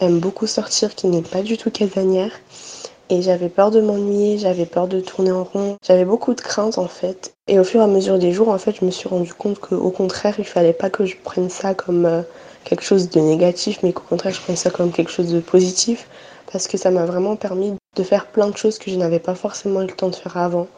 aime 0.00 0.18
beaucoup 0.18 0.46
sortir, 0.46 0.94
qui 0.94 1.06
n'est 1.06 1.22
pas 1.22 1.40
du 1.40 1.56
tout 1.56 1.70
casanière. 1.70 2.32
Et 3.12 3.22
j'avais 3.22 3.48
peur 3.48 3.72
de 3.72 3.80
m'ennuyer, 3.80 4.38
j'avais 4.38 4.66
peur 4.66 4.86
de 4.86 5.00
tourner 5.00 5.32
en 5.32 5.42
rond. 5.42 5.76
J'avais 5.84 6.04
beaucoup 6.04 6.32
de 6.32 6.40
craintes 6.40 6.78
en 6.78 6.86
fait. 6.86 7.34
Et 7.48 7.58
au 7.58 7.64
fur 7.64 7.80
et 7.80 7.84
à 7.84 7.88
mesure 7.88 8.20
des 8.20 8.30
jours, 8.30 8.50
en 8.50 8.58
fait, 8.58 8.76
je 8.80 8.84
me 8.84 8.92
suis 8.92 9.08
rendu 9.08 9.34
compte 9.34 9.58
qu'au 9.58 9.90
contraire, 9.90 10.36
il 10.38 10.44
fallait 10.44 10.72
pas 10.72 10.90
que 10.90 11.04
je 11.04 11.16
prenne 11.16 11.50
ça 11.50 11.74
comme 11.74 12.06
euh, 12.06 12.22
quelque 12.62 12.84
chose 12.84 13.10
de 13.10 13.18
négatif, 13.18 13.80
mais 13.82 13.92
qu'au 13.92 14.04
contraire, 14.08 14.32
je 14.32 14.40
prenne 14.40 14.54
ça 14.54 14.70
comme 14.70 14.92
quelque 14.92 15.10
chose 15.10 15.32
de 15.32 15.40
positif. 15.40 16.08
Parce 16.52 16.68
que 16.68 16.78
ça 16.78 16.92
m'a 16.92 17.04
vraiment 17.04 17.34
permis 17.34 17.74
de 17.96 18.02
faire 18.04 18.26
plein 18.26 18.48
de 18.48 18.56
choses 18.56 18.78
que 18.78 18.92
je 18.92 18.96
n'avais 18.96 19.18
pas 19.18 19.34
forcément 19.34 19.82
eu 19.82 19.86
le 19.86 19.92
temps 19.92 20.08
de 20.08 20.14
faire 20.14 20.36
avant. 20.36 20.68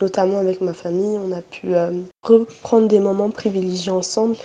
Notamment 0.00 0.38
avec 0.38 0.60
ma 0.60 0.74
famille, 0.74 1.18
on 1.24 1.30
a 1.30 1.40
pu 1.40 1.76
euh, 1.76 1.92
reprendre 2.24 2.88
des 2.88 2.98
moments 2.98 3.30
privilégiés 3.30 3.92
ensemble, 3.92 4.36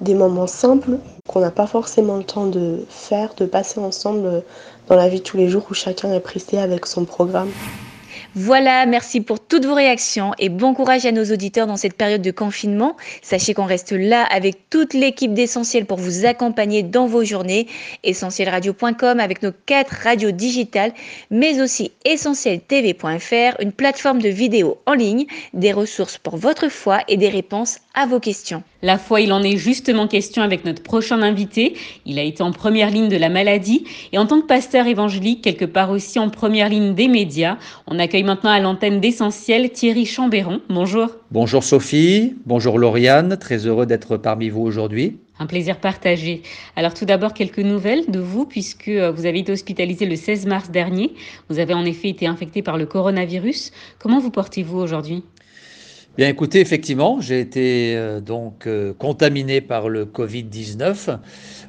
des 0.00 0.14
moments 0.14 0.48
simples 0.48 0.98
qu'on 1.28 1.40
n'a 1.40 1.50
pas 1.52 1.66
forcément 1.68 2.16
le 2.16 2.24
temps 2.24 2.46
de 2.46 2.84
faire, 2.88 3.34
de 3.36 3.46
passer 3.46 3.78
ensemble 3.78 4.42
dans 4.88 4.96
la 4.96 5.08
vie 5.08 5.18
de 5.18 5.24
tous 5.24 5.36
les 5.36 5.48
jours 5.48 5.66
où 5.70 5.74
chacun 5.74 6.12
est 6.12 6.20
pressé 6.20 6.58
avec 6.58 6.86
son 6.86 7.04
programme. 7.04 7.50
Voilà, 8.34 8.84
merci 8.84 9.22
pour 9.22 9.40
toutes 9.40 9.64
vos 9.64 9.74
réactions 9.74 10.32
et 10.38 10.48
bon 10.48 10.74
courage 10.74 11.06
à 11.06 11.12
nos 11.12 11.24
auditeurs 11.24 11.66
dans 11.66 11.78
cette 11.78 11.94
période 11.94 12.20
de 12.20 12.30
confinement. 12.30 12.96
Sachez 13.22 13.54
qu'on 13.54 13.64
reste 13.64 13.92
là 13.92 14.22
avec 14.30 14.68
toute 14.68 14.92
l'équipe 14.92 15.32
d'Essentiel 15.32 15.86
pour 15.86 15.96
vous 15.96 16.26
accompagner 16.26 16.82
dans 16.82 17.06
vos 17.06 17.24
journées. 17.24 17.66
Essentielradio.com 18.04 19.18
avec 19.18 19.42
nos 19.42 19.52
quatre 19.66 19.94
radios 20.04 20.30
digitales, 20.30 20.92
mais 21.30 21.60
aussi 21.62 21.90
essentieltv.fr, 22.04 23.60
une 23.60 23.72
plateforme 23.72 24.20
de 24.20 24.28
vidéos 24.28 24.78
en 24.86 24.92
ligne, 24.92 25.26
des 25.54 25.72
ressources 25.72 26.18
pour 26.18 26.36
votre 26.36 26.68
foi 26.68 27.00
et 27.08 27.16
des 27.16 27.30
réponses 27.30 27.78
à 27.98 28.06
vos 28.06 28.20
questions. 28.20 28.62
La 28.80 28.96
foi, 28.96 29.20
il 29.20 29.32
en 29.32 29.42
est 29.42 29.56
justement 29.56 30.06
question 30.06 30.44
avec 30.44 30.64
notre 30.64 30.84
prochain 30.84 31.20
invité. 31.20 31.74
Il 32.06 32.20
a 32.20 32.22
été 32.22 32.44
en 32.44 32.52
première 32.52 32.90
ligne 32.90 33.08
de 33.08 33.16
la 33.16 33.28
maladie 33.28 33.84
et 34.12 34.18
en 34.18 34.26
tant 34.26 34.40
que 34.40 34.46
pasteur 34.46 34.86
évangélique, 34.86 35.42
quelque 35.42 35.64
part 35.64 35.90
aussi 35.90 36.20
en 36.20 36.30
première 36.30 36.68
ligne 36.68 36.94
des 36.94 37.08
médias. 37.08 37.58
On 37.88 37.98
accueille 37.98 38.22
maintenant 38.22 38.50
à 38.50 38.60
l'antenne 38.60 39.00
d'essentiel 39.00 39.72
Thierry 39.72 40.06
Chambéron. 40.06 40.60
Bonjour. 40.68 41.08
Bonjour 41.32 41.64
Sophie, 41.64 42.36
bonjour 42.46 42.78
Lauriane, 42.78 43.36
très 43.36 43.66
heureux 43.66 43.84
d'être 43.84 44.16
parmi 44.16 44.48
vous 44.48 44.62
aujourd'hui. 44.62 45.16
Un 45.40 45.46
plaisir 45.46 45.78
partagé. 45.78 46.42
Alors 46.76 46.94
tout 46.94 47.04
d'abord 47.04 47.34
quelques 47.34 47.58
nouvelles 47.58 48.08
de 48.08 48.20
vous 48.20 48.44
puisque 48.46 48.88
euh, 48.88 49.10
vous 49.10 49.26
avez 49.26 49.40
été 49.40 49.50
hospitalisé 49.50 50.06
le 50.06 50.14
16 50.14 50.46
mars 50.46 50.70
dernier. 50.70 51.14
Vous 51.48 51.58
avez 51.58 51.74
en 51.74 51.84
effet 51.84 52.08
été 52.08 52.28
infecté 52.28 52.62
par 52.62 52.76
le 52.76 52.86
coronavirus. 52.86 53.72
Comment 53.98 54.20
vous 54.20 54.30
portez-vous 54.30 54.78
aujourd'hui? 54.78 55.24
Bien 56.18 56.26
écoutez, 56.26 56.58
effectivement, 56.58 57.20
j'ai 57.20 57.38
été 57.38 57.94
euh, 57.94 58.20
donc 58.20 58.66
euh, 58.66 58.92
contaminé 58.92 59.60
par 59.60 59.88
le 59.88 60.04
Covid-19. 60.04 61.16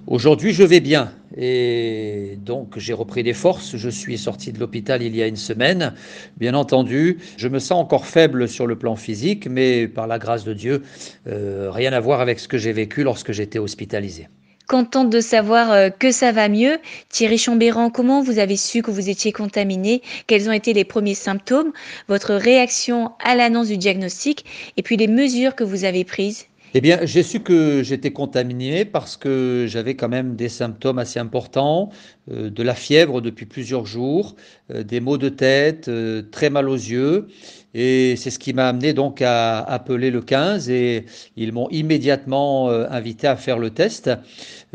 Aujourd'hui, 0.08 0.54
je 0.54 0.64
vais 0.64 0.80
bien 0.80 1.12
et 1.38 2.40
donc 2.44 2.80
j'ai 2.80 2.94
repris 2.94 3.22
des 3.22 3.34
forces. 3.34 3.76
Je 3.78 3.90
suis 3.90 4.18
sorti 4.18 4.52
de 4.52 4.60
l'hôpital 4.60 5.04
il 5.04 5.16
y 5.16 5.22
a 5.22 5.28
une 5.28 5.36
semaine. 5.36 5.94
Bien 6.38 6.56
entendu, 6.56 7.20
je 7.38 7.48
me 7.48 7.60
sens 7.60 7.80
encore 7.80 8.08
faible 8.08 8.48
sur 8.48 8.66
le 8.66 8.76
plan 8.76 8.96
physique, 8.96 9.48
mais 9.48 9.88
par 9.88 10.08
la 10.08 10.18
grâce 10.18 10.46
de 10.46 10.56
Dieu, 10.56 10.82
euh, 11.28 11.70
rien 11.70 11.94
à 11.94 12.00
voir 12.00 12.20
avec 12.20 12.40
ce 12.40 12.48
que 12.48 12.58
j'ai 12.58 12.74
vécu 12.74 13.04
lorsque 13.04 13.32
j'étais 13.32 13.60
hospitalisé 13.60 14.30
contente 14.70 15.10
de 15.10 15.20
savoir 15.20 15.72
euh, 15.72 15.90
que 15.90 16.12
ça 16.12 16.32
va 16.32 16.48
mieux. 16.48 16.78
Thierry 17.10 17.38
Chambéran, 17.38 17.90
comment 17.90 18.22
vous 18.22 18.40
avez 18.40 18.56
su 18.56 18.82
que 18.82 18.92
vous 18.92 19.10
étiez 19.10 19.34
contaminé? 19.34 20.02
Quels 20.28 20.48
ont 20.48 20.54
été 20.54 20.72
les 20.74 20.86
premiers 20.86 21.16
symptômes? 21.16 21.74
Votre 22.08 22.36
réaction 22.36 23.12
à 23.22 23.36
l'annonce 23.36 23.68
du 23.68 23.78
diagnostic 23.78 24.46
Et 24.78 24.84
puis 24.84 24.96
les 24.96 25.08
mesures 25.08 25.56
que 25.56 25.64
vous 25.64 25.84
avez 25.84 26.06
prises? 26.06 26.46
Eh 26.76 26.82
bien, 26.82 27.00
j'ai 27.02 27.24
su 27.24 27.40
que 27.40 27.82
j'étais 27.82 28.12
contaminé 28.12 28.86
parce 28.86 29.18
que 29.18 29.66
j'avais 29.68 29.96
quand 29.96 30.08
même 30.08 30.36
des 30.36 30.50
symptômes 30.50 31.00
assez 31.00 31.20
importants, 31.20 31.90
euh, 32.32 32.52
de 32.52 32.62
la 32.62 32.76
fièvre 32.76 33.22
depuis 33.22 33.48
plusieurs 33.48 33.88
jours, 33.88 34.36
euh, 34.70 34.84
des 34.84 35.00
maux 35.00 35.18
de 35.18 35.30
tête, 35.30 35.90
très 36.30 36.52
mal 36.52 36.70
aux 36.70 36.76
yeux. 36.76 37.28
Et 37.74 38.16
c'est 38.18 38.32
ce 38.32 38.40
qui 38.40 38.54
m'a 38.54 38.68
amené 38.68 38.94
donc 38.94 39.22
à 39.22 39.60
appeler 39.60 40.12
le 40.12 40.22
15 40.22 40.70
et 40.70 41.06
ils 41.38 41.54
m'ont 41.54 41.70
immédiatement 41.70 42.70
invité 42.70 43.28
à 43.28 43.36
faire 43.36 43.60
le 43.60 43.70
test. 43.70 44.10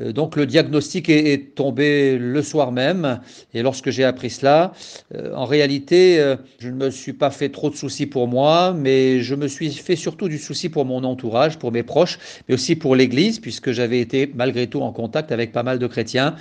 Euh, 0.01 0.13
donc 0.13 0.37
le 0.37 0.47
diagnostic 0.47 1.09
est, 1.09 1.55
tombé 1.55 2.19
le 2.19 2.43
soir 2.43 2.73
même 2.73 3.21
et 3.53 3.63
lorsque 3.63 3.91
j'ai 3.91 4.05
appris 4.05 4.31
cela, 4.31 4.73
euh, 5.15 5.35
en 5.35 5.45
réalité, 5.45 6.19
euh, 6.19 6.37
je 6.59 6.69
ne 6.69 6.75
me 6.75 6.91
suis 6.91 7.13
pas 7.13 7.31
fait 7.31 7.49
trop 7.49 7.71
de 7.71 7.77
soucis 7.77 8.07
pour 8.07 8.29
moi, 8.29 8.75
mais 8.77 9.21
je 9.21 9.35
me 9.35 9.47
suis 9.47 9.71
fait 9.73 9.97
surtout 9.97 10.29
du 10.29 10.39
souci 10.39 10.69
pour 10.69 10.85
mon 10.85 11.05
entourage, 11.05 11.59
pour 11.59 11.71
mes 11.73 11.83
proches, 11.83 12.19
mais 12.49 12.55
aussi 12.55 12.77
pour 12.77 12.97
l'Église, 12.97 13.39
puisque 13.39 13.73
j'avais 13.73 14.01
été 14.01 14.31
malgré 14.35 14.67
tout 14.67 14.81
en 14.81 14.93
contact 14.93 15.33
avec 15.33 15.53
pas 15.53 15.63
mal 15.63 15.79
de 15.79 15.87
chrétiens. 15.87 16.35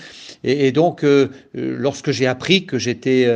Et, 0.43 0.71
donc, 0.71 1.05
lorsque 1.53 2.11
j'ai 2.11 2.27
appris 2.27 2.65
que 2.65 2.77
j'étais 2.77 3.27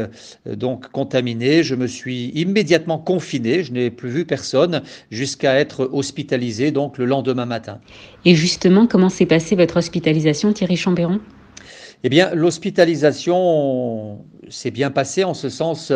donc 0.45 0.89
contaminé, 0.89 1.63
je 1.63 1.75
me 1.75 1.87
suis 1.87 2.29
immédiatement 2.29 2.97
confiné. 3.07 3.63
Je 3.63 3.71
n'ai 3.71 3.89
plus 3.89 4.09
vu 4.09 4.25
personne 4.25 4.83
jusqu'à 5.11 5.55
être 5.55 5.89
hospitalisé 5.93 6.71
donc 6.71 6.97
le 6.97 7.05
lendemain 7.05 7.45
matin. 7.45 7.79
Et 8.25 8.35
justement, 8.35 8.85
comment 8.85 9.07
s'est 9.07 9.25
passée 9.25 9.55
votre 9.55 9.77
hospitalisation, 9.77 10.51
Thierry 10.51 10.75
Chambéron 10.75 11.21
eh 12.03 12.09
bien, 12.09 12.33
l'hospitalisation 12.35 14.23
s'est 14.49 14.71
bien 14.71 14.91
passée 14.91 15.23
en 15.23 15.33
ce 15.33 15.49
sens 15.49 15.91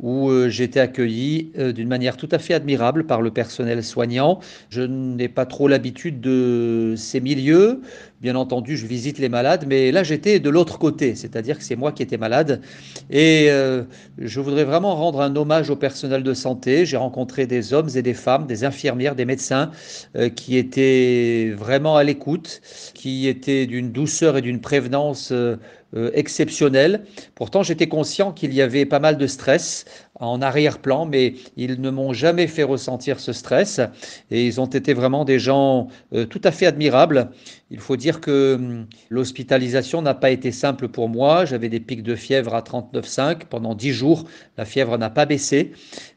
où 0.00 0.28
euh, 0.28 0.48
j'ai 0.48 0.64
été 0.64 0.80
accueilli 0.80 1.52
euh, 1.58 1.72
d'une 1.72 1.88
manière 1.88 2.16
tout 2.16 2.28
à 2.32 2.38
fait 2.38 2.54
admirable 2.54 3.06
par 3.06 3.22
le 3.22 3.30
personnel 3.30 3.82
soignant. 3.82 4.40
Je 4.68 4.82
n'ai 4.82 5.28
pas 5.28 5.46
trop 5.46 5.68
l'habitude 5.68 6.20
de 6.20 6.94
ces 6.96 7.20
milieux. 7.20 7.80
Bien 8.20 8.36
entendu, 8.36 8.78
je 8.78 8.86
visite 8.86 9.18
les 9.18 9.28
malades, 9.28 9.66
mais 9.68 9.92
là 9.92 10.02
j'étais 10.02 10.40
de 10.40 10.48
l'autre 10.48 10.78
côté, 10.78 11.14
c'est-à-dire 11.14 11.58
que 11.58 11.64
c'est 11.64 11.76
moi 11.76 11.92
qui 11.92 12.02
étais 12.02 12.16
malade. 12.16 12.62
Et 13.10 13.48
euh, 13.50 13.82
je 14.16 14.40
voudrais 14.40 14.64
vraiment 14.64 14.96
rendre 14.96 15.20
un 15.20 15.36
hommage 15.36 15.68
au 15.68 15.76
personnel 15.76 16.22
de 16.22 16.32
santé. 16.32 16.86
J'ai 16.86 16.96
rencontré 16.96 17.46
des 17.46 17.74
hommes 17.74 17.90
et 17.94 18.00
des 18.00 18.14
femmes, 18.14 18.46
des 18.46 18.64
infirmières, 18.64 19.14
des 19.14 19.26
médecins 19.26 19.70
euh, 20.16 20.30
qui 20.30 20.56
étaient 20.56 21.52
vraiment 21.54 21.96
à 21.96 22.02
l'écoute, 22.02 22.62
qui 22.94 23.28
étaient 23.28 23.66
d'une 23.66 23.92
douceur 23.92 24.38
et 24.38 24.40
d'une 24.40 24.60
prévenance 24.60 25.30
euh, 25.44 25.56
euh, 25.96 26.10
exceptionnel. 26.12 27.04
Pourtant, 27.36 27.62
j'étais 27.62 27.86
conscient 27.86 28.32
qu'il 28.32 28.52
y 28.52 28.60
avait 28.60 28.84
pas 28.84 28.98
mal 28.98 29.16
de 29.16 29.28
stress 29.28 29.84
en 30.16 30.42
arrière-plan, 30.42 31.06
mais 31.06 31.34
ils 31.56 31.80
ne 31.80 31.88
m'ont 31.88 32.12
jamais 32.12 32.48
fait 32.48 32.64
ressentir 32.64 33.20
ce 33.20 33.32
stress 33.32 33.80
et 34.32 34.44
ils 34.44 34.60
ont 34.60 34.66
été 34.66 34.92
vraiment 34.92 35.24
des 35.24 35.38
gens 35.38 35.86
euh, 36.12 36.26
tout 36.26 36.40
à 36.42 36.50
fait 36.50 36.66
admirables. 36.66 37.30
Il 37.70 37.78
faut 37.78 37.96
dire 37.96 38.20
que 38.20 38.54
hum, 38.56 38.86
l'hospitalisation 39.08 40.02
n'a 40.02 40.14
pas 40.14 40.30
été 40.30 40.50
simple 40.50 40.88
pour 40.88 41.08
moi. 41.08 41.44
J'avais 41.44 41.68
des 41.68 41.80
pics 41.80 42.02
de 42.02 42.16
fièvre 42.16 42.56
à 42.56 42.62
39,5 42.62 43.44
pendant 43.48 43.76
10 43.76 43.92
jours. 43.92 44.24
La 44.58 44.64
fièvre 44.64 44.98
n'a 44.98 45.10
pas 45.10 45.26
baissé. 45.26 45.70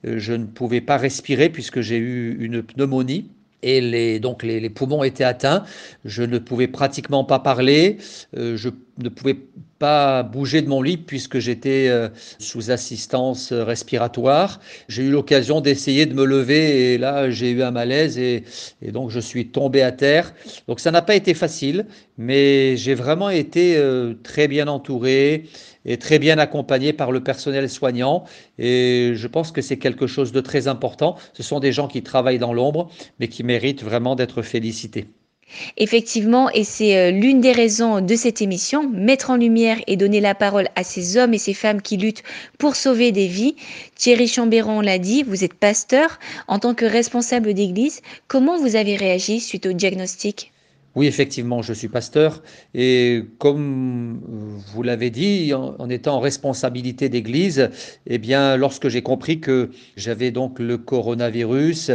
Je 0.04 0.34
ne 0.34 0.46
pouvais 0.46 0.82
pas 0.82 0.98
respirer 0.98 1.50
puisque 1.50 1.82
j'ai 1.82 1.98
eu 1.98 2.36
une 2.40 2.64
pneumonie 2.64 3.30
et 3.64 3.82
les, 3.82 4.20
donc 4.20 4.44
les, 4.44 4.70
poumons 4.70 5.04
étaient 5.04 5.24
atteints. 5.24 5.64
Je 6.06 6.24
ne 6.24 6.38
pouvais 6.38 6.68
pratiquement 6.68 7.24
pas 7.24 7.40
parler. 7.40 7.98
je 8.34 8.70
ne 9.00 9.10
pouvais 9.10 9.38
pas 9.80 10.24
bouger 10.24 10.62
de 10.62 10.70
mon 10.70 10.82
lit 10.82 10.98
puisque 10.98 11.40
j'étais 11.40 11.88
euh, 11.88 12.10
sous 12.40 12.72
assistance 12.72 13.54
respiratoire. 13.54 14.60
J'ai 14.88 15.04
eu 15.04 15.12
l'occasion 15.12 15.62
d'essayer 15.62 16.06
de 16.06 16.14
me 16.14 16.26
lever 16.26 16.94
et 16.94 16.98
là 16.98 17.30
j'ai 17.30 17.52
eu 17.52 17.62
un 17.62 17.72
malaise 17.72 18.18
et, 18.18 18.44
et, 18.82 18.92
donc 18.92 19.12
je 19.12 19.20
suis 19.20 19.50
tombé 19.50 19.82
à 19.82 19.92
terre. 19.92 20.34
Donc 20.68 20.80
ça 20.80 20.92
n'a 20.92 21.02
pas 21.02 21.16
été 21.16 21.34
facile, 21.34 21.86
mais 22.18 22.76
j'ai 22.78 22.96
vraiment 22.96 23.30
été 23.30 23.78
euh, 23.78 24.14
très 24.24 24.48
bien 24.48 24.68
entouré 24.68 25.46
et 25.88 25.98
très 25.98 26.20
bien 26.20 26.38
accompagné 26.38 26.94
par 26.94 27.12
le 27.12 27.22
personnel 27.24 27.70
soignant 27.70 28.26
et 28.60 29.14
je 29.16 29.28
pense 29.28 29.52
que 29.52 29.62
c'est 29.62 29.78
quelque 29.78 30.06
chose 30.06 30.32
de 30.32 30.42
très 30.42 30.68
important. 30.68 31.16
Ce 31.34 31.42
sont 31.42 31.60
des 31.60 31.72
gens 31.72 31.88
qui 31.88 32.04
travaillent 32.04 32.40
dans 32.40 32.54
l'ombre 32.54 32.90
mais 33.20 33.28
qui 33.28 33.44
méritent 33.44 33.84
vraiment 33.84 34.16
d'être 34.16 34.42
félicités. 34.42 35.08
Effectivement, 35.78 36.50
et 36.52 36.66
c'est 36.66 36.98
euh, 36.98 37.12
l'une 37.12 37.40
des 37.40 37.54
raisons 37.54 38.02
de 38.02 38.16
cette 38.16 38.42
émission, 38.42 38.90
mettre 38.90 39.30
en 39.30 39.38
lumière 39.38 39.78
et 39.88 39.96
donner 39.96 40.20
la 40.20 40.36
parole 40.36 40.68
à 40.76 40.84
ces 40.84 41.18
hommes 41.18 41.34
et 41.34 41.38
ces 41.38 41.54
femmes 41.54 41.82
qui 41.82 41.96
luttent 41.96 42.24
pour 42.58 42.76
sauver 42.76 43.14
des 43.14 43.28
vies. 43.28 43.56
Thierry 43.96 44.28
Chambéron 44.28 44.82
l'a 44.82 45.00
dit, 45.00 45.24
vous 45.24 45.46
êtes 45.46 45.54
pasteur. 45.54 46.20
En 46.50 46.60
tant 46.60 46.74
que 46.74 46.86
responsable 46.86 47.54
d'église, 47.54 48.02
comment 48.28 48.60
vous 48.60 48.76
avez 48.76 48.98
réagi 48.98 49.40
suite 49.40 49.66
au 49.66 49.74
diagnostic? 49.74 50.52
Oui, 50.98 51.06
effectivement, 51.06 51.62
je 51.62 51.74
suis 51.74 51.90
pasteur. 51.90 52.42
Et 52.74 53.22
comme 53.38 54.20
vous 54.74 54.82
l'avez 54.82 55.12
dit, 55.12 55.54
en, 55.54 55.90
étant 55.92 56.16
en 56.16 56.20
responsabilité 56.20 57.08
d'église, 57.08 57.70
eh 58.08 58.18
bien, 58.18 58.58
lorsque 58.58 58.88
j'ai 58.88 59.04
compris 59.04 59.40
que 59.40 59.70
j'avais 59.96 60.32
donc 60.32 60.58
le 60.58 60.80
coronavirus, 60.80 61.92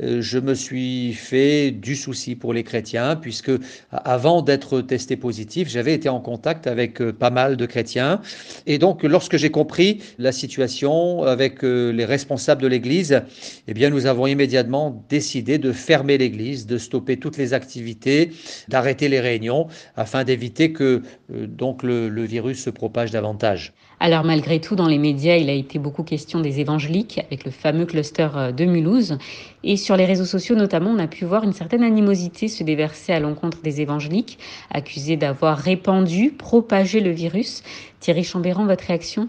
euh, 0.00 0.22
je 0.22 0.38
me 0.38 0.54
suis 0.54 1.12
fait 1.12 1.70
du 1.70 1.94
souci 1.94 2.34
pour 2.34 2.54
les 2.54 2.64
chrétiens 2.64 3.16
puisque 3.16 3.50
avant 3.90 4.40
d'être 4.40 4.80
testé 4.80 5.16
positif, 5.16 5.68
j'avais 5.68 5.92
été 5.92 6.08
en 6.08 6.20
contact 6.20 6.66
avec 6.66 7.02
euh, 7.02 7.12
pas 7.12 7.28
mal 7.28 7.58
de 7.58 7.66
chrétiens. 7.66 8.22
Et 8.66 8.78
donc 8.78 9.02
lorsque 9.02 9.36
j'ai 9.36 9.50
compris 9.50 10.00
la 10.18 10.32
situation 10.32 11.24
avec 11.24 11.62
euh, 11.62 11.90
les 11.92 12.06
responsables 12.06 12.62
de 12.62 12.68
l'église, 12.68 13.20
eh 13.68 13.74
bien, 13.74 13.90
nous 13.90 14.06
avons 14.06 14.26
immédiatement 14.26 15.04
décidé 15.10 15.58
de 15.58 15.72
fermer 15.72 16.16
l'église, 16.16 16.66
de 16.66 16.78
stopper 16.78 17.18
toutes 17.18 17.36
les 17.36 17.52
activités 17.52 18.30
d'arrêter 18.68 19.08
les 19.08 19.20
réunions 19.20 19.68
afin 19.96 20.24
d'éviter 20.24 20.72
que 20.72 21.02
euh, 21.32 21.46
donc 21.46 21.82
le, 21.82 22.08
le 22.08 22.24
virus 22.24 22.62
se 22.62 22.70
propage 22.70 23.10
davantage. 23.10 23.72
Alors 23.98 24.24
malgré 24.24 24.60
tout, 24.60 24.76
dans 24.76 24.88
les 24.88 24.98
médias, 24.98 25.36
il 25.36 25.48
a 25.48 25.54
été 25.54 25.78
beaucoup 25.78 26.02
question 26.02 26.40
des 26.40 26.60
évangéliques 26.60 27.18
avec 27.26 27.44
le 27.44 27.50
fameux 27.50 27.86
cluster 27.86 28.28
euh, 28.36 28.52
de 28.52 28.64
Mulhouse. 28.64 29.16
Et 29.64 29.76
sur 29.76 29.96
les 29.96 30.04
réseaux 30.04 30.26
sociaux 30.26 30.54
notamment, 30.54 30.90
on 30.90 30.98
a 30.98 31.06
pu 31.06 31.24
voir 31.24 31.44
une 31.44 31.54
certaine 31.54 31.82
animosité 31.82 32.48
se 32.48 32.62
déverser 32.62 33.12
à 33.12 33.20
l'encontre 33.20 33.62
des 33.62 33.80
évangéliques, 33.80 34.38
accusés 34.70 35.16
d'avoir 35.16 35.56
répandu, 35.56 36.30
propagé 36.30 37.00
le 37.00 37.10
virus. 37.10 37.62
Thierry 38.00 38.24
Chambéran, 38.24 38.66
votre 38.66 38.84
réaction? 38.84 39.28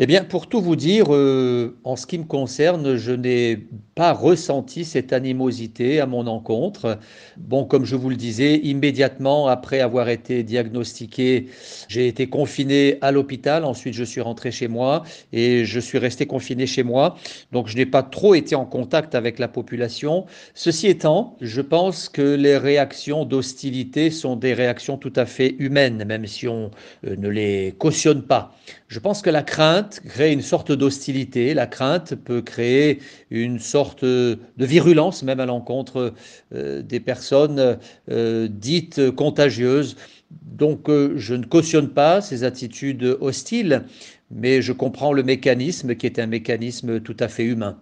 Eh 0.00 0.06
bien, 0.06 0.22
pour 0.22 0.46
tout 0.48 0.60
vous 0.60 0.76
dire, 0.76 1.06
euh, 1.12 1.76
en 1.82 1.96
ce 1.96 2.06
qui 2.06 2.18
me 2.18 2.24
concerne, 2.24 2.94
je 2.94 3.10
n'ai 3.10 3.66
pas 3.96 4.12
ressenti 4.12 4.84
cette 4.84 5.12
animosité 5.12 5.98
à 5.98 6.06
mon 6.06 6.28
encontre. 6.28 7.00
Bon, 7.36 7.64
comme 7.64 7.84
je 7.84 7.96
vous 7.96 8.08
le 8.08 8.14
disais, 8.14 8.58
immédiatement 8.58 9.48
après 9.48 9.80
avoir 9.80 10.08
été 10.08 10.44
diagnostiqué, 10.44 11.48
j'ai 11.88 12.06
été 12.06 12.28
confiné 12.28 12.98
à 13.00 13.10
l'hôpital. 13.10 13.64
Ensuite, 13.64 13.94
je 13.94 14.04
suis 14.04 14.20
rentré 14.20 14.52
chez 14.52 14.68
moi 14.68 15.02
et 15.32 15.64
je 15.64 15.80
suis 15.80 15.98
resté 15.98 16.26
confiné 16.26 16.68
chez 16.68 16.84
moi. 16.84 17.16
Donc, 17.50 17.66
je 17.66 17.76
n'ai 17.76 17.86
pas 17.86 18.04
trop 18.04 18.36
été 18.36 18.54
en 18.54 18.66
contact 18.66 19.16
avec 19.16 19.40
la 19.40 19.48
population. 19.48 20.26
Ceci 20.54 20.86
étant, 20.86 21.36
je 21.40 21.60
pense 21.60 22.08
que 22.08 22.22
les 22.22 22.56
réactions 22.56 23.24
d'hostilité 23.24 24.12
sont 24.12 24.36
des 24.36 24.54
réactions 24.54 24.96
tout 24.96 25.12
à 25.16 25.26
fait 25.26 25.56
humaines, 25.58 26.04
même 26.06 26.26
si 26.28 26.46
on 26.46 26.70
euh, 27.04 27.16
ne 27.16 27.28
les 27.28 27.74
cautionne 27.78 28.22
pas. 28.22 28.54
Je 28.88 29.00
pense 29.00 29.20
que 29.20 29.28
la 29.28 29.42
crainte 29.42 30.00
crée 30.08 30.32
une 30.32 30.40
sorte 30.40 30.72
d'hostilité. 30.72 31.52
La 31.52 31.66
crainte 31.66 32.14
peut 32.14 32.40
créer 32.40 33.00
une 33.30 33.58
sorte 33.58 34.02
de 34.02 34.38
virulence, 34.56 35.22
même 35.22 35.40
à 35.40 35.46
l'encontre 35.46 36.14
euh, 36.54 36.80
des 36.80 36.98
personnes 36.98 37.78
euh, 38.10 38.48
dites 38.50 39.10
contagieuses. 39.10 39.96
Donc 40.30 40.88
euh, 40.88 41.12
je 41.16 41.34
ne 41.34 41.44
cautionne 41.44 41.90
pas 41.90 42.22
ces 42.22 42.44
attitudes 42.44 43.18
hostiles, 43.20 43.84
mais 44.30 44.62
je 44.62 44.72
comprends 44.72 45.12
le 45.12 45.22
mécanisme 45.22 45.94
qui 45.94 46.06
est 46.06 46.18
un 46.18 46.26
mécanisme 46.26 47.00
tout 47.00 47.16
à 47.20 47.28
fait 47.28 47.44
humain. 47.44 47.78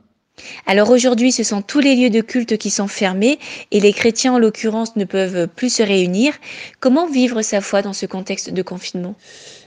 Alors 0.66 0.90
aujourd'hui, 0.90 1.32
ce 1.32 1.44
sont 1.44 1.62
tous 1.62 1.80
les 1.80 1.94
lieux 1.94 2.10
de 2.10 2.20
culte 2.20 2.58
qui 2.58 2.68
sont 2.70 2.88
fermés 2.88 3.38
et 3.70 3.80
les 3.80 3.92
chrétiens, 3.92 4.34
en 4.34 4.38
l'occurrence, 4.38 4.96
ne 4.96 5.04
peuvent 5.04 5.48
plus 5.48 5.72
se 5.72 5.82
réunir. 5.82 6.34
Comment 6.80 7.08
vivre 7.08 7.42
sa 7.42 7.60
foi 7.60 7.80
dans 7.80 7.94
ce 7.94 8.06
contexte 8.06 8.50
de 8.50 8.62
confinement? 8.62 9.14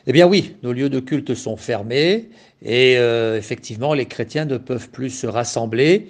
Eh 0.10 0.12
bien 0.12 0.26
oui, 0.26 0.56
nos 0.64 0.74
lieux 0.74 0.90
de 0.90 1.00
culte 1.00 1.36
sont 1.36 1.56
fermés 1.56 2.30
et 2.64 2.98
euh, 2.98 3.38
effectivement, 3.38 3.94
les 3.94 4.08
chrétiens 4.08 4.46
ne 4.46 4.58
peuvent 4.58 4.90
plus 4.90 5.12
se 5.12 5.28
rassembler. 5.28 6.08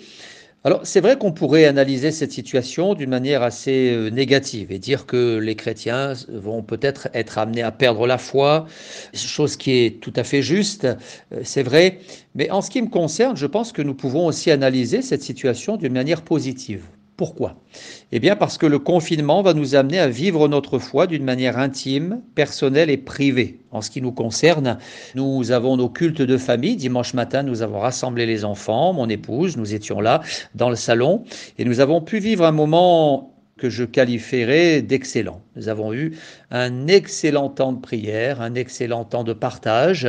Alors 0.64 0.80
c'est 0.84 1.02
vrai 1.02 1.18
qu'on 1.18 1.34
pourrait 1.34 1.66
analyser 1.66 2.12
cette 2.12 2.32
situation 2.32 2.94
d'une 2.94 3.10
manière 3.10 3.44
assez 3.44 3.92
euh, 3.94 4.10
négative 4.10 4.72
et 4.72 4.80
dire 4.80 5.06
que 5.06 5.38
les 5.38 5.56
chrétiens 5.56 6.14
vont 6.30 6.64
peut-être 6.64 7.10
être 7.14 7.40
amenés 7.40 7.62
à 7.62 7.72
perdre 7.72 8.08
la 8.08 8.18
foi, 8.18 8.68
chose 9.14 9.58
qui 9.58 9.72
est 9.72 10.00
tout 10.00 10.14
à 10.16 10.24
fait 10.24 10.42
juste, 10.42 10.86
euh, 11.34 11.42
c'est 11.44 11.64
vrai, 11.64 12.00
mais 12.36 12.50
en 12.52 12.62
ce 12.62 12.70
qui 12.70 12.82
me 12.82 12.88
concerne, 12.88 13.36
je 13.36 13.48
pense 13.48 13.74
que 13.74 13.82
nous 13.82 13.96
pouvons 13.96 14.28
aussi 14.28 14.50
analyser 14.50 15.02
cette 15.02 15.24
situation 15.24 15.76
d'une 15.76 15.94
manière 15.94 16.22
positive. 16.22 16.86
Pourquoi? 17.20 17.56
Eh 18.14 18.22
bien 18.22 18.38
parce 18.38 18.58
que 18.58 18.66
le 18.66 18.80
confinement 18.80 19.42
va 19.42 19.54
nous 19.54 19.76
amener 19.76 20.00
à 20.00 20.08
vivre 20.08 20.48
notre 20.48 20.80
foi 20.80 21.06
d'une 21.06 21.26
manière 21.26 21.58
intime, 21.58 22.22
personnelle 22.34 22.90
et 22.90 22.96
privée. 22.96 23.60
En 23.72 23.82
ce 23.82 23.90
qui 23.90 24.02
nous 24.02 24.14
concerne, 24.14 24.78
nous 25.16 25.52
avons 25.52 25.76
nos 25.76 25.90
cultes 25.90 26.22
de 26.22 26.38
famille. 26.38 26.78
Dimanche 26.78 27.14
matin, 27.14 27.44
nous 27.44 27.62
avons 27.62 27.82
rassemblé 27.82 28.26
les 28.26 28.46
enfants, 28.46 28.94
mon 28.94 29.10
épouse, 29.10 29.58
nous 29.58 29.74
étions 29.74 30.00
là 30.00 30.22
dans 30.56 30.70
le 30.70 30.78
salon 30.78 31.26
et 31.58 31.66
nous 31.66 31.82
avons 31.82 32.00
pu 32.00 32.20
vivre 32.20 32.46
un 32.46 32.54
moment 32.54 33.34
que 33.60 33.70
je 33.70 33.84
qualifierais 33.84 34.82
d'excellent. 34.82 35.42
Nous 35.56 35.68
avons 35.68 35.94
eu 35.94 36.18
un 36.52 36.88
excellent 36.88 37.50
temps 37.50 37.74
de 37.74 37.80
prière, 37.80 38.42
un 38.42 38.56
excellent 38.56 39.04
temps 39.04 39.24
de 39.24 39.34
partage. 39.34 40.08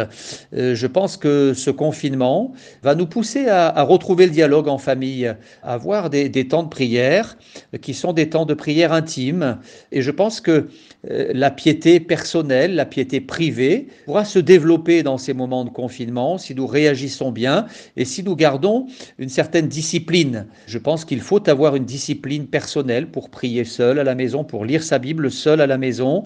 Euh, 0.54 0.74
je 0.74 0.86
pense 0.86 1.16
que 1.16 1.52
ce 1.54 1.70
confinement 1.70 2.52
va 2.82 2.94
nous 2.94 3.06
pousser 3.06 3.48
à, 3.48 3.82
retrouver 3.82 4.26
le 4.26 4.32
dialogue 4.32 4.68
en 4.68 4.78
famille, 4.78 5.26
à 5.62 5.72
avoir 5.72 6.08
des, 6.08 6.30
temps 6.48 6.62
de 6.62 6.68
prière 6.68 7.36
qui 7.82 7.94
sont 7.94 8.12
des 8.12 8.30
temps 8.30 8.46
de 8.46 8.54
prière 8.54 8.92
intimes. 8.92 9.58
Et 9.90 10.02
je 10.02 10.10
pense 10.10 10.40
que 10.40 10.68
euh, 11.10 11.30
la 11.34 11.50
piété 11.50 11.98
personnelle, 11.98 12.74
la 12.74 12.86
piété 12.86 13.20
privée 13.20 13.88
pourra 14.04 14.24
se 14.24 14.38
développer 14.38 15.02
dans 15.02 15.18
ces 15.18 15.32
moments 15.32 15.64
de 15.64 15.70
confinement 15.70 16.38
si 16.38 16.54
nous 16.54 16.66
réagissons 16.66 17.32
bien 17.32 17.66
et 17.96 18.04
si 18.04 18.22
nous 18.22 18.36
gardons 18.36 18.86
une 19.18 19.28
certaine 19.28 19.66
discipline. 19.66 20.46
Je 20.66 20.78
pense 20.78 21.04
qu'il 21.04 21.20
faut 21.20 21.48
avoir 21.48 21.74
une 21.74 21.84
discipline 21.84 22.46
personnelle 22.46 23.10
pour 23.10 23.30
prier 23.40 23.64
seul 23.64 23.98
à 23.98 24.04
la 24.04 24.14
maison, 24.14 24.44
pour 24.44 24.66
lire 24.66 24.82
sa 24.82 24.98
Bible 24.98 25.30
seul 25.30 25.62
à 25.62 25.66
la 25.66 25.78
maison, 25.78 26.24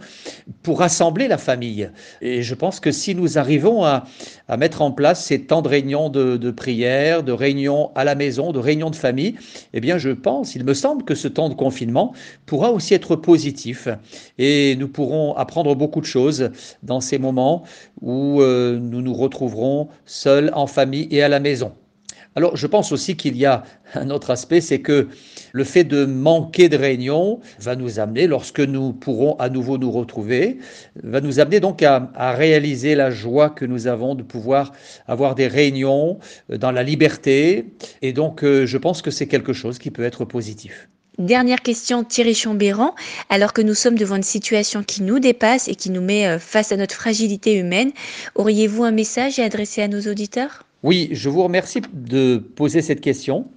pour 0.65 0.81
rassembler 0.81 1.29
la 1.29 1.39
famille. 1.39 1.89
Et 2.21 2.43
je 2.43 2.57
pense 2.57 2.81
que 2.81 2.91
si 2.91 3.15
nous 3.15 3.39
arrivons 3.39 3.85
à, 3.85 4.03
mettre 4.59 4.83
en 4.83 4.91
place 4.91 5.25
ces 5.25 5.43
temps 5.43 5.63
de 5.63 5.69
réunion 5.69 6.09
de, 6.09 6.51
prière, 6.51 7.23
de 7.23 7.31
réunion 7.31 7.93
à 7.95 8.03
la 8.03 8.17
maison, 8.17 8.51
de 8.51 8.59
réunion 8.59 8.91
de 8.91 8.97
famille, 8.97 9.37
eh 9.75 9.81
bien 9.81 9.97
je 9.97 10.11
pense, 10.11 10.57
il 10.57 10.65
me 10.65 10.75
semble 10.75 11.05
que 11.05 11.15
ce 11.15 11.29
temps 11.29 11.49
de 11.49 11.55
confinement 11.55 12.15
pourra 12.47 12.73
aussi 12.73 12.95
être 12.95 13.15
positif. 13.15 13.87
Et 14.39 14.75
nous 14.75 14.89
pourrons 14.89 15.37
apprendre 15.37 15.77
beaucoup 15.77 16.01
de 16.01 16.07
choses 16.07 16.51
dans 16.83 17.01
ces 17.01 17.19
moments 17.19 17.63
où 18.01 18.43
euh, 18.43 18.77
nous 18.81 19.03
nous 19.03 19.15
retrouverons 19.15 19.87
seuls 20.05 20.51
en 20.53 20.67
famille 20.67 21.07
et 21.13 21.23
à 21.23 21.29
la 21.29 21.39
maison. 21.39 21.75
Alors 22.37 22.57
je 22.57 22.67
pense 22.67 22.91
aussi 22.91 23.17
qu'il 23.17 23.37
y 23.37 23.47
a 23.47 23.63
un 23.95 24.11
autre 24.11 24.31
aspect, 24.31 24.61
c'est 24.61 24.81
que 24.81 25.09
le 25.53 25.65
fait 25.65 25.85
de 25.85 26.05
manquer 26.05 26.69
de 26.69 26.77
réunions 26.77 27.41
va 27.61 27.77
nous 27.77 28.01
amener, 28.01 28.27
lorsque 28.27 28.61
nous 28.61 28.93
pourrons 28.93 29.37
à 29.37 29.49
nouveau 29.49 29.79
nous 29.79 29.93
retrouver, 29.93 30.59
va 31.03 31.21
nous 31.21 31.39
amener 31.39 31.61
donc 31.61 31.83
à, 31.83 32.11
réaliser 32.33 32.97
la 32.97 33.11
joie 33.11 33.51
que 33.51 33.65
nous 33.65 33.87
avons 33.87 34.17
de 34.17 34.23
pouvoir 34.23 34.73
avoir 35.07 35.37
des 35.37 35.47
réunions 35.47 36.19
euh, 36.51 36.59
dans 36.59 36.73
la 36.73 36.83
liberté. 36.83 37.67
Et 38.03 38.13
donc 38.13 38.43
euh, 38.43 38.67
je 38.67 38.79
pense 38.79 39.01
que 39.01 39.11
c'est 39.11 39.29
quelque 39.29 39.53
chose 39.53 39.79
qui 39.79 39.91
peut 39.91 40.05
être 40.05 40.25
positif. 40.25 40.89
Dernière 41.19 41.63
question, 41.63 42.03
Thierry 42.03 42.35
Chambéran. 42.35 42.97
Alors 43.31 43.53
que 43.53 43.63
nous 43.63 43.75
sommes 43.75 43.97
devant 43.97 44.17
une 44.17 44.25
situation 44.25 44.83
qui 44.83 45.03
nous 45.03 45.21
dépasse 45.21 45.69
et 45.69 45.77
qui 45.77 45.91
nous 45.91 46.01
met 46.01 46.27
euh, 46.27 46.41
face 46.41 46.73
à 46.73 46.77
notre 46.77 46.97
fragilité 46.97 47.55
humaine, 47.55 47.93
auriez-vous 48.35 48.83
un 48.83 48.91
message 48.91 49.39
à 49.39 49.45
adresser 49.45 49.83
à 49.83 49.87
nos 49.87 50.01
auditeurs? 50.01 50.65
Oui, 50.85 51.09
je 51.13 51.31
vous 51.31 51.43
remercie 51.43 51.81
de 51.95 52.37
poser 52.37 52.83
cette 52.83 53.01
question 53.01 53.51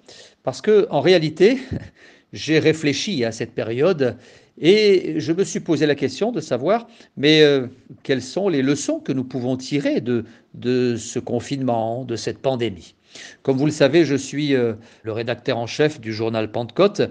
parce 0.44 0.62
que 0.62 0.88
en 0.90 1.02
réalité, 1.02 1.60
j'ai 2.32 2.58
réfléchi 2.58 3.26
à 3.26 3.34
cette 3.34 3.52
période 3.52 4.16
et 4.58 5.20
je 5.20 5.34
me 5.34 5.44
suis 5.44 5.60
posé 5.60 5.86
la 5.86 5.96
question 5.96 6.32
de 6.32 6.40
savoir, 6.40 6.88
mais 7.18 7.42
euh, 7.42 7.68
quelles 8.04 8.22
sont 8.22 8.48
les 8.48 8.62
leçons 8.62 9.02
que 9.02 9.12
nous 9.12 9.26
pouvons 9.26 9.58
tirer 9.58 10.00
de, 10.00 10.24
de 10.54 10.96
ce 10.96 11.20
confinement, 11.20 12.06
de 12.06 12.16
cette 12.16 12.38
pandémie? 12.38 12.96
Comme 13.44 13.58
vous 13.58 13.66
le 13.66 13.72
savez, 13.72 14.06
je 14.06 14.16
suis 14.16 14.56
euh, 14.56 14.74
le 15.04 15.12
rédacteur 15.12 15.58
en 15.58 15.68
chef 15.68 16.00
du 16.00 16.14
journal 16.14 16.52
Pentecôte. 16.52 17.02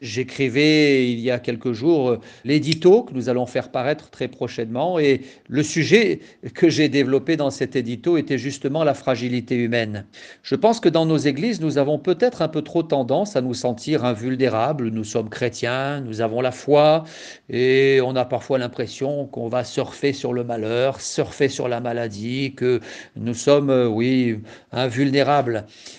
J'écrivais 0.00 1.10
il 1.10 1.20
y 1.20 1.30
a 1.30 1.38
quelques 1.38 1.72
jours 1.72 2.10
euh, 2.10 2.20
l'édito 2.44 3.02
que 3.02 3.14
nous 3.14 3.28
allons 3.28 3.46
faire 3.46 3.70
paraître 3.70 4.10
très 4.10 4.28
prochainement 4.28 4.98
et 4.98 5.22
le 5.48 5.62
sujet 5.62 6.20
que 6.54 6.68
j'ai 6.68 6.88
développé 6.88 7.36
dans 7.36 7.50
cet 7.50 7.76
édito 7.76 8.16
était 8.16 8.38
justement 8.38 8.84
la 8.84 8.94
fragilité 8.94 9.56
humaine. 9.56 10.04
Je 10.42 10.54
pense 10.54 10.80
que 10.80 10.88
dans 10.88 11.06
nos 11.06 11.16
églises, 11.16 11.60
nous 11.60 11.78
avons 11.78 11.98
peut-être 11.98 12.42
un 12.42 12.48
peu 12.48 12.62
trop 12.62 12.82
tendance 12.82 13.36
à 13.36 13.40
nous 13.40 13.54
sentir 13.54 14.04
invulnérables. 14.04 14.90
Nous 14.90 15.04
sommes 15.04 15.28
chrétiens, 15.28 16.00
nous 16.00 16.20
avons 16.20 16.40
la 16.40 16.52
foi 16.52 17.04
et 17.48 18.00
on 18.04 18.16
a 18.16 18.24
parfois 18.24 18.58
l'impression 18.58 19.26
qu'on 19.26 19.48
va 19.48 19.64
surfer 19.64 20.12
sur 20.12 20.32
le 20.32 20.44
malheur, 20.44 21.00
surfer 21.00 21.48
sur 21.48 21.68
la 21.68 21.80
maladie, 21.80 22.54
que 22.54 22.80
nous 23.16 23.34
sommes, 23.34 23.70
euh, 23.70 23.86
oui, 23.86 24.40
invulnérables 24.72 25.55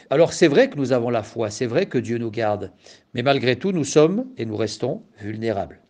alors 0.10 0.34
c'est 0.34 0.48
vrai 0.48 0.70
que 0.70 0.78
nous 0.78 0.92
avons 0.92 1.10
la 1.10 1.24
foi, 1.24 1.50
c'est 1.50 1.66
vrai 1.66 1.86
que 1.86 1.98
Dieu 1.98 2.18
nous 2.18 2.32
garde, 2.32 2.72
mais 3.14 3.24
malgré 3.24 3.56
tout 3.56 3.72
nous 3.72 3.84
sommes 3.84 4.26
et 4.38 4.46
nous 4.46 4.58
restons 4.58 5.04
vulnérables. 5.22 5.82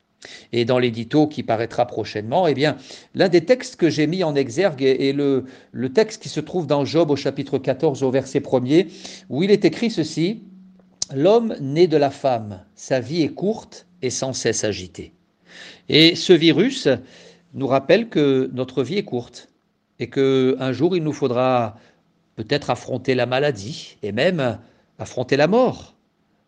Et 0.51 0.65
dans 0.65 0.79
l'édito 0.79 1.27
qui 1.27 1.43
paraîtra 1.43 1.85
prochainement, 1.85 2.47
eh 2.47 2.53
bien, 2.53 2.77
l'un 3.13 3.29
des 3.29 3.45
textes 3.45 3.75
que 3.75 3.89
j'ai 3.89 4.07
mis 4.07 4.23
en 4.23 4.35
exergue 4.35 4.81
est 4.81 5.13
le, 5.13 5.45
le 5.71 5.93
texte 5.93 6.21
qui 6.21 6.29
se 6.29 6.39
trouve 6.39 6.65
dans 6.65 6.85
Job 6.85 7.11
au 7.11 7.15
chapitre 7.15 7.59
14 7.59 8.03
au 8.03 8.11
verset 8.11 8.39
1er, 8.39 8.87
où 9.29 9.43
il 9.43 9.51
est 9.51 9.63
écrit 9.63 9.91
ceci, 9.91 10.41
L'homme 11.13 11.55
né 11.61 11.87
de 11.87 11.95
la 11.95 12.09
femme, 12.09 12.65
sa 12.75 12.99
vie 12.99 13.21
est 13.21 13.33
courte 13.33 13.87
et 14.01 14.09
sans 14.09 14.33
cesse 14.33 14.65
agitée. 14.65 15.13
Et 15.87 16.15
ce 16.15 16.33
virus 16.33 16.89
nous 17.53 17.67
rappelle 17.67 18.09
que 18.09 18.49
notre 18.53 18.83
vie 18.83 18.97
est 18.97 19.05
courte 19.05 19.49
et 19.99 20.09
qu'un 20.09 20.71
jour 20.73 20.97
il 20.97 21.03
nous 21.03 21.13
faudra 21.13 21.75
peut-être 22.37 22.69
affronter 22.69 23.15
la 23.15 23.25
maladie 23.25 23.97
et 24.03 24.13
même 24.13 24.59
affronter 24.99 25.35
la 25.35 25.47
mort. 25.47 25.95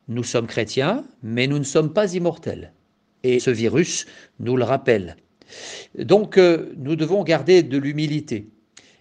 Nous 0.07 0.23
sommes 0.23 0.47
chrétiens, 0.47 1.03
mais 1.21 1.47
nous 1.47 1.59
ne 1.59 1.63
sommes 1.63 1.91
pas 1.91 2.13
immortels. 2.13 2.71
Et 3.23 3.39
ce 3.39 3.49
virus 3.49 4.05
nous 4.39 4.55
le 4.55 4.63
rappelle. 4.63 5.17
Donc 5.97 6.37
euh, 6.37 6.73
nous 6.77 6.95
devons 6.95 7.23
garder 7.23 7.63
de 7.63 7.77
l'humilité 7.77 8.47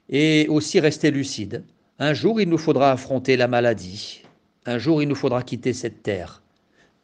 et 0.09 0.47
aussi 0.49 0.81
rester 0.81 1.11
lucides. 1.11 1.63
Un 1.99 2.15
jour, 2.15 2.41
il 2.41 2.49
nous 2.49 2.59
faudra 2.59 2.91
affronter 2.91 3.37
la 3.37 3.49
maladie. 3.49 4.23
Un 4.67 4.79
jour, 4.79 5.03
il 5.03 5.09
nous 5.09 5.15
faudra 5.15 5.43
quitter 5.43 5.73
cette 5.73 6.03
terre. 6.03 6.43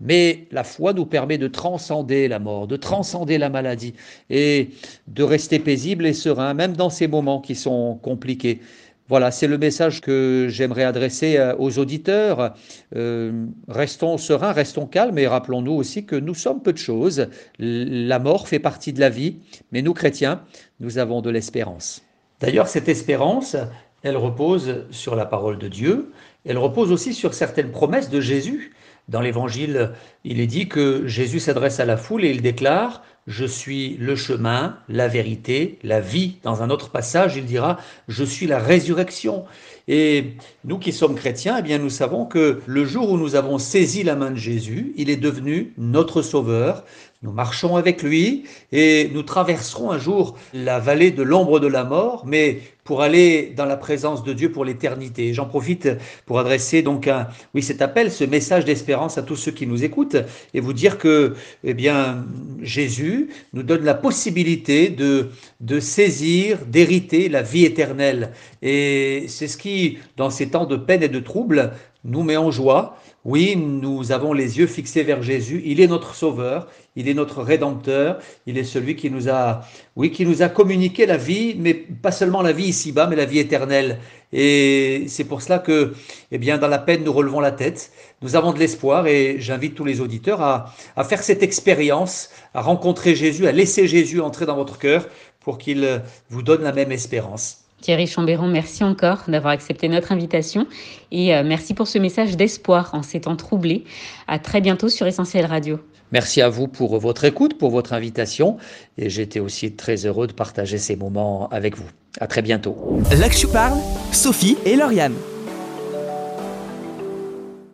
Mais 0.00 0.48
la 0.50 0.64
foi 0.64 0.92
nous 0.92 1.06
permet 1.06 1.38
de 1.38 1.46
transcender 1.46 2.26
la 2.26 2.38
mort, 2.38 2.66
de 2.66 2.76
transcender 2.76 3.38
la 3.38 3.48
maladie 3.48 3.94
et 4.28 4.70
de 5.06 5.22
rester 5.22 5.58
paisible 5.58 6.04
et 6.06 6.12
serein, 6.12 6.52
même 6.54 6.76
dans 6.76 6.90
ces 6.90 7.06
moments 7.06 7.40
qui 7.40 7.54
sont 7.54 7.98
compliqués. 8.02 8.60
Voilà, 9.08 9.30
c'est 9.30 9.46
le 9.46 9.58
message 9.58 10.00
que 10.00 10.46
j'aimerais 10.48 10.84
adresser 10.84 11.36
euh, 11.36 11.54
aux 11.58 11.78
auditeurs. 11.78 12.54
Euh, 12.96 13.46
restons 13.68 14.16
sereins, 14.16 14.52
restons 14.52 14.86
calmes 14.86 15.18
et 15.18 15.26
rappelons-nous 15.26 15.72
aussi 15.72 16.06
que 16.06 16.16
nous 16.16 16.34
sommes 16.34 16.62
peu 16.62 16.72
de 16.72 16.78
choses. 16.78 17.28
La 17.58 18.18
mort 18.18 18.48
fait 18.48 18.60
partie 18.60 18.94
de 18.94 19.00
la 19.00 19.10
vie, 19.10 19.36
mais 19.72 19.82
nous 19.82 19.92
chrétiens, 19.92 20.40
nous 20.80 20.96
avons 20.96 21.20
de 21.20 21.28
l'espérance. 21.28 22.02
D'ailleurs, 22.40 22.66
cette 22.66 22.88
espérance, 22.88 23.56
elle 24.02 24.16
repose 24.16 24.86
sur 24.90 25.16
la 25.16 25.26
parole 25.26 25.58
de 25.58 25.68
Dieu, 25.68 26.12
elle 26.46 26.58
repose 26.58 26.90
aussi 26.90 27.12
sur 27.12 27.34
certaines 27.34 27.70
promesses 27.70 28.08
de 28.08 28.20
Jésus. 28.20 28.74
Dans 29.08 29.20
l'Évangile, 29.20 29.92
il 30.24 30.40
est 30.40 30.46
dit 30.46 30.66
que 30.66 31.06
Jésus 31.06 31.40
s'adresse 31.40 31.78
à 31.78 31.84
la 31.84 31.98
foule 31.98 32.24
et 32.24 32.30
il 32.30 32.40
déclare, 32.40 33.02
je 33.26 33.44
suis 33.44 33.96
le 33.98 34.16
chemin, 34.16 34.78
la 34.88 35.08
vérité, 35.08 35.78
la 35.82 36.00
vie. 36.00 36.36
Dans 36.42 36.62
un 36.62 36.70
autre 36.70 36.90
passage, 36.90 37.36
il 37.36 37.46
dira, 37.46 37.78
je 38.08 38.24
suis 38.24 38.46
la 38.46 38.58
résurrection. 38.58 39.44
Et 39.88 40.34
nous 40.64 40.78
qui 40.78 40.92
sommes 40.92 41.14
chrétiens, 41.14 41.56
eh 41.58 41.62
bien, 41.62 41.78
nous 41.78 41.90
savons 41.90 42.26
que 42.26 42.60
le 42.66 42.84
jour 42.84 43.10
où 43.10 43.18
nous 43.18 43.34
avons 43.34 43.58
saisi 43.58 44.02
la 44.02 44.16
main 44.16 44.30
de 44.30 44.36
Jésus, 44.36 44.92
il 44.96 45.10
est 45.10 45.16
devenu 45.16 45.72
notre 45.78 46.22
sauveur. 46.22 46.84
Nous 47.24 47.32
marchons 47.32 47.76
avec 47.76 48.02
lui 48.02 48.44
et 48.70 49.10
nous 49.14 49.22
traverserons 49.22 49.90
un 49.90 49.98
jour 49.98 50.36
la 50.52 50.78
vallée 50.78 51.10
de 51.10 51.22
l'ombre 51.22 51.58
de 51.58 51.66
la 51.66 51.82
mort, 51.82 52.24
mais 52.26 52.60
pour 52.84 53.00
aller 53.00 53.54
dans 53.56 53.64
la 53.64 53.78
présence 53.78 54.24
de 54.24 54.34
Dieu 54.34 54.52
pour 54.52 54.66
l'éternité. 54.66 55.32
J'en 55.32 55.46
profite 55.46 55.88
pour 56.26 56.38
adresser 56.38 56.82
donc 56.82 57.08
un, 57.08 57.28
oui, 57.54 57.62
cet 57.62 57.80
appel, 57.80 58.12
ce 58.12 58.24
message 58.24 58.66
d'espérance 58.66 59.16
à 59.16 59.22
tous 59.22 59.36
ceux 59.36 59.52
qui 59.52 59.66
nous 59.66 59.84
écoutent 59.84 60.18
et 60.52 60.60
vous 60.60 60.74
dire 60.74 60.98
que, 60.98 61.34
eh 61.64 61.72
bien, 61.72 62.26
Jésus 62.60 63.30
nous 63.54 63.62
donne 63.62 63.84
la 63.84 63.94
possibilité 63.94 64.90
de, 64.90 65.30
de 65.60 65.80
saisir, 65.80 66.58
d'hériter 66.66 67.30
la 67.30 67.40
vie 67.40 67.64
éternelle. 67.64 68.32
Et 68.60 69.24
c'est 69.28 69.48
ce 69.48 69.56
qui, 69.56 69.96
dans 70.18 70.28
ces 70.28 70.50
temps 70.50 70.66
de 70.66 70.76
peine 70.76 71.02
et 71.02 71.08
de 71.08 71.20
trouble, 71.20 71.72
nous 72.04 72.22
met 72.22 72.36
en 72.36 72.50
joie. 72.50 72.98
Oui, 73.24 73.56
nous 73.56 74.12
avons 74.12 74.34
les 74.34 74.58
yeux 74.58 74.66
fixés 74.66 75.02
vers 75.02 75.22
Jésus. 75.22 75.62
Il 75.64 75.80
est 75.80 75.86
notre 75.86 76.14
sauveur, 76.14 76.68
il 76.96 77.08
est 77.08 77.14
notre 77.14 77.42
rédempteur, 77.42 78.18
il 78.46 78.56
est 78.56 78.64
celui 78.64 78.94
qui 78.96 79.10
nous 79.10 79.28
a, 79.28 79.62
oui, 79.96 80.10
qui 80.10 80.24
nous 80.24 80.42
a 80.42 80.48
communiqué 80.48 81.06
la 81.06 81.16
vie, 81.16 81.56
mais 81.58 81.74
pas 81.74 82.12
seulement 82.12 82.42
la 82.42 82.52
vie 82.52 82.66
ici-bas, 82.66 83.06
mais 83.08 83.16
la 83.16 83.24
vie 83.24 83.38
éternelle. 83.38 83.98
Et 84.32 85.04
c'est 85.08 85.24
pour 85.24 85.42
cela 85.42 85.58
que, 85.58 85.94
eh 86.30 86.38
bien, 86.38 86.58
dans 86.58 86.68
la 86.68 86.78
peine, 86.78 87.04
nous 87.04 87.12
relevons 87.12 87.40
la 87.40 87.52
tête. 87.52 87.92
Nous 88.22 88.36
avons 88.36 88.52
de 88.52 88.58
l'espoir 88.58 89.06
et 89.06 89.36
j'invite 89.38 89.74
tous 89.74 89.84
les 89.84 90.00
auditeurs 90.00 90.40
à, 90.40 90.74
faire 91.04 91.22
cette 91.22 91.42
expérience, 91.42 92.30
à 92.54 92.60
rencontrer 92.60 93.14
Jésus, 93.14 93.46
à 93.46 93.52
laisser 93.52 93.86
Jésus 93.86 94.20
entrer 94.20 94.46
dans 94.46 94.56
votre 94.56 94.78
cœur 94.78 95.06
pour 95.40 95.58
qu'il 95.58 96.02
vous 96.30 96.42
donne 96.42 96.62
la 96.62 96.72
même 96.72 96.92
espérance. 96.92 97.58
Thierry 97.80 98.06
Chambéron, 98.06 98.46
merci 98.46 98.82
encore 98.82 99.24
d'avoir 99.28 99.52
accepté 99.52 99.88
notre 99.88 100.10
invitation 100.10 100.66
et 101.12 101.34
euh, 101.34 101.42
merci 101.44 101.74
pour 101.74 101.86
ce 101.86 101.98
message 101.98 102.34
d'espoir 102.34 102.88
en 102.94 103.02
ces 103.02 103.20
temps 103.20 103.36
troublés. 103.36 103.84
À 104.26 104.38
très 104.38 104.62
bientôt 104.62 104.88
sur 104.88 105.06
Essentiel 105.06 105.44
Radio. 105.44 105.78
Merci 106.14 106.42
à 106.42 106.48
vous 106.48 106.68
pour 106.68 106.96
votre 107.00 107.24
écoute, 107.24 107.58
pour 107.58 107.70
votre 107.70 107.92
invitation 107.92 108.56
et 108.96 109.10
j'étais 109.10 109.40
aussi 109.40 109.72
très 109.72 110.06
heureux 110.06 110.28
de 110.28 110.32
partager 110.32 110.78
ces 110.78 110.94
moments 110.94 111.48
avec 111.48 111.76
vous. 111.76 111.88
À 112.20 112.28
très 112.28 112.40
bientôt. 112.40 112.76
Là 113.18 113.28
que 113.28 113.34
je 113.34 113.48
parle, 113.48 113.80
Sophie 114.12 114.56
et 114.64 114.76
Lauriane. 114.76 115.16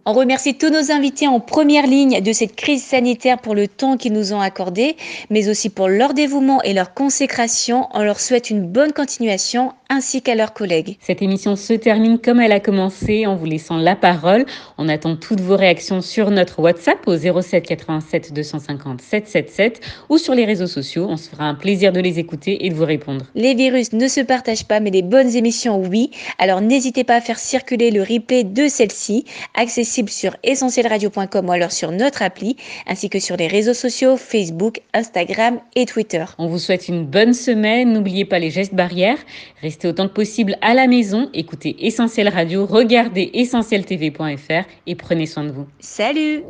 On 0.07 0.15
remercie 0.15 0.57
tous 0.57 0.71
nos 0.71 0.91
invités 0.91 1.29
en 1.29 1.39
première 1.39 1.87
ligne 1.87 2.23
de 2.23 2.33
cette 2.33 2.57
crise 2.57 2.83
sanitaire 2.83 3.39
pour 3.39 3.55
le 3.55 3.69
temps 3.69 3.99
qu'ils 3.99 4.15
nous 4.15 4.33
ont 4.33 4.41
accordé, 4.41 4.97
mais 5.29 5.51
aussi 5.51 5.69
pour 5.69 5.89
leur 5.89 6.15
dévouement 6.15 6.63
et 6.63 6.73
leur 6.73 6.95
consécration. 6.95 7.89
On 7.93 8.03
leur 8.03 8.21
souhaite 8.21 8.49
une 8.49 8.67
bonne 8.67 8.95
continuation 8.95 9.75
ainsi 9.91 10.23
qu'à 10.23 10.37
leurs 10.37 10.55
collègues. 10.55 10.97
Cette 11.01 11.21
émission 11.21 11.57
se 11.57 11.75
termine 11.75 12.19
comme 12.19 12.41
elle 12.41 12.53
a 12.53 12.61
commencé 12.61 13.27
en 13.27 13.37
vous 13.37 13.45
laissant 13.45 13.77
la 13.77 13.97
parole. 13.97 14.47
On 14.79 14.89
attend 14.89 15.17
toutes 15.17 15.41
vos 15.41 15.57
réactions 15.57 16.01
sur 16.01 16.31
notre 16.31 16.61
WhatsApp 16.61 17.07
au 17.07 17.17
07 17.17 17.67
87 17.67 18.33
250 18.33 19.03
777 19.03 19.81
ou 20.09 20.17
sur 20.17 20.35
les 20.35 20.45
réseaux 20.45 20.69
sociaux. 20.69 21.07
On 21.11 21.17
se 21.17 21.29
fera 21.29 21.45
un 21.45 21.57
plaisir 21.57 21.93
de 21.93 22.01
les 22.01 22.21
écouter 22.21 22.65
et 22.65 22.71
de 22.71 22.75
vous 22.75 22.85
répondre. 22.85 23.27
Les 23.35 23.55
virus 23.55 23.93
ne 23.93 24.07
se 24.07 24.21
partagent 24.21 24.65
pas, 24.65 24.79
mais 24.79 24.91
les 24.91 25.03
bonnes 25.03 25.35
émissions, 25.35 25.81
oui. 25.81 26.13
Alors 26.39 26.61
n'hésitez 26.61 27.03
pas 27.03 27.17
à 27.17 27.21
faire 27.21 27.41
circuler 27.41 27.91
le 27.91 28.03
replay 28.03 28.45
de 28.45 28.69
celle-ci, 28.69 29.25
accessible 29.55 30.09
sur 30.09 30.37
essentielradio.com 30.45 31.49
ou 31.49 31.53
alors 31.53 31.73
sur 31.73 31.91
notre 31.91 32.23
appli, 32.23 32.57
ainsi 32.87 33.11
que 33.11 33.19
sur 33.19 33.37
les 33.37 33.49
réseaux 33.49 33.75
sociaux 33.75 34.17
Facebook, 34.17 34.81
Instagram 34.95 35.59
et 35.75 35.85
Twitter. 35.85 36.25
On 36.39 36.47
vous 36.47 36.61
souhaite 36.61 36.87
une 36.87 37.05
bonne 37.05 37.35
semaine. 37.35 37.93
N'oubliez 37.93 38.25
pas 38.25 38.39
les 38.39 38.51
gestes 38.51 38.75
barrières. 38.75 39.19
Restez 39.63 39.80
autant 39.89 40.09
que 40.09 40.15
possible 40.15 40.57
à 40.61 40.75
la 40.75 40.87
maison. 40.87 41.31
Écoutez 41.35 41.87
Essentiel 41.87 42.29
Radio, 42.29 42.67
regardez 42.67 43.31
essentieltv.fr 43.35 44.69
et 44.87 44.95
prenez 44.95 45.27
soin 45.27 45.45
de 45.45 45.53
vous. 45.53 45.67
Salut 45.79 46.43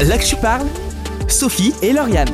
Là 0.00 0.18
que 0.18 0.24
je 0.24 0.36
parle, 0.36 0.66
Sophie 1.28 1.72
et 1.82 1.92
Lauriane. 1.92 2.28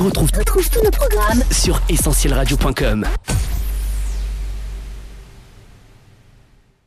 On 0.00 0.04
retrouve, 0.04 0.30
retrouve 0.36 0.70
tous 0.70 0.82
nos 0.82 0.90
programmes 0.90 1.42
sur 1.50 1.80
essentielradio.com. 1.88 3.04